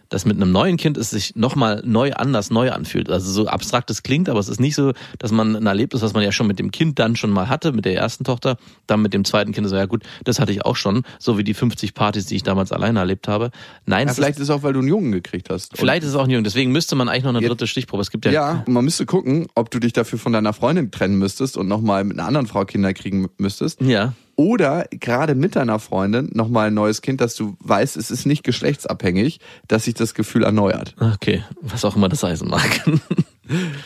dass 0.10 0.26
mit 0.26 0.38
einem 0.38 0.52
neuen 0.52 0.78
Kind 0.78 0.98
es 0.98 1.12
sich 1.12 1.36
nochmal 1.36 1.82
neu 1.86 2.14
anders 2.14 2.50
neu 2.50 2.72
anfühlt. 2.72 3.10
Also 3.10 3.32
so 3.32 3.48
abstrakt 3.48 3.90
es 3.90 4.04
klingt, 4.04 4.28
aber 4.30 4.40
es 4.40 4.50
ist 4.50 4.60
nicht 4.60 4.76
so, 4.76 4.94
dass 5.20 5.32
man 5.32 5.56
ein 5.56 5.66
Erlebnis, 5.66 6.02
was 6.02 6.14
man 6.14 6.24
ja 6.24 6.32
schon 6.32 6.48
mit 6.48 6.60
dem 6.60 6.72
Kind 6.72 7.00
dann 7.00 7.16
schon 7.16 7.30
mal 7.30 7.48
hatte, 7.50 7.72
mit 7.72 7.86
der 7.86 7.96
ersten 7.96 8.24
Tochter, 8.24 8.58
dann 8.88 9.02
mit 9.02 9.14
dem 9.14 9.24
zweiten 9.26 9.52
Kind 9.52 9.68
so, 9.70 9.76
ja 9.76 9.86
gut, 9.86 10.04
das 10.24 10.40
hatte 10.40 10.52
ich 10.52 10.66
auch 10.66 10.76
schon, 10.76 11.04
so 11.20 11.38
wie 11.38 11.44
die 11.44 11.54
50 11.54 11.94
Partys, 11.94 12.26
die 12.26 12.36
ich 12.36 12.44
damals 12.44 12.72
alleine 12.72 13.00
erlebt 13.00 13.28
habe. 13.28 13.52
Nein, 13.86 14.08
Ja, 14.08 14.14
vielleicht 14.14 14.38
ist, 14.38 14.44
es 14.44 14.50
auch, 14.50 14.64
weil 14.64 14.74
du 14.74 14.80
einen 14.80 14.88
Jungen 14.88 15.12
gekriegt 15.12 15.50
hast. 15.50 15.78
vielleicht 15.78 16.04
ist 16.04 16.10
es 16.10 16.16
auch 16.16 16.26
nicht 16.26 16.36
jung. 16.36 16.44
Deswegen 16.44 16.72
müsste 16.72 16.96
man 16.96 17.08
eigentlich 17.10 17.24
noch 17.24 17.36
eine 17.36 17.46
dritte 17.48 17.68
Stichprobe. 17.68 18.02
Es 18.02 18.12
gibt 18.12 18.26
ja, 18.26 18.32
Ja, 18.32 18.64
und 18.66 18.74
man 18.74 18.84
müsste 18.84 19.06
gucken, 19.06 19.48
ob 19.56 19.70
du 19.72 19.80
dich 19.80 19.94
dafür 19.94 20.20
von 20.20 20.34
deiner 20.34 20.54
Freundin 20.54 20.92
trennen 20.92 21.18
müsstest 21.18 21.58
und 21.58 21.68
nochmal 21.68 22.04
mit 22.04 22.18
einer 22.18 22.28
anderen 22.28 22.48
Frau 22.48 22.66
Kinder 22.66 22.94
kriegen 22.94 23.28
müsstest. 23.38 23.82
ja. 23.82 24.14
Oder 24.40 24.86
gerade 24.90 25.36
mit 25.36 25.58
deiner 25.58 25.80
Freundin 25.80 26.30
nochmal 26.32 26.68
ein 26.68 26.74
neues 26.74 27.02
Kind, 27.02 27.20
dass 27.20 27.36
du 27.36 27.58
weißt, 27.60 27.98
es 27.98 28.10
ist 28.10 28.26
nicht 28.26 28.46
geschlechtsabhängig, 28.46 29.42
dass 29.68 29.84
sich 29.84 29.96
das 29.96 30.14
Gefühl 30.14 30.44
erneuert. 30.44 30.96
Okay, 30.98 31.44
was 31.60 31.84
auch 31.84 31.98
immer 31.98 32.08
das 32.08 32.24
heißen 32.24 32.48
mag. 32.48 32.86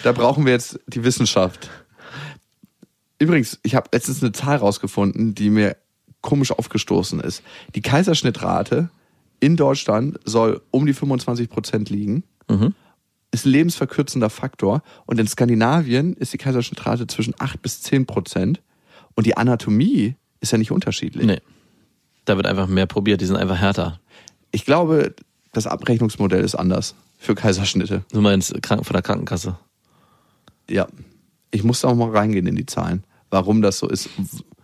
Da 0.04 0.12
brauchen 0.12 0.46
wir 0.46 0.54
jetzt 0.54 0.80
die 0.86 1.04
Wissenschaft. 1.04 1.72
Übrigens, 3.18 3.60
ich 3.64 3.74
habe 3.74 3.90
letztens 3.92 4.22
eine 4.22 4.32
Zahl 4.32 4.58
rausgefunden, 4.58 5.34
die 5.34 5.50
mir 5.50 5.76
komisch 6.22 6.52
aufgestoßen 6.52 7.20
ist. 7.20 7.42
Die 7.74 7.82
Kaiserschnittrate 7.82 8.92
in 9.40 9.56
Deutschland 9.56 10.20
soll 10.24 10.62
um 10.70 10.86
die 10.86 10.94
25 10.94 11.50
Prozent 11.50 11.90
liegen. 11.90 12.26
Ist 13.32 13.48
ein 13.48 13.54
lebensverkürzender 13.54 14.30
Faktor. 14.30 14.84
Und 15.08 15.20
in 15.20 15.26
Skandinavien 15.28 16.14
ist 16.14 16.32
die 16.32 16.38
Kaiserschnittrate 16.38 17.08
zwischen 17.08 17.34
8 17.40 17.60
bis 17.60 17.82
10 17.82 18.06
Prozent. 18.06 18.62
Und 19.16 19.26
die 19.26 19.36
Anatomie 19.36 20.16
ist 20.44 20.52
ja 20.52 20.58
nicht 20.60 20.72
unterschiedlich. 20.72 21.26
nee. 21.26 21.40
Da 22.26 22.38
wird 22.38 22.48
einfach 22.48 22.68
mehr 22.68 22.86
probiert, 22.86 23.20
die 23.20 23.26
sind 23.26 23.36
einfach 23.36 23.58
härter. 23.58 24.00
Ich 24.52 24.64
glaube, 24.64 25.14
das 25.52 25.68
Abrechnungsmodell 25.68 26.42
ist 26.42 26.56
anders 26.56 26.96
für 27.18 27.36
Kaiserschnitte. 27.36 28.06
Du 28.14 28.22
meinst 28.22 28.62
Kranken 28.62 28.86
von 28.86 28.94
der 28.94 29.02
Krankenkasse. 29.02 29.58
Ja. 30.70 30.88
Ich 31.52 31.66
muss 31.66 31.82
da 31.82 31.90
auch 31.90 31.96
mal 31.96 32.12
reingehen 32.12 32.48
in 32.48 32.56
die 32.56 32.66
Zahlen, 32.66 33.04
warum 33.30 33.62
das 33.62 33.78
so 33.78 33.90
ist. 33.90 34.10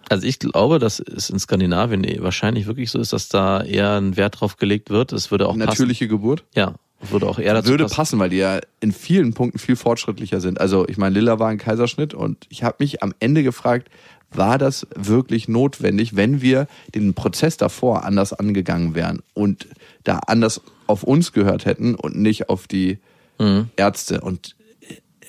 Also 0.08 0.26
ich 0.26 0.40
glaube, 0.40 0.80
dass 0.80 1.00
es 1.02 1.30
in 1.30 1.38
Skandinavien 1.38 2.04
eh 2.06 2.22
wahrscheinlich 2.22 2.66
wirklich 2.66 2.92
so 2.92 3.00
ist, 3.00 3.12
dass 3.12 3.28
da 3.28 3.62
eher 3.62 3.98
ein 4.00 4.16
Wert 4.16 4.40
drauf 4.40 4.56
gelegt 4.56 4.90
wird. 4.90 5.12
Es 5.12 5.30
würde 5.30 5.48
auch 5.50 5.56
Natürliche 5.58 6.08
Geburt. 6.08 6.46
passen. 6.54 6.70
Ja, 7.02 7.10
würde 7.12 7.28
auch 7.28 7.40
eher 7.40 7.54
dazu 7.56 7.70
würde 7.70 7.84
passen. 7.84 7.96
passen, 7.96 8.20
weil 8.20 8.30
die 8.30 8.38
ja 8.38 8.60
in 8.80 8.94
vielen 8.94 9.34
Punkten 9.34 9.60
viel 9.60 9.76
fortschrittlicher 9.76 10.40
sind. 10.40 10.62
Also 10.62 10.88
ich 10.88 10.98
meine, 10.98 11.14
Lilla 11.14 11.40
war 11.40 11.50
ein 11.50 11.58
Kaiserschnitt 11.58 12.14
und 12.14 12.46
ich 12.50 12.64
habe 12.64 12.78
mich 12.80 13.04
am 13.04 13.14
Ende 13.20 13.44
gefragt, 13.44 13.90
war 14.32 14.58
das 14.58 14.88
wirklich 14.96 15.48
notwendig, 15.48 16.16
wenn 16.16 16.42
wir 16.42 16.68
den 16.94 17.14
Prozess 17.14 17.58
davor 17.58 18.04
anders 18.04 18.34
angegangen 18.34 18.96
wären 18.96 19.22
und 19.34 19.68
da 20.04 20.20
anders 20.28 20.62
auf 20.88 21.04
uns 21.04 21.34
gehört 21.34 21.66
hätten 21.66 21.96
und 21.96 22.16
nicht 22.16 22.50
auf 22.50 22.68
die 22.68 23.00
Mhm. 23.40 23.70
Ärzte. 23.78 24.22
Und 24.22 24.56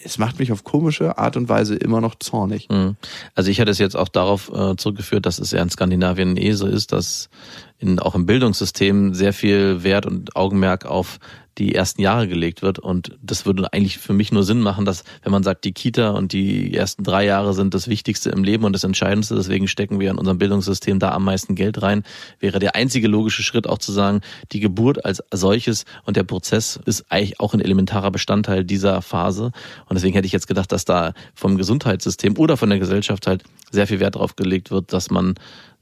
es 0.04 0.18
macht 0.18 0.38
mich 0.38 0.52
auf 0.52 0.64
komische 0.64 1.18
Art 1.18 1.36
und 1.36 1.48
Weise 1.48 1.76
immer 1.76 2.00
noch 2.00 2.16
zornig. 2.16 2.68
Mhm. 2.68 2.96
Also 3.34 3.50
ich 3.50 3.58
hätte 3.58 3.70
es 3.70 3.78
jetzt 3.78 3.96
auch 3.96 4.08
darauf 4.08 4.50
äh, 4.52 4.76
zurückgeführt, 4.76 5.26
dass 5.26 5.38
es 5.38 5.52
ja 5.52 5.62
in 5.62 5.70
Skandinavien 5.70 6.36
eh 6.36 6.52
so 6.52 6.66
ist, 6.66 6.92
dass 6.92 7.28
in, 7.80 7.98
auch 7.98 8.14
im 8.14 8.26
Bildungssystem 8.26 9.14
sehr 9.14 9.32
viel 9.32 9.82
Wert 9.82 10.06
und 10.06 10.36
Augenmerk 10.36 10.86
auf 10.86 11.18
die 11.58 11.74
ersten 11.74 12.00
Jahre 12.00 12.26
gelegt 12.28 12.62
wird. 12.62 12.78
Und 12.78 13.18
das 13.22 13.44
würde 13.44 13.72
eigentlich 13.72 13.98
für 13.98 14.12
mich 14.12 14.32
nur 14.32 14.44
Sinn 14.44 14.60
machen, 14.60 14.84
dass, 14.84 15.04
wenn 15.22 15.32
man 15.32 15.42
sagt, 15.42 15.64
die 15.64 15.72
Kita 15.72 16.10
und 16.10 16.32
die 16.32 16.74
ersten 16.74 17.04
drei 17.04 17.24
Jahre 17.24 17.52
sind 17.52 17.74
das 17.74 17.88
Wichtigste 17.88 18.30
im 18.30 18.44
Leben 18.44 18.64
und 18.64 18.72
das 18.72 18.84
Entscheidendste, 18.84 19.34
deswegen 19.34 19.68
stecken 19.68 20.00
wir 20.00 20.10
in 20.10 20.18
unserem 20.18 20.38
Bildungssystem 20.38 20.98
da 20.98 21.10
am 21.10 21.24
meisten 21.24 21.54
Geld 21.54 21.82
rein, 21.82 22.04
wäre 22.38 22.58
der 22.58 22.76
einzige 22.76 23.08
logische 23.08 23.42
Schritt 23.42 23.68
auch 23.68 23.78
zu 23.78 23.92
sagen, 23.92 24.22
die 24.52 24.60
Geburt 24.60 25.04
als 25.04 25.22
solches 25.32 25.84
und 26.04 26.16
der 26.16 26.24
Prozess 26.24 26.80
ist 26.86 27.04
eigentlich 27.10 27.40
auch 27.40 27.52
ein 27.52 27.60
elementarer 27.60 28.10
Bestandteil 28.10 28.64
dieser 28.64 29.02
Phase. 29.02 29.52
Und 29.86 29.94
deswegen 29.94 30.14
hätte 30.14 30.26
ich 30.26 30.32
jetzt 30.32 30.48
gedacht, 30.48 30.72
dass 30.72 30.84
da 30.84 31.12
vom 31.34 31.56
Gesundheitssystem 31.56 32.38
oder 32.38 32.56
von 32.56 32.70
der 32.70 32.78
Gesellschaft 32.78 33.26
halt 33.26 33.42
sehr 33.70 33.86
viel 33.86 34.00
Wert 34.00 34.14
drauf 34.14 34.36
gelegt 34.36 34.70
wird, 34.70 34.92
dass 34.92 35.10
man 35.10 35.34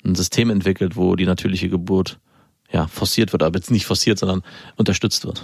ein 0.04 0.14
System 0.14 0.50
entwickelt, 0.50 0.96
wo 0.96 1.16
die 1.16 1.26
natürliche 1.26 1.68
Geburt 1.68 2.18
ja, 2.70 2.86
forciert 2.86 3.32
wird, 3.32 3.42
aber 3.42 3.58
jetzt 3.58 3.70
nicht 3.70 3.86
forciert, 3.86 4.18
sondern 4.18 4.42
unterstützt 4.76 5.24
wird. 5.24 5.42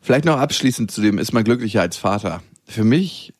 Vielleicht 0.00 0.24
noch 0.24 0.38
abschließend 0.38 0.90
zu 0.90 1.00
dem, 1.00 1.18
ist 1.18 1.32
man 1.32 1.44
glücklicher 1.44 1.80
als 1.80 1.96
Vater? 1.96 2.42
Für 2.64 2.84
mich 2.84 3.34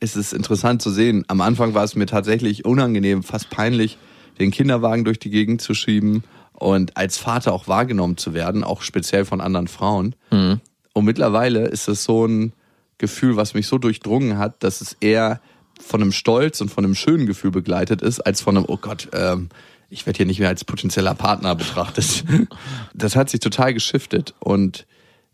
ist 0.00 0.16
es 0.16 0.32
interessant 0.32 0.82
zu 0.82 0.90
sehen. 0.90 1.24
Am 1.28 1.40
Anfang 1.40 1.74
war 1.74 1.84
es 1.84 1.94
mir 1.94 2.06
tatsächlich 2.06 2.64
unangenehm, 2.64 3.22
fast 3.22 3.50
peinlich, 3.50 3.98
den 4.38 4.50
Kinderwagen 4.50 5.04
durch 5.04 5.18
die 5.18 5.30
Gegend 5.30 5.62
zu 5.62 5.74
schieben 5.74 6.24
und 6.52 6.96
als 6.96 7.18
Vater 7.18 7.52
auch 7.52 7.68
wahrgenommen 7.68 8.16
zu 8.16 8.34
werden, 8.34 8.64
auch 8.64 8.82
speziell 8.82 9.24
von 9.24 9.40
anderen 9.40 9.68
Frauen. 9.68 10.14
Und 10.92 11.04
mittlerweile 11.04 11.66
ist 11.66 11.88
es 11.88 12.04
so 12.04 12.26
ein 12.26 12.52
Gefühl, 12.98 13.36
was 13.36 13.54
mich 13.54 13.66
so 13.66 13.78
durchdrungen 13.78 14.38
hat, 14.38 14.62
dass 14.62 14.80
es 14.80 14.96
eher 15.00 15.40
von 15.82 16.02
einem 16.02 16.12
Stolz 16.12 16.60
und 16.60 16.70
von 16.70 16.84
einem 16.84 16.94
schönen 16.94 17.26
Gefühl 17.26 17.50
begleitet 17.50 18.02
ist, 18.02 18.20
als 18.20 18.40
von 18.40 18.56
einem, 18.56 18.66
oh 18.68 18.76
Gott, 18.76 19.08
ähm, 19.12 19.48
ich 19.90 20.06
werde 20.06 20.16
hier 20.16 20.26
nicht 20.26 20.40
mehr 20.40 20.48
als 20.48 20.64
potenzieller 20.64 21.14
Partner 21.14 21.54
betrachtet. 21.54 22.24
Das 22.94 23.16
hat 23.16 23.30
sich 23.30 23.40
total 23.40 23.74
geschiftet 23.74 24.34
und 24.38 24.86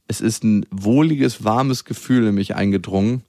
es 0.06 0.20
ist 0.20 0.42
ein 0.42 0.64
wohliges, 0.70 1.44
warmes 1.44 1.84
Gefühl 1.84 2.28
in 2.28 2.34
mich 2.34 2.54
eingedrungen, 2.54 3.22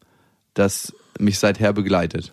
das 0.54 0.94
mich 1.20 1.40
seither 1.40 1.74
begleitet. 1.74 2.32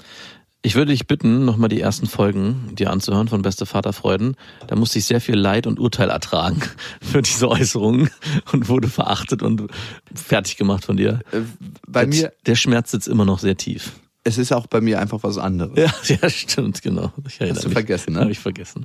Ich 0.62 0.74
würde 0.74 0.90
dich 0.90 1.06
bitten, 1.06 1.44
nochmal 1.44 1.68
die 1.68 1.80
ersten 1.80 2.06
Folgen 2.06 2.74
dir 2.74 2.90
anzuhören 2.90 3.28
von 3.28 3.42
Beste 3.42 3.66
Vaterfreuden. 3.66 4.36
Da 4.66 4.74
musste 4.74 4.98
ich 4.98 5.04
sehr 5.04 5.20
viel 5.20 5.36
Leid 5.36 5.66
und 5.66 5.78
Urteil 5.78 6.10
ertragen 6.10 6.60
für 7.00 7.22
diese 7.22 7.48
Äußerungen 7.48 8.10
und 8.52 8.68
wurde 8.68 8.88
verachtet 8.88 9.42
und 9.42 9.68
fertig 10.14 10.56
gemacht 10.56 10.84
von 10.84 10.96
dir. 10.96 11.20
Äh, 11.32 11.42
Bei 11.86 12.06
mir, 12.06 12.32
der 12.46 12.56
Schmerz 12.56 12.90
sitzt 12.90 13.08
immer 13.08 13.24
noch 13.24 13.38
sehr 13.38 13.56
tief. 13.56 13.92
Es 14.26 14.36
ist 14.38 14.52
auch 14.52 14.66
bei 14.66 14.80
mir 14.80 14.98
einfach 15.00 15.22
was 15.22 15.38
anderes. 15.38 15.76
Ja, 15.76 15.92
ja, 16.22 16.28
stimmt, 16.28 16.82
genau. 16.82 17.12
Ich 17.28 17.38
Hast 17.40 17.62
du 17.62 17.68
mich. 17.68 17.74
vergessen, 17.74 18.14
ne? 18.14 18.20
Habe 18.20 18.32
ich 18.32 18.40
vergessen. 18.40 18.84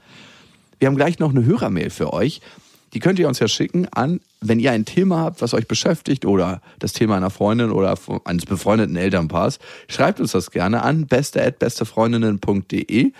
Wir 0.80 0.88
haben 0.88 0.96
gleich 0.96 1.18
noch 1.18 1.32
eine 1.32 1.44
Hörermail 1.44 1.90
für 1.90 2.14
euch. 2.14 2.42
Die 2.94 3.00
könnt 3.00 3.18
ihr 3.20 3.28
uns 3.28 3.40
ja 3.40 3.48
schicken 3.48 3.88
an, 3.88 4.20
wenn 4.42 4.60
ihr 4.60 4.72
ein 4.72 4.86
Thema 4.86 5.18
habt, 5.20 5.42
was 5.42 5.56
euch 5.56 5.68
beschäftigt 5.68 6.26
oder 6.26 6.62
das 6.78 6.94
Thema 6.94 7.18
einer 7.18 7.32
Freundin 7.32 7.72
oder 7.72 7.98
eines 8.26 8.46
befreundeten 8.46 8.96
Elternpaars. 8.98 9.58
Schreibt 9.88 10.20
uns 10.20 10.34
das 10.34 10.52
gerne 10.52 10.84
an 10.84 11.08
beste@bestefreundinnen.de 11.08 13.12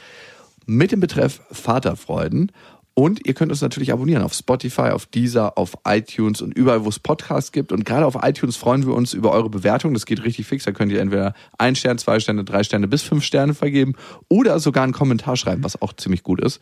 mit 0.68 0.92
dem 0.92 1.00
Betreff 1.00 1.42
Vaterfreuden. 1.52 2.52
Und 2.94 3.26
ihr 3.26 3.34
könnt 3.34 3.52
uns 3.52 3.62
natürlich 3.62 3.94
abonnieren 3.94 4.22
auf 4.22 4.34
Spotify, 4.34 4.90
auf 4.90 5.06
Deezer, 5.06 5.58
auf 5.58 5.78
iTunes 5.88 6.42
und 6.42 6.54
überall, 6.54 6.84
wo 6.84 6.90
es 6.90 7.00
Podcasts 7.00 7.54
gibt. 7.54 7.72
Und 7.72 7.86
gerade 7.86 8.06
auf 8.06 8.18
iTunes 8.22 8.58
freuen 8.58 8.86
wir 8.86 8.94
uns 8.94 9.14
über 9.14 9.32
eure 9.32 9.50
Bewertung. 9.50 9.94
Das 9.94 10.06
geht 10.06 10.22
richtig 10.24 10.46
fix. 10.46 10.66
Da 10.66 10.74
könnt 10.74 10.92
ihr 10.92 11.00
entweder 11.00 11.34
ein 11.58 11.76
Stern, 11.76 11.98
zwei 11.98 12.20
Sterne, 12.20 12.44
drei 12.44 12.64
Sterne 12.64 12.90
bis 12.90 13.02
fünf 13.02 13.24
Sterne 13.24 13.54
vergeben 13.54 13.96
oder 14.30 14.60
sogar 14.60 14.84
einen 14.84 14.92
Kommentar 14.92 15.38
schreiben, 15.38 15.64
was 15.64 15.82
auch 15.82 15.94
ziemlich 15.94 16.24
gut 16.24 16.42
ist. 16.42 16.60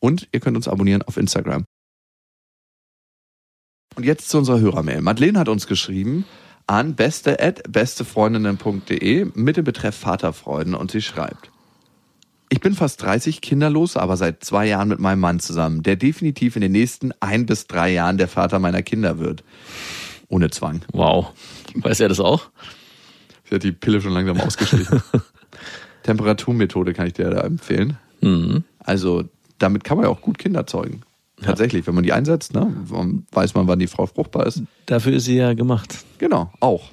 Und 0.00 0.28
ihr 0.32 0.40
könnt 0.40 0.56
uns 0.56 0.66
abonnieren 0.66 1.02
auf 1.02 1.18
Instagram. 1.18 1.64
Und 3.96 4.04
jetzt 4.04 4.30
zu 4.30 4.38
unserer 4.38 4.60
Hörermail. 4.60 5.02
Madeleine 5.02 5.38
hat 5.38 5.48
uns 5.48 5.66
geschrieben 5.66 6.24
an 6.66 6.94
beste@bestefreundinnen.de 6.94 9.32
mit 9.34 9.56
dem 9.56 9.64
Betreff 9.64 9.96
Vaterfreuden 9.96 10.74
und 10.74 10.90
sie 10.90 11.02
schreibt: 11.02 11.50
Ich 12.48 12.60
bin 12.60 12.74
fast 12.74 13.02
30 13.02 13.40
kinderlos, 13.40 13.96
aber 13.96 14.16
seit 14.16 14.44
zwei 14.44 14.66
Jahren 14.66 14.88
mit 14.88 15.00
meinem 15.00 15.20
Mann 15.20 15.40
zusammen, 15.40 15.82
der 15.82 15.96
definitiv 15.96 16.54
in 16.54 16.62
den 16.62 16.72
nächsten 16.72 17.12
ein 17.20 17.46
bis 17.46 17.66
drei 17.66 17.92
Jahren 17.92 18.18
der 18.18 18.28
Vater 18.28 18.58
meiner 18.58 18.82
Kinder 18.82 19.18
wird. 19.18 19.42
Ohne 20.28 20.50
Zwang. 20.50 20.82
Wow. 20.92 21.32
Weiß 21.74 22.00
er 22.00 22.08
das 22.08 22.20
auch? 22.20 22.48
Sie 23.48 23.54
hat 23.54 23.62
die 23.62 23.72
Pille 23.72 24.00
schon 24.00 24.12
langsam 24.12 24.40
ausgeschlichen. 24.40 25.02
Temperaturmethode 26.04 26.92
kann 26.94 27.08
ich 27.08 27.14
dir 27.14 27.30
da 27.30 27.40
empfehlen. 27.40 27.96
Mhm. 28.20 28.64
Also 28.78 29.24
damit 29.58 29.84
kann 29.84 29.96
man 29.96 30.06
ja 30.06 30.10
auch 30.10 30.20
gut 30.20 30.38
Kinder 30.38 30.66
zeugen. 30.66 31.02
Tatsächlich, 31.42 31.86
wenn 31.86 31.94
man 31.94 32.04
die 32.04 32.12
einsetzt, 32.12 32.54
ne, 32.54 32.72
weiß 33.32 33.54
man, 33.54 33.66
wann 33.66 33.78
die 33.78 33.88
Frau 33.88 34.06
fruchtbar 34.06 34.46
ist. 34.46 34.62
Dafür 34.86 35.14
ist 35.14 35.26
sie 35.26 35.36
ja 35.36 35.52
gemacht. 35.52 36.04
Genau, 36.18 36.50
auch. 36.60 36.90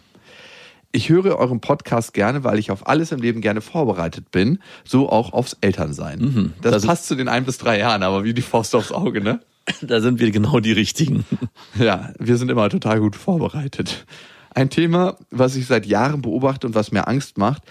Ich 0.96 1.10
höre 1.10 1.38
euren 1.40 1.60
Podcast 1.60 2.14
gerne, 2.14 2.44
weil 2.44 2.60
ich 2.60 2.70
auf 2.70 2.88
alles 2.88 3.12
im 3.12 3.20
Leben 3.20 3.42
gerne 3.42 3.62
vorbereitet 3.62 4.30
bin, 4.30 4.60
so 4.86 5.10
auch 5.10 5.34
aufs 5.34 5.58
Elternsein. 5.60 6.54
Das 6.62 6.72
Das- 6.74 6.86
passt 6.86 7.08
zu 7.08 7.16
den 7.16 7.28
ein 7.28 7.46
bis 7.46 7.58
drei 7.58 7.80
Jahren, 7.80 8.04
aber 8.04 8.24
wie 8.24 8.34
die 8.36 8.44
Faust 8.44 8.76
aufs 8.76 8.92
Auge, 8.92 9.20
ne? 9.22 9.40
Da 9.82 10.02
sind 10.02 10.20
wir 10.20 10.30
genau 10.32 10.60
die 10.60 10.72
Richtigen. 10.74 11.26
Ja, 11.80 12.14
wir 12.20 12.38
sind 12.38 12.52
immer 12.52 12.70
total 12.70 13.00
gut 13.00 13.16
vorbereitet. 13.16 14.06
Ein 14.54 14.70
Thema, 14.70 15.18
was 15.32 15.56
ich 15.56 15.66
seit 15.66 15.88
Jahren 15.88 16.22
beobachte 16.22 16.68
und 16.68 16.76
was 16.76 16.92
mir 16.92 17.08
Angst 17.08 17.40
macht, 17.40 17.64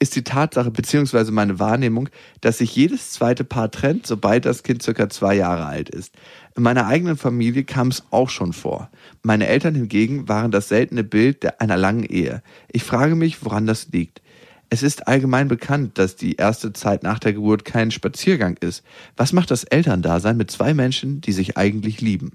ist 0.00 0.14
die 0.14 0.22
Tatsache 0.24 0.70
beziehungsweise 0.70 1.32
meine 1.32 1.58
Wahrnehmung, 1.58 2.08
dass 2.40 2.58
sich 2.58 2.74
jedes 2.76 3.10
zweite 3.10 3.44
Paar 3.44 3.70
trennt, 3.70 4.06
sobald 4.06 4.44
das 4.44 4.62
Kind 4.62 4.82
circa 4.82 5.08
zwei 5.08 5.34
Jahre 5.34 5.66
alt 5.66 5.88
ist. 5.88 6.14
In 6.56 6.62
meiner 6.62 6.86
eigenen 6.86 7.16
Familie 7.16 7.64
kam 7.64 7.88
es 7.88 8.04
auch 8.10 8.30
schon 8.30 8.52
vor. 8.52 8.90
Meine 9.22 9.48
Eltern 9.48 9.74
hingegen 9.74 10.28
waren 10.28 10.50
das 10.50 10.68
seltene 10.68 11.02
Bild 11.02 11.60
einer 11.60 11.76
langen 11.76 12.04
Ehe. 12.04 12.42
Ich 12.70 12.84
frage 12.84 13.16
mich, 13.16 13.44
woran 13.44 13.66
das 13.66 13.88
liegt. 13.88 14.22
Es 14.70 14.82
ist 14.82 15.08
allgemein 15.08 15.48
bekannt, 15.48 15.98
dass 15.98 16.14
die 16.14 16.34
erste 16.34 16.72
Zeit 16.72 17.02
nach 17.02 17.18
der 17.18 17.32
Geburt 17.32 17.64
kein 17.64 17.90
Spaziergang 17.90 18.56
ist. 18.60 18.84
Was 19.16 19.32
macht 19.32 19.50
das 19.50 19.64
Elterndasein 19.64 20.36
mit 20.36 20.50
zwei 20.50 20.74
Menschen, 20.74 21.22
die 21.22 21.32
sich 21.32 21.56
eigentlich 21.56 22.00
lieben? 22.00 22.32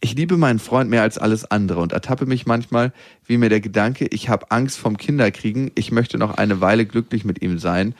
Ich 0.00 0.14
liebe 0.14 0.36
meinen 0.36 0.58
Freund 0.58 0.90
mehr 0.90 1.02
als 1.02 1.18
alles 1.18 1.44
andere 1.44 1.80
und 1.80 1.92
ertappe 1.92 2.26
mich 2.26 2.46
manchmal, 2.46 2.92
wie 3.26 3.36
mir 3.36 3.48
der 3.48 3.60
Gedanke, 3.60 4.06
ich 4.06 4.28
habe 4.28 4.50
Angst 4.50 4.78
vom 4.78 4.96
Kinderkriegen, 4.96 5.70
ich 5.74 5.92
möchte 5.92 6.18
noch 6.18 6.34
eine 6.36 6.60
Weile 6.60 6.86
glücklich 6.86 7.24
mit 7.24 7.42
ihm 7.42 7.58
sein, 7.58 7.94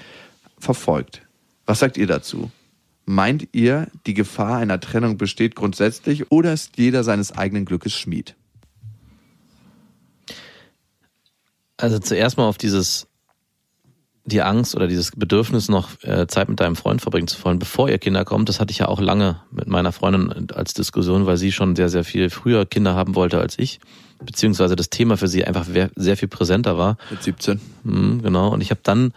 verfolgt. 0.59 1.22
Was 1.66 1.78
sagt 1.78 1.96
ihr 1.96 2.07
dazu? 2.07 2.50
Meint 3.05 3.48
ihr, 3.52 3.88
die 4.07 4.14
Gefahr 4.14 4.59
einer 4.59 4.81
Trennung 4.81 5.18
besteht 5.18 5.57
grundsätzlich 5.57 6.31
oder 6.31 6.52
ist 6.52 6.78
jeder 6.78 7.05
seines 7.05 7.33
eigenen 7.33 7.64
Glückes 7.64 7.92
Schmied? 7.92 8.37
Also 11.76 11.98
zuerst 11.98 12.37
mal 12.37 12.46
auf 12.46 12.59
dieses 12.59 13.09
die 14.24 14.42
Angst 14.42 14.76
oder 14.76 14.87
dieses 14.87 15.11
Bedürfnis 15.11 15.68
noch 15.68 15.90
äh, 16.02 16.26
Zeit 16.26 16.48
mit 16.48 16.61
deinem 16.61 16.76
Freund 16.76 17.00
verbringen 17.00 17.26
zu 17.26 17.42
wollen, 17.44 17.58
bevor 17.58 17.88
ihr 17.88 17.98
Kinder 17.98 18.24
kommt, 18.24 18.48
das 18.48 18.61
hatte 18.61 18.70
ich 18.70 18.78
ja 18.78 18.88
auch 18.88 19.00
lange 19.00 19.40
mit 19.50 19.66
meiner 19.66 19.92
Freundin 19.92 20.48
als 20.54 20.74
Diskussion, 20.74 21.26
weil 21.26 21.37
sie 21.37 21.50
schon 21.50 21.74
sehr, 21.74 21.88
sehr 21.88 22.04
viel 22.04 22.30
früher 22.30 22.64
Kinder 22.64 22.94
haben 22.94 23.14
wollte 23.16 23.40
als 23.40 23.58
ich, 23.58 23.80
beziehungsweise 24.24 24.76
das 24.76 24.90
Thema 24.90 25.16
für 25.16 25.28
sie 25.28 25.44
einfach 25.44 25.66
sehr 25.96 26.16
viel 26.16 26.28
präsenter 26.28 26.78
war. 26.78 26.98
Mit 27.11 27.22
17. 27.22 27.61
Mhm, 27.82 28.22
genau. 28.22 28.50
Und 28.50 28.61
ich 28.61 28.70
habe 28.70 28.80
dann 28.85 29.12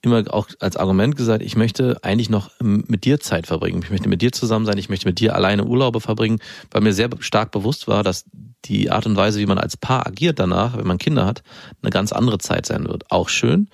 immer 0.00 0.22
auch 0.32 0.48
als 0.60 0.76
Argument 0.76 1.16
gesagt, 1.16 1.42
ich 1.42 1.56
möchte 1.56 1.98
eigentlich 2.02 2.30
noch 2.30 2.50
ähm, 2.60 2.84
mit 2.86 3.04
dir 3.04 3.20
Zeit 3.20 3.46
verbringen. 3.46 3.82
Ich 3.82 3.90
möchte 3.90 4.08
mit 4.08 4.22
dir 4.22 4.32
zusammen 4.32 4.64
sein, 4.64 4.78
ich 4.78 4.88
möchte 4.88 5.06
mit 5.06 5.20
dir 5.20 5.34
alleine 5.34 5.64
Urlaube 5.64 6.00
verbringen, 6.00 6.38
weil 6.70 6.82
mir 6.82 6.92
sehr 6.92 7.10
stark 7.18 7.50
bewusst 7.50 7.88
war, 7.88 8.02
dass 8.02 8.24
die 8.64 8.90
Art 8.90 9.06
und 9.06 9.16
Weise, 9.16 9.40
wie 9.40 9.46
man 9.46 9.58
als 9.58 9.76
Paar 9.76 10.06
agiert 10.06 10.38
danach, 10.38 10.76
wenn 10.76 10.86
man 10.86 10.98
Kinder 10.98 11.26
hat, 11.26 11.42
eine 11.82 11.90
ganz 11.90 12.12
andere 12.12 12.38
Zeit 12.38 12.66
sein 12.66 12.86
wird. 12.86 13.10
Auch 13.10 13.28
schön, 13.28 13.68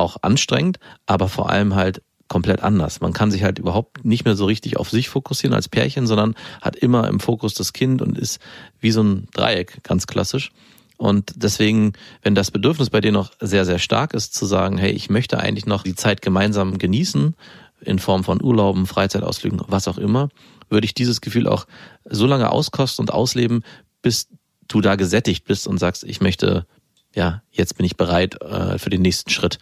auch 0.00 0.18
anstrengend, 0.22 0.78
aber 1.06 1.28
vor 1.28 1.50
allem 1.50 1.74
halt 1.74 2.02
komplett 2.28 2.62
anders. 2.62 3.00
Man 3.00 3.12
kann 3.12 3.30
sich 3.30 3.42
halt 3.42 3.58
überhaupt 3.58 4.04
nicht 4.04 4.24
mehr 4.24 4.36
so 4.36 4.44
richtig 4.44 4.76
auf 4.76 4.88
sich 4.88 5.08
fokussieren 5.08 5.54
als 5.54 5.68
Pärchen, 5.68 6.06
sondern 6.06 6.34
hat 6.62 6.76
immer 6.76 7.08
im 7.08 7.18
Fokus 7.18 7.54
das 7.54 7.72
Kind 7.72 8.00
und 8.02 8.16
ist 8.16 8.40
wie 8.78 8.92
so 8.92 9.02
ein 9.02 9.26
Dreieck, 9.32 9.82
ganz 9.82 10.06
klassisch. 10.06 10.52
Und 10.96 11.32
deswegen, 11.36 11.94
wenn 12.22 12.34
das 12.34 12.50
Bedürfnis 12.50 12.90
bei 12.90 13.00
dir 13.00 13.10
noch 13.10 13.32
sehr, 13.40 13.64
sehr 13.64 13.78
stark 13.78 14.14
ist, 14.14 14.34
zu 14.34 14.46
sagen, 14.46 14.78
hey, 14.78 14.92
ich 14.92 15.10
möchte 15.10 15.40
eigentlich 15.40 15.66
noch 15.66 15.82
die 15.82 15.94
Zeit 15.94 16.22
gemeinsam 16.22 16.78
genießen, 16.78 17.34
in 17.80 17.98
Form 17.98 18.22
von 18.22 18.42
Urlauben, 18.42 18.86
Freizeitausflügen, 18.86 19.62
was 19.66 19.88
auch 19.88 19.98
immer, 19.98 20.28
würde 20.68 20.84
ich 20.84 20.94
dieses 20.94 21.20
Gefühl 21.20 21.48
auch 21.48 21.66
so 22.04 22.26
lange 22.26 22.50
auskosten 22.50 23.02
und 23.02 23.12
ausleben, 23.12 23.64
bis 24.02 24.28
du 24.68 24.80
da 24.80 24.94
gesättigt 24.96 25.44
bist 25.46 25.66
und 25.66 25.78
sagst, 25.78 26.04
ich 26.04 26.20
möchte, 26.20 26.66
ja, 27.14 27.42
jetzt 27.50 27.76
bin 27.76 27.86
ich 27.86 27.96
bereit 27.96 28.40
äh, 28.42 28.78
für 28.78 28.90
den 28.90 29.02
nächsten 29.02 29.30
Schritt. 29.30 29.58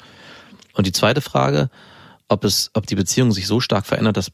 Und 0.79 0.87
die 0.87 0.93
zweite 0.93 1.21
Frage, 1.21 1.71
ob 2.29 2.45
es, 2.45 2.71
ob 2.73 2.87
die 2.87 2.95
Beziehung 2.95 3.33
sich 3.33 3.49
so 3.49 3.59
stark 3.59 3.85
verändert, 3.85 4.17
dass 4.17 4.31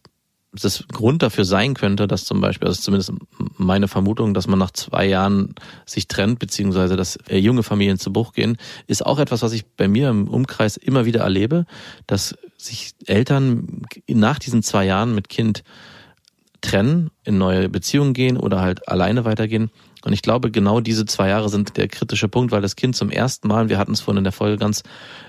das 0.52 0.84
Grund 0.92 1.22
dafür 1.22 1.46
sein 1.46 1.72
könnte, 1.72 2.06
dass 2.06 2.26
zum 2.26 2.42
Beispiel, 2.42 2.68
ist 2.68 2.82
zumindest 2.84 3.12
meine 3.56 3.88
Vermutung, 3.88 4.34
dass 4.34 4.46
man 4.46 4.58
nach 4.58 4.70
zwei 4.70 5.06
Jahren 5.06 5.54
sich 5.86 6.06
trennt, 6.06 6.38
beziehungsweise 6.38 6.96
dass 6.96 7.16
äh, 7.28 7.38
junge 7.38 7.62
Familien 7.62 7.98
zu 7.98 8.12
Bruch 8.12 8.34
gehen, 8.34 8.58
ist 8.86 9.04
auch 9.04 9.18
etwas, 9.18 9.40
was 9.40 9.52
ich 9.52 9.64
bei 9.64 9.88
mir 9.88 10.10
im 10.10 10.28
Umkreis 10.28 10.76
immer 10.76 11.06
wieder 11.06 11.20
erlebe, 11.20 11.64
dass 12.06 12.36
sich 12.58 12.92
Eltern 13.06 13.86
nach 14.06 14.38
diesen 14.38 14.62
zwei 14.62 14.84
Jahren 14.84 15.14
mit 15.14 15.30
Kind 15.30 15.64
trennen, 16.60 17.10
in 17.24 17.38
neue 17.38 17.70
Beziehungen 17.70 18.12
gehen 18.12 18.36
oder 18.36 18.60
halt 18.60 18.86
alleine 18.86 19.24
weitergehen. 19.24 19.70
Und 20.04 20.12
ich 20.12 20.22
glaube, 20.22 20.50
genau 20.50 20.80
diese 20.80 21.06
zwei 21.06 21.28
Jahre 21.28 21.48
sind 21.48 21.76
der 21.76 21.88
kritische 21.88 22.28
Punkt, 22.28 22.52
weil 22.52 22.60
das 22.60 22.76
Kind 22.76 22.94
zum 22.94 23.10
ersten 23.10 23.48
Mal, 23.48 23.70
wir 23.70 23.78
hatten 23.78 23.92
es 23.92 24.00
vorhin 24.00 24.18
in 24.18 24.24
der 24.24 24.32
Folge 24.32 24.58
ganz 24.58 24.82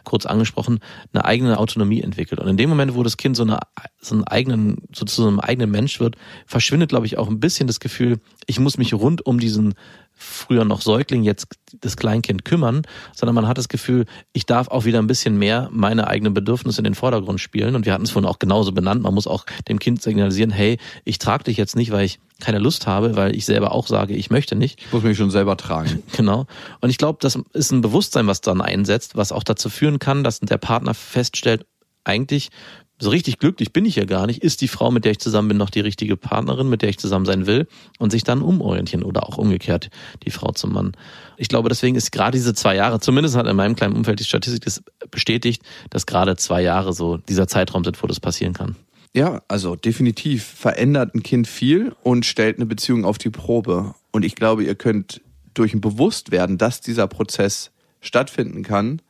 kurz 0.04 0.26
angesprochen, 0.26 0.80
eine 1.14 1.24
eigene 1.24 1.58
Autonomie 1.58 2.02
entwickelt. 2.02 2.42
Und 2.42 2.48
in 2.48 2.58
dem 2.58 2.70
Moment, 2.70 2.94
wo 2.94 3.02
das 3.02 3.16
Kind 3.16 3.38
so, 3.38 3.44
eine, 3.44 3.60
so 4.02 4.16
einen 4.16 4.26
eigenen, 4.26 4.78
so 4.94 5.06
zu 5.06 5.26
einem 5.26 5.40
eigenen 5.40 5.72
Mensch 5.72 6.00
wird, 6.00 6.18
verschwindet, 6.46 6.90
glaube 6.90 7.06
ich, 7.06 7.18
auch 7.18 7.30
ein 7.30 7.40
bisschen 7.40 7.68
das 7.68 7.80
Gefühl, 7.80 8.20
ich 8.48 8.60
muss 8.60 8.78
mich 8.78 8.94
rund 8.94 9.26
um 9.26 9.40
diesen 9.40 9.76
früher 10.16 10.66
noch 10.66 10.82
Säugling, 10.82 11.24
jetzt 11.24 11.48
das 11.82 11.98
Kleinkind 11.98 12.46
kümmern, 12.46 12.84
sondern 13.14 13.36
man 13.36 13.48
hat 13.48 13.58
das 13.58 13.68
Gefühl, 13.68 14.06
ich 14.34 14.46
darf 14.46 14.70
auch 14.70 14.86
wieder 14.86 15.00
ein 15.00 15.08
bisschen 15.08 15.38
mehr 15.38 15.70
meine 15.72 16.08
eigenen 16.08 16.34
Bedürfnisse 16.34 16.80
in 16.80 16.86
den 16.86 16.96
Vordergrund 16.96 17.42
spielen. 17.42 17.76
Und 17.76 17.86
wir 17.86 17.94
hatten 17.94 18.04
es 18.04 18.12
vorhin 18.12 18.30
auch 18.30 18.40
genauso 18.40 18.72
benannt. 18.72 19.02
Man 19.02 19.14
muss 19.14 19.28
auch 19.28 19.46
dem 19.68 19.80
Kind 19.80 20.02
signalisieren, 20.02 20.52
hey, 20.52 20.78
ich 21.04 21.20
trage 21.20 21.46
dich 21.46 21.58
jetzt 21.58 21.76
nicht, 21.76 21.92
weil 21.92 22.06
ich 22.06 22.20
keine 22.40 22.60
Lust 22.60 22.88
habe, 22.88 23.16
weil 23.16 23.36
ich 23.36 23.46
selber 23.46 23.72
auch 23.72 23.88
sage, 23.88 24.16
ich 24.16 24.30
möchte 24.30 24.56
nicht. 24.56 24.82
Ich 24.82 24.94
muss 24.94 25.04
mich 25.04 25.18
schon 25.18 25.32
selber 25.32 25.58
tragen. 25.58 26.04
Genau. 26.16 26.46
Und 26.80 26.90
ich 26.90 26.98
glaube, 26.98 27.20
das 27.22 27.38
ist 27.54 27.72
ein 27.72 27.82
Bewusstsein, 27.82 28.26
was 28.28 28.40
dann 28.40 28.62
einsetzt, 28.62 29.18
was 29.18 29.34
auch 29.34 29.44
dazu 29.44 29.70
führen 29.70 30.00
kann, 30.00 30.24
dass 30.24 30.40
der 30.40 30.58
Partner 30.58 30.94
feststellt, 30.94 31.66
eigentlich 32.06 32.50
so 32.98 33.10
richtig 33.10 33.40
glücklich 33.40 33.74
bin 33.74 33.86
ich 33.86 33.98
ja 33.98 34.06
gar 34.06 34.26
nicht. 34.26 34.42
Ist 34.42 34.62
die 34.62 34.68
Frau, 34.68 34.90
mit 34.90 35.04
der 35.04 35.12
ich 35.12 35.20
zusammen 35.20 35.50
bin, 35.50 35.58
noch 35.58 35.70
die 35.70 35.82
richtige 35.82 36.16
Partnerin, 36.16 36.70
mit 36.70 36.82
der 36.82 36.90
ich 36.90 36.98
zusammen 36.98 37.26
sein 37.26 37.46
will 37.46 37.68
und 38.00 38.12
sich 38.12 38.24
dann 38.24 38.42
umorientieren 38.42 39.04
oder 39.04 39.28
auch 39.28 39.38
umgekehrt 39.38 39.90
die 40.24 40.32
Frau 40.32 40.52
zum 40.52 40.74
Mann. 40.74 40.94
Ich 41.38 41.50
glaube, 41.50 41.68
deswegen 41.68 41.96
ist 41.96 42.12
gerade 42.12 42.38
diese 42.38 42.54
zwei 42.54 42.76
Jahre, 42.76 43.02
zumindest 43.02 43.36
hat 43.36 43.48
in 43.48 43.56
meinem 43.56 43.76
kleinen 43.76 43.96
Umfeld 43.96 44.20
die 44.20 44.24
Statistik 44.24 44.64
das 44.64 44.82
bestätigt, 45.12 45.62
dass 45.90 46.06
gerade 46.06 46.38
zwei 46.38 46.62
Jahre 46.62 46.94
so 46.94 47.18
dieser 47.18 47.48
Zeitraum 47.48 47.84
sind, 47.84 48.02
wo 48.02 48.08
das 48.08 48.22
passieren 48.22 48.54
kann. 48.54 48.76
Ja, 49.14 49.42
also 49.48 49.76
definitiv 49.76 50.44
verändert 50.44 51.16
ein 51.16 51.24
Kind 51.24 51.48
viel 51.48 51.94
und 52.04 52.26
stellt 52.26 52.58
eine 52.58 52.66
Beziehung 52.66 53.06
auf 53.06 53.18
die 53.18 53.30
Probe. 53.30 53.96
Und 54.12 54.24
ich 54.24 54.36
glaube, 54.36 54.64
ihr 54.64 54.76
könnt 54.76 55.22
durch 55.54 55.74
ein 55.74 55.82
Bewusstwerden, 55.82 56.58
dass 56.58 56.82
dieser 56.82 57.08
Prozess 57.08 57.72
stattfinden 58.02 58.64
kann, 58.64 59.02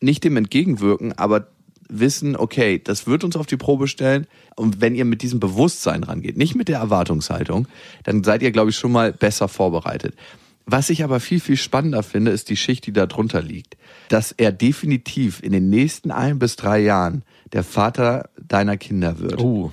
nicht 0.00 0.24
dem 0.24 0.36
entgegenwirken, 0.36 1.12
aber 1.12 1.48
wissen, 1.98 2.36
okay, 2.36 2.80
das 2.82 3.06
wird 3.06 3.24
uns 3.24 3.36
auf 3.36 3.46
die 3.46 3.56
Probe 3.56 3.88
stellen. 3.88 4.26
Und 4.56 4.80
wenn 4.80 4.94
ihr 4.94 5.04
mit 5.04 5.22
diesem 5.22 5.40
Bewusstsein 5.40 6.02
rangeht, 6.04 6.36
nicht 6.36 6.54
mit 6.54 6.68
der 6.68 6.78
Erwartungshaltung, 6.78 7.68
dann 8.04 8.24
seid 8.24 8.42
ihr, 8.42 8.50
glaube 8.50 8.70
ich, 8.70 8.76
schon 8.76 8.92
mal 8.92 9.12
besser 9.12 9.48
vorbereitet. 9.48 10.14
Was 10.64 10.90
ich 10.90 11.02
aber 11.02 11.18
viel, 11.20 11.40
viel 11.40 11.56
spannender 11.56 12.02
finde, 12.02 12.30
ist 12.30 12.48
die 12.48 12.56
Schicht, 12.56 12.86
die 12.86 12.92
da 12.92 13.06
drunter 13.06 13.42
liegt. 13.42 13.76
Dass 14.08 14.32
er 14.32 14.52
definitiv 14.52 15.42
in 15.42 15.52
den 15.52 15.70
nächsten 15.70 16.10
ein 16.10 16.38
bis 16.38 16.56
drei 16.56 16.80
Jahren 16.80 17.22
der 17.52 17.64
Vater 17.64 18.30
deiner 18.40 18.76
Kinder 18.76 19.18
wird. 19.18 19.40
Uh. 19.40 19.72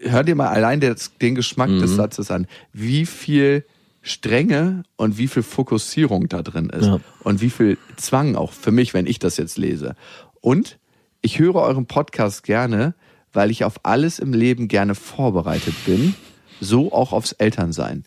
Hör 0.00 0.22
dir 0.22 0.34
mal 0.34 0.48
allein 0.48 0.80
den 0.80 1.34
Geschmack 1.34 1.70
Mhm. 1.70 1.80
des 1.80 1.96
Satzes 1.96 2.30
an. 2.30 2.46
Wie 2.72 3.06
viel 3.06 3.64
Strenge 4.02 4.82
und 4.96 5.16
wie 5.18 5.28
viel 5.28 5.42
Fokussierung 5.42 6.28
da 6.28 6.42
drin 6.42 6.68
ist. 6.68 6.86
Ja. 6.86 7.00
Und 7.22 7.40
wie 7.40 7.50
viel 7.50 7.78
Zwang 7.96 8.36
auch 8.36 8.52
für 8.52 8.70
mich, 8.70 8.92
wenn 8.92 9.06
ich 9.06 9.18
das 9.18 9.38
jetzt 9.38 9.56
lese. 9.56 9.96
Und 10.42 10.78
ich 11.24 11.38
höre 11.38 11.56
euren 11.56 11.86
Podcast 11.86 12.42
gerne, 12.44 12.94
weil 13.32 13.50
ich 13.50 13.64
auf 13.64 13.80
alles 13.82 14.18
im 14.18 14.34
Leben 14.34 14.68
gerne 14.68 14.94
vorbereitet 14.94 15.74
bin. 15.86 16.14
So 16.60 16.92
auch 16.92 17.12
aufs 17.12 17.32
Elternsein. 17.32 18.04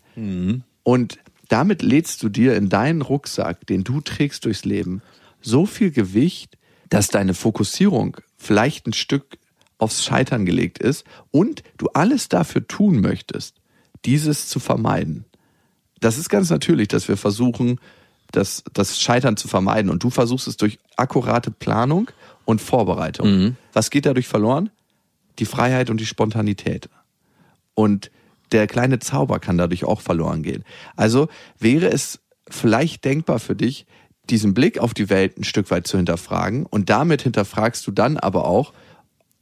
Und 0.84 1.18
damit 1.49 1.82
lädst 1.82 2.22
du 2.22 2.30
dir 2.30 2.55
in 2.55 2.70
deinen 2.70 3.01
Rucksack, 3.01 3.65
den 3.65 3.84
du 3.84 4.01
trägst 4.01 4.45
durchs 4.45 4.65
Leben, 4.65 5.01
so 5.41 5.65
viel 5.65 5.89
Gewicht, 5.89 6.57
dass 6.89 7.07
deine 7.07 7.34
Fokussierung 7.34 8.18
vielleicht 8.38 8.86
ein 8.86 8.93
Stück 8.93 9.39
aufs 9.80 10.05
Scheitern 10.05 10.45
gelegt 10.45 10.78
ist 10.78 11.03
und 11.32 11.63
du 11.78 11.88
alles 11.93 12.30
dafür 12.30 12.68
tun 12.68 13.01
möchtest, 13.01 13.55
dieses 14.05 14.47
zu 14.47 14.59
vermeiden. 14.59 15.26
Das 15.99 16.20
ist 16.20 16.30
ganz 16.30 16.51
natürlich, 16.51 16.88
dass 16.88 17.07
wir 17.07 17.18
versuchen, 17.18 17.80
das, 18.32 18.63
das 18.74 18.99
Scheitern 18.99 19.38
zu 19.38 19.47
vermeiden. 19.47 19.89
Und 19.89 20.03
du 20.03 20.09
versuchst 20.11 20.47
es 20.47 20.57
durch 20.57 20.78
akkurate 20.95 21.49
Planung 21.49 22.11
und 22.47 22.61
Vorbereitung. 22.61 23.27
Was 23.73 23.89
geht 23.89 24.05
dadurch 24.05 24.27
verloren? 24.27 24.69
Die 25.37 25.45
Freiheit 25.45 25.89
und 25.89 25.99
die 25.99 26.05
Spontanität. 26.05 26.89
Und 27.75 28.09
der 28.53 28.67
kleine 28.67 28.99
Zauber 28.99 29.39
kann 29.39 29.57
dadurch 29.57 29.83
auch 29.83 29.99
verloren 29.99 30.43
gehen. 30.43 30.63
Also 30.95 31.27
wäre 31.59 31.91
es 31.91 32.19
vielleicht 32.49 33.03
denkbar 33.03 33.39
für 33.39 33.53
dich, 33.53 33.85
diesen 34.29 34.53
Blick 34.53 34.79
auf 34.79 34.93
die 34.93 35.09
Welt 35.09 35.37
ein 35.37 35.43
Stück 35.43 35.69
weit 35.71 35.87
zu 35.87 35.97
hinterfragen. 35.97 36.65
Und 36.65 36.89
damit 36.89 37.21
hinterfragst 37.21 37.85
du 37.85 37.91
dann 37.91 38.15
aber 38.15 38.45
auch, 38.45 38.73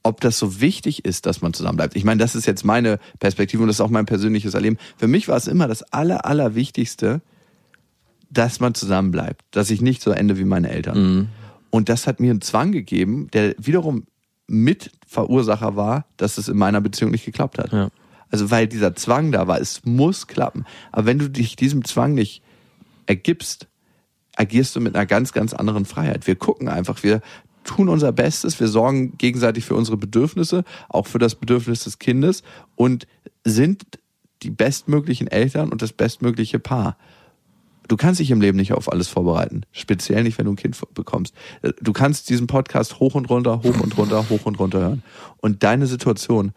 ob 0.02 0.20
das 0.20 0.40
so 0.40 0.60
wichtig 0.60 1.06
ist, 1.06 1.28
dass 1.28 1.42
man 1.42 1.54
zusammenbleibt. 1.54 1.96
Ich 1.96 2.06
meine, 2.06 2.20
das 2.20 2.34
ist 2.34 2.48
jetzt 2.48 2.66
meine 2.66 2.98
Perspektive 3.20 3.62
und 3.62 3.68
das 3.68 3.78
ist 3.78 3.82
auch 3.82 3.90
mein 3.90 4.08
persönliches 4.08 4.56
Erleben. 4.56 4.78
Für 4.98 5.08
mich 5.08 5.28
war 5.28 5.38
es 5.38 5.46
immer 5.46 5.68
das 5.68 5.84
Aller, 5.94 6.26
Allerwichtigste, 6.26 7.22
dass 8.32 8.60
man 8.60 8.74
zusammenbleibt, 8.74 9.42
dass 9.52 9.70
ich 9.70 9.82
nicht 9.82 10.02
so 10.02 10.10
ende 10.10 10.40
wie 10.40 10.46
meine 10.46 10.70
Eltern. 10.70 10.98
Und 11.70 11.90
das 11.90 12.08
hat 12.08 12.20
mir 12.20 12.32
einen 12.32 12.42
Zwang 12.42 12.72
gegeben, 12.72 13.30
der 13.34 13.56
wiederum 13.58 14.06
mit 14.48 14.92
Verursacher 15.08 15.76
war, 15.76 16.06
dass 16.18 16.38
es 16.38 16.48
in 16.48 16.58
meiner 16.58 16.82
Beziehung 16.82 17.12
nicht 17.12 17.26
geklappt 17.26 17.58
hat. 17.58 17.72
Ja. 17.72 17.90
Also 18.30 18.52
weil 18.52 18.68
dieser 18.68 18.96
Zwang 18.96 19.32
da 19.32 19.48
war, 19.48 19.60
es 19.60 19.86
muss 19.86 20.28
klappen. 20.28 20.66
Aber 20.92 21.06
wenn 21.06 21.20
du 21.20 21.30
dich 21.30 21.56
diesem 21.56 21.86
Zwang 21.86 22.14
nicht 22.14 22.42
ergibst, 23.06 23.68
agierst 24.36 24.76
du 24.76 24.82
mit 24.82 24.96
einer 24.96 25.06
ganz, 25.06 25.32
ganz 25.32 25.54
anderen 25.54 25.86
Freiheit. 25.86 26.28
Wir 26.28 26.36
gucken 26.36 26.68
einfach, 26.68 27.04
wir 27.04 27.22
tun 27.64 27.90
unser 27.90 28.12
Bestes, 28.12 28.60
wir 28.60 28.68
sorgen 28.68 29.18
gegenseitig 29.18 29.66
für 29.66 29.76
unsere 29.76 29.98
Bedürfnisse, 29.98 30.64
auch 30.90 31.08
für 31.08 31.20
das 31.20 31.36
Bedürfnis 31.36 31.84
des 31.84 32.00
Kindes 32.00 32.44
und 32.76 33.08
sind 33.44 33.84
die 34.44 34.52
bestmöglichen 34.52 35.28
Eltern 35.28 35.72
und 35.72 35.82
das 35.82 35.94
bestmögliche 35.94 36.60
Paar. 36.60 36.98
Du 37.88 37.98
kannst 37.98 38.20
dich 38.20 38.32
im 38.32 38.42
Leben 38.42 38.58
nicht 38.58 38.74
auf 38.74 38.92
alles 38.92 39.08
vorbereiten. 39.08 39.62
Speziell 39.72 40.24
nicht, 40.24 40.38
wenn 40.38 40.46
du 40.46 40.54
ein 40.54 40.58
Kind 40.58 40.80
bekommst. 40.94 41.36
Du 41.82 41.94
kannst 41.94 42.30
diesen 42.30 42.48
Podcast 42.48 43.00
hoch 43.00 43.16
und 43.16 43.30
runter, 43.30 43.62
hoch 43.64 43.80
und 43.80 43.98
runter, 43.98 44.30
hoch 44.30 44.46
und 44.46 44.60
runter 44.60 44.80
hören. 44.80 45.04
Und 45.38 45.64
deine 45.64 45.86
Situation, 45.86 46.54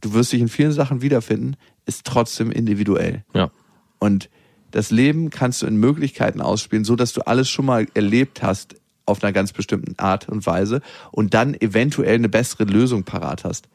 du 0.00 0.14
wirst 0.14 0.32
dich 0.32 0.40
in 0.40 0.48
vielen 0.48 0.72
Sachen 0.72 1.02
wiederfinden, 1.02 1.56
ist 1.86 2.06
trotzdem 2.06 2.50
individuell. 2.50 3.24
Ja. 3.34 3.50
Und 3.98 4.30
das 4.70 4.90
Leben 4.90 5.30
kannst 5.30 5.62
du 5.62 5.66
in 5.66 5.76
Möglichkeiten 5.76 6.40
ausspielen, 6.40 6.84
so 6.84 6.96
dass 6.96 7.12
du 7.12 7.26
alles 7.26 7.48
schon 7.48 7.66
mal 7.66 7.86
erlebt 7.94 8.42
hast 8.42 8.74
auf 9.06 9.22
einer 9.22 9.32
ganz 9.32 9.52
bestimmten 9.52 9.98
Art 9.98 10.28
und 10.28 10.46
Weise 10.46 10.80
und 11.12 11.34
dann 11.34 11.54
eventuell 11.54 12.14
eine 12.14 12.28
bessere 12.28 12.64
Lösung 12.64 13.04
parat 13.04 13.44
hast. 13.44 13.68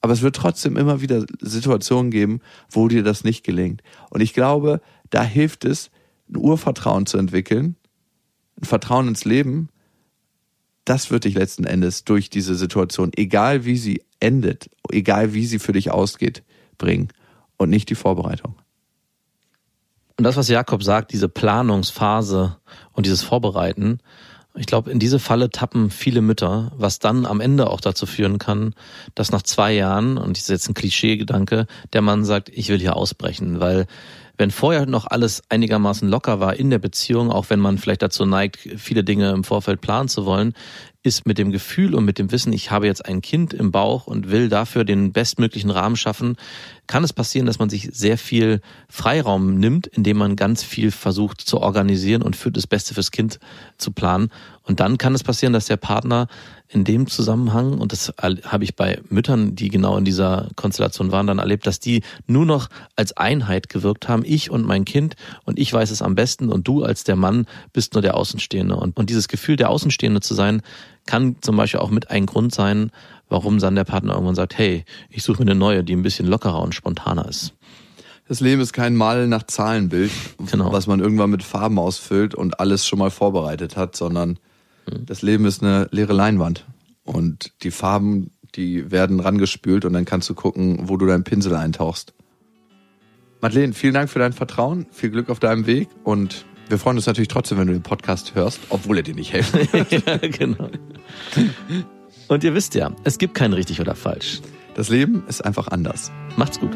Aber 0.00 0.12
es 0.12 0.22
wird 0.22 0.34
trotzdem 0.34 0.76
immer 0.76 1.00
wieder 1.00 1.24
Situationen 1.40 2.10
geben, 2.10 2.40
wo 2.70 2.88
dir 2.88 3.04
das 3.04 3.22
nicht 3.22 3.44
gelingt. 3.44 3.82
Und 4.10 4.20
ich 4.20 4.34
glaube, 4.34 4.80
da 5.10 5.22
hilft 5.22 5.64
es, 5.64 5.90
ein 6.28 6.36
Urvertrauen 6.36 7.06
zu 7.06 7.18
entwickeln, 7.18 7.76
ein 8.60 8.64
Vertrauen 8.64 9.08
ins 9.08 9.24
Leben. 9.24 9.68
Das 10.84 11.10
wird 11.10 11.24
dich 11.24 11.34
letzten 11.34 11.64
Endes 11.64 12.04
durch 12.04 12.30
diese 12.30 12.54
Situation, 12.54 13.12
egal 13.16 13.64
wie 13.64 13.76
sie 13.76 14.02
endet, 14.20 14.70
egal 14.90 15.32
wie 15.34 15.46
sie 15.46 15.58
für 15.58 15.72
dich 15.72 15.90
ausgeht, 15.90 16.42
bringen 16.78 17.08
und 17.56 17.70
nicht 17.70 17.90
die 17.90 17.94
Vorbereitung. 17.94 18.56
Und 20.18 20.24
das, 20.24 20.36
was 20.36 20.48
Jakob 20.48 20.82
sagt, 20.82 21.12
diese 21.12 21.28
Planungsphase 21.28 22.58
und 22.92 23.06
dieses 23.06 23.22
Vorbereiten, 23.22 24.00
ich 24.54 24.66
glaube, 24.66 24.90
in 24.90 24.98
diese 24.98 25.18
Falle 25.18 25.50
tappen 25.50 25.90
viele 25.90 26.20
Mütter, 26.20 26.72
was 26.76 26.98
dann 26.98 27.24
am 27.24 27.40
Ende 27.40 27.70
auch 27.70 27.80
dazu 27.80 28.04
führen 28.04 28.38
kann, 28.38 28.74
dass 29.14 29.32
nach 29.32 29.42
zwei 29.42 29.72
Jahren, 29.72 30.18
und 30.18 30.36
das 30.36 30.42
ist 30.42 30.48
jetzt 30.50 30.68
ein 30.68 30.74
Klischee-Gedanke, 30.74 31.66
der 31.94 32.02
Mann 32.02 32.24
sagt, 32.24 32.50
ich 32.50 32.68
will 32.68 32.78
hier 32.78 32.96
ausbrechen, 32.96 33.60
weil 33.60 33.86
wenn 34.38 34.50
vorher 34.50 34.86
noch 34.86 35.06
alles 35.06 35.42
einigermaßen 35.48 36.08
locker 36.08 36.40
war 36.40 36.56
in 36.56 36.70
der 36.70 36.78
Beziehung, 36.78 37.30
auch 37.30 37.50
wenn 37.50 37.60
man 37.60 37.78
vielleicht 37.78 38.02
dazu 38.02 38.24
neigt, 38.24 38.58
viele 38.76 39.04
Dinge 39.04 39.30
im 39.30 39.44
Vorfeld 39.44 39.80
planen 39.80 40.08
zu 40.08 40.24
wollen, 40.24 40.54
ist 41.02 41.26
mit 41.26 41.38
dem 41.38 41.50
Gefühl 41.50 41.94
und 41.94 42.04
mit 42.04 42.18
dem 42.18 42.30
Wissen, 42.30 42.52
ich 42.52 42.70
habe 42.70 42.86
jetzt 42.86 43.04
ein 43.06 43.22
Kind 43.22 43.52
im 43.52 43.72
Bauch 43.72 44.06
und 44.06 44.30
will 44.30 44.48
dafür 44.48 44.84
den 44.84 45.12
bestmöglichen 45.12 45.70
Rahmen 45.70 45.96
schaffen, 45.96 46.36
kann 46.92 47.04
es 47.04 47.14
passieren, 47.14 47.46
dass 47.46 47.58
man 47.58 47.70
sich 47.70 47.88
sehr 47.90 48.18
viel 48.18 48.60
Freiraum 48.86 49.54
nimmt, 49.54 49.86
indem 49.86 50.18
man 50.18 50.36
ganz 50.36 50.62
viel 50.62 50.90
versucht 50.90 51.40
zu 51.40 51.58
organisieren 51.58 52.20
und 52.20 52.36
für 52.36 52.52
das 52.52 52.66
Beste 52.66 52.92
fürs 52.92 53.10
Kind 53.10 53.40
zu 53.78 53.92
planen. 53.92 54.28
Und 54.64 54.78
dann 54.78 54.98
kann 54.98 55.14
es 55.14 55.24
passieren, 55.24 55.54
dass 55.54 55.64
der 55.64 55.78
Partner 55.78 56.28
in 56.68 56.84
dem 56.84 57.06
Zusammenhang, 57.06 57.78
und 57.78 57.92
das 57.92 58.12
habe 58.18 58.64
ich 58.64 58.76
bei 58.76 59.00
Müttern, 59.08 59.56
die 59.56 59.70
genau 59.70 59.96
in 59.96 60.04
dieser 60.04 60.50
Konstellation 60.54 61.12
waren, 61.12 61.26
dann 61.26 61.38
erlebt, 61.38 61.66
dass 61.66 61.80
die 61.80 62.02
nur 62.26 62.44
noch 62.44 62.68
als 62.94 63.16
Einheit 63.16 63.70
gewirkt 63.70 64.06
haben, 64.10 64.22
ich 64.26 64.50
und 64.50 64.66
mein 64.66 64.84
Kind, 64.84 65.16
und 65.44 65.58
ich 65.58 65.72
weiß 65.72 65.90
es 65.90 66.02
am 66.02 66.14
besten, 66.14 66.50
und 66.50 66.68
du 66.68 66.84
als 66.84 67.04
der 67.04 67.16
Mann 67.16 67.46
bist 67.72 67.94
nur 67.94 68.02
der 68.02 68.18
Außenstehende. 68.18 68.76
Und, 68.76 68.98
und 68.98 69.08
dieses 69.08 69.28
Gefühl, 69.28 69.56
der 69.56 69.70
Außenstehende 69.70 70.20
zu 70.20 70.34
sein, 70.34 70.60
kann 71.06 71.36
zum 71.40 71.56
Beispiel 71.56 71.80
auch 71.80 71.90
mit 71.90 72.10
ein 72.10 72.26
Grund 72.26 72.54
sein, 72.54 72.90
warum 73.28 73.58
dann 73.58 73.74
der 73.74 73.84
Partner 73.84 74.12
irgendwann 74.14 74.34
sagt, 74.34 74.56
hey, 74.58 74.84
ich 75.10 75.22
suche 75.22 75.42
mir 75.44 75.50
eine 75.50 75.58
neue, 75.58 75.82
die 75.84 75.94
ein 75.94 76.02
bisschen 76.02 76.26
lockerer 76.26 76.60
und 76.60 76.74
spontaner 76.74 77.28
ist. 77.28 77.54
Das 78.28 78.40
Leben 78.40 78.62
ist 78.62 78.72
kein 78.72 78.94
Mal 78.94 79.26
nach 79.26 79.42
Zahlenbild, 79.44 80.10
Genau. 80.50 80.72
was 80.72 80.86
man 80.86 81.00
irgendwann 81.00 81.30
mit 81.30 81.42
Farben 81.42 81.78
ausfüllt 81.78 82.34
und 82.34 82.60
alles 82.60 82.86
schon 82.86 82.98
mal 82.98 83.10
vorbereitet 83.10 83.76
hat, 83.76 83.96
sondern 83.96 84.38
das 84.86 85.22
Leben 85.22 85.44
ist 85.44 85.62
eine 85.62 85.88
leere 85.90 86.12
Leinwand. 86.12 86.66
Und 87.04 87.52
die 87.62 87.70
Farben, 87.70 88.30
Die 88.54 88.90
werden 88.90 89.18
rangespült 89.20 89.86
und 89.86 89.94
dann 89.94 90.04
kannst 90.04 90.28
du 90.28 90.34
gucken, 90.34 90.88
wo 90.88 90.98
du 90.98 91.06
deinen 91.06 91.24
Pinsel 91.24 91.54
eintauchst. 91.56 92.12
Madeleine, 93.40 93.72
vielen 93.72 93.94
Dank 93.94 94.10
für 94.10 94.18
dein 94.18 94.34
Vertrauen, 94.34 94.86
viel 94.92 95.08
Glück 95.10 95.30
auf 95.30 95.40
deinem 95.40 95.66
Weg 95.66 95.88
und 96.04 96.44
wir 96.68 96.78
freuen 96.78 96.96
uns 96.96 97.06
natürlich 97.06 97.28
trotzdem, 97.28 97.58
wenn 97.58 97.66
du 97.66 97.72
den 97.72 97.82
Podcast 97.82 98.34
hörst, 98.34 98.60
obwohl 98.68 98.98
er 98.98 99.02
dir 99.02 99.14
nicht 99.14 99.30
hilft. 99.30 99.54
ja, 100.06 100.16
genau. 100.18 100.68
Und 102.28 102.44
ihr 102.44 102.54
wisst 102.54 102.74
ja, 102.74 102.92
es 103.04 103.18
gibt 103.18 103.34
kein 103.34 103.52
richtig 103.52 103.80
oder 103.80 103.94
falsch. 103.94 104.40
Das 104.74 104.88
Leben 104.88 105.24
ist 105.28 105.44
einfach 105.44 105.68
anders. 105.68 106.10
Macht's 106.36 106.58
gut. 106.58 106.74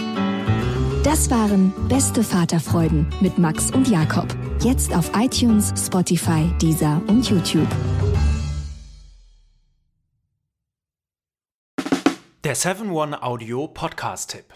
Das 1.02 1.30
waren 1.30 1.72
Beste 1.88 2.22
Vaterfreuden 2.22 3.06
mit 3.20 3.38
Max 3.38 3.70
und 3.70 3.88
Jakob. 3.88 4.26
Jetzt 4.60 4.94
auf 4.94 5.10
iTunes, 5.16 5.72
Spotify, 5.76 6.50
Deezer 6.60 7.00
und 7.06 7.30
YouTube. 7.30 7.68
Der 12.44 12.56
7-One-Audio-Podcast-Tipp. 12.56 14.55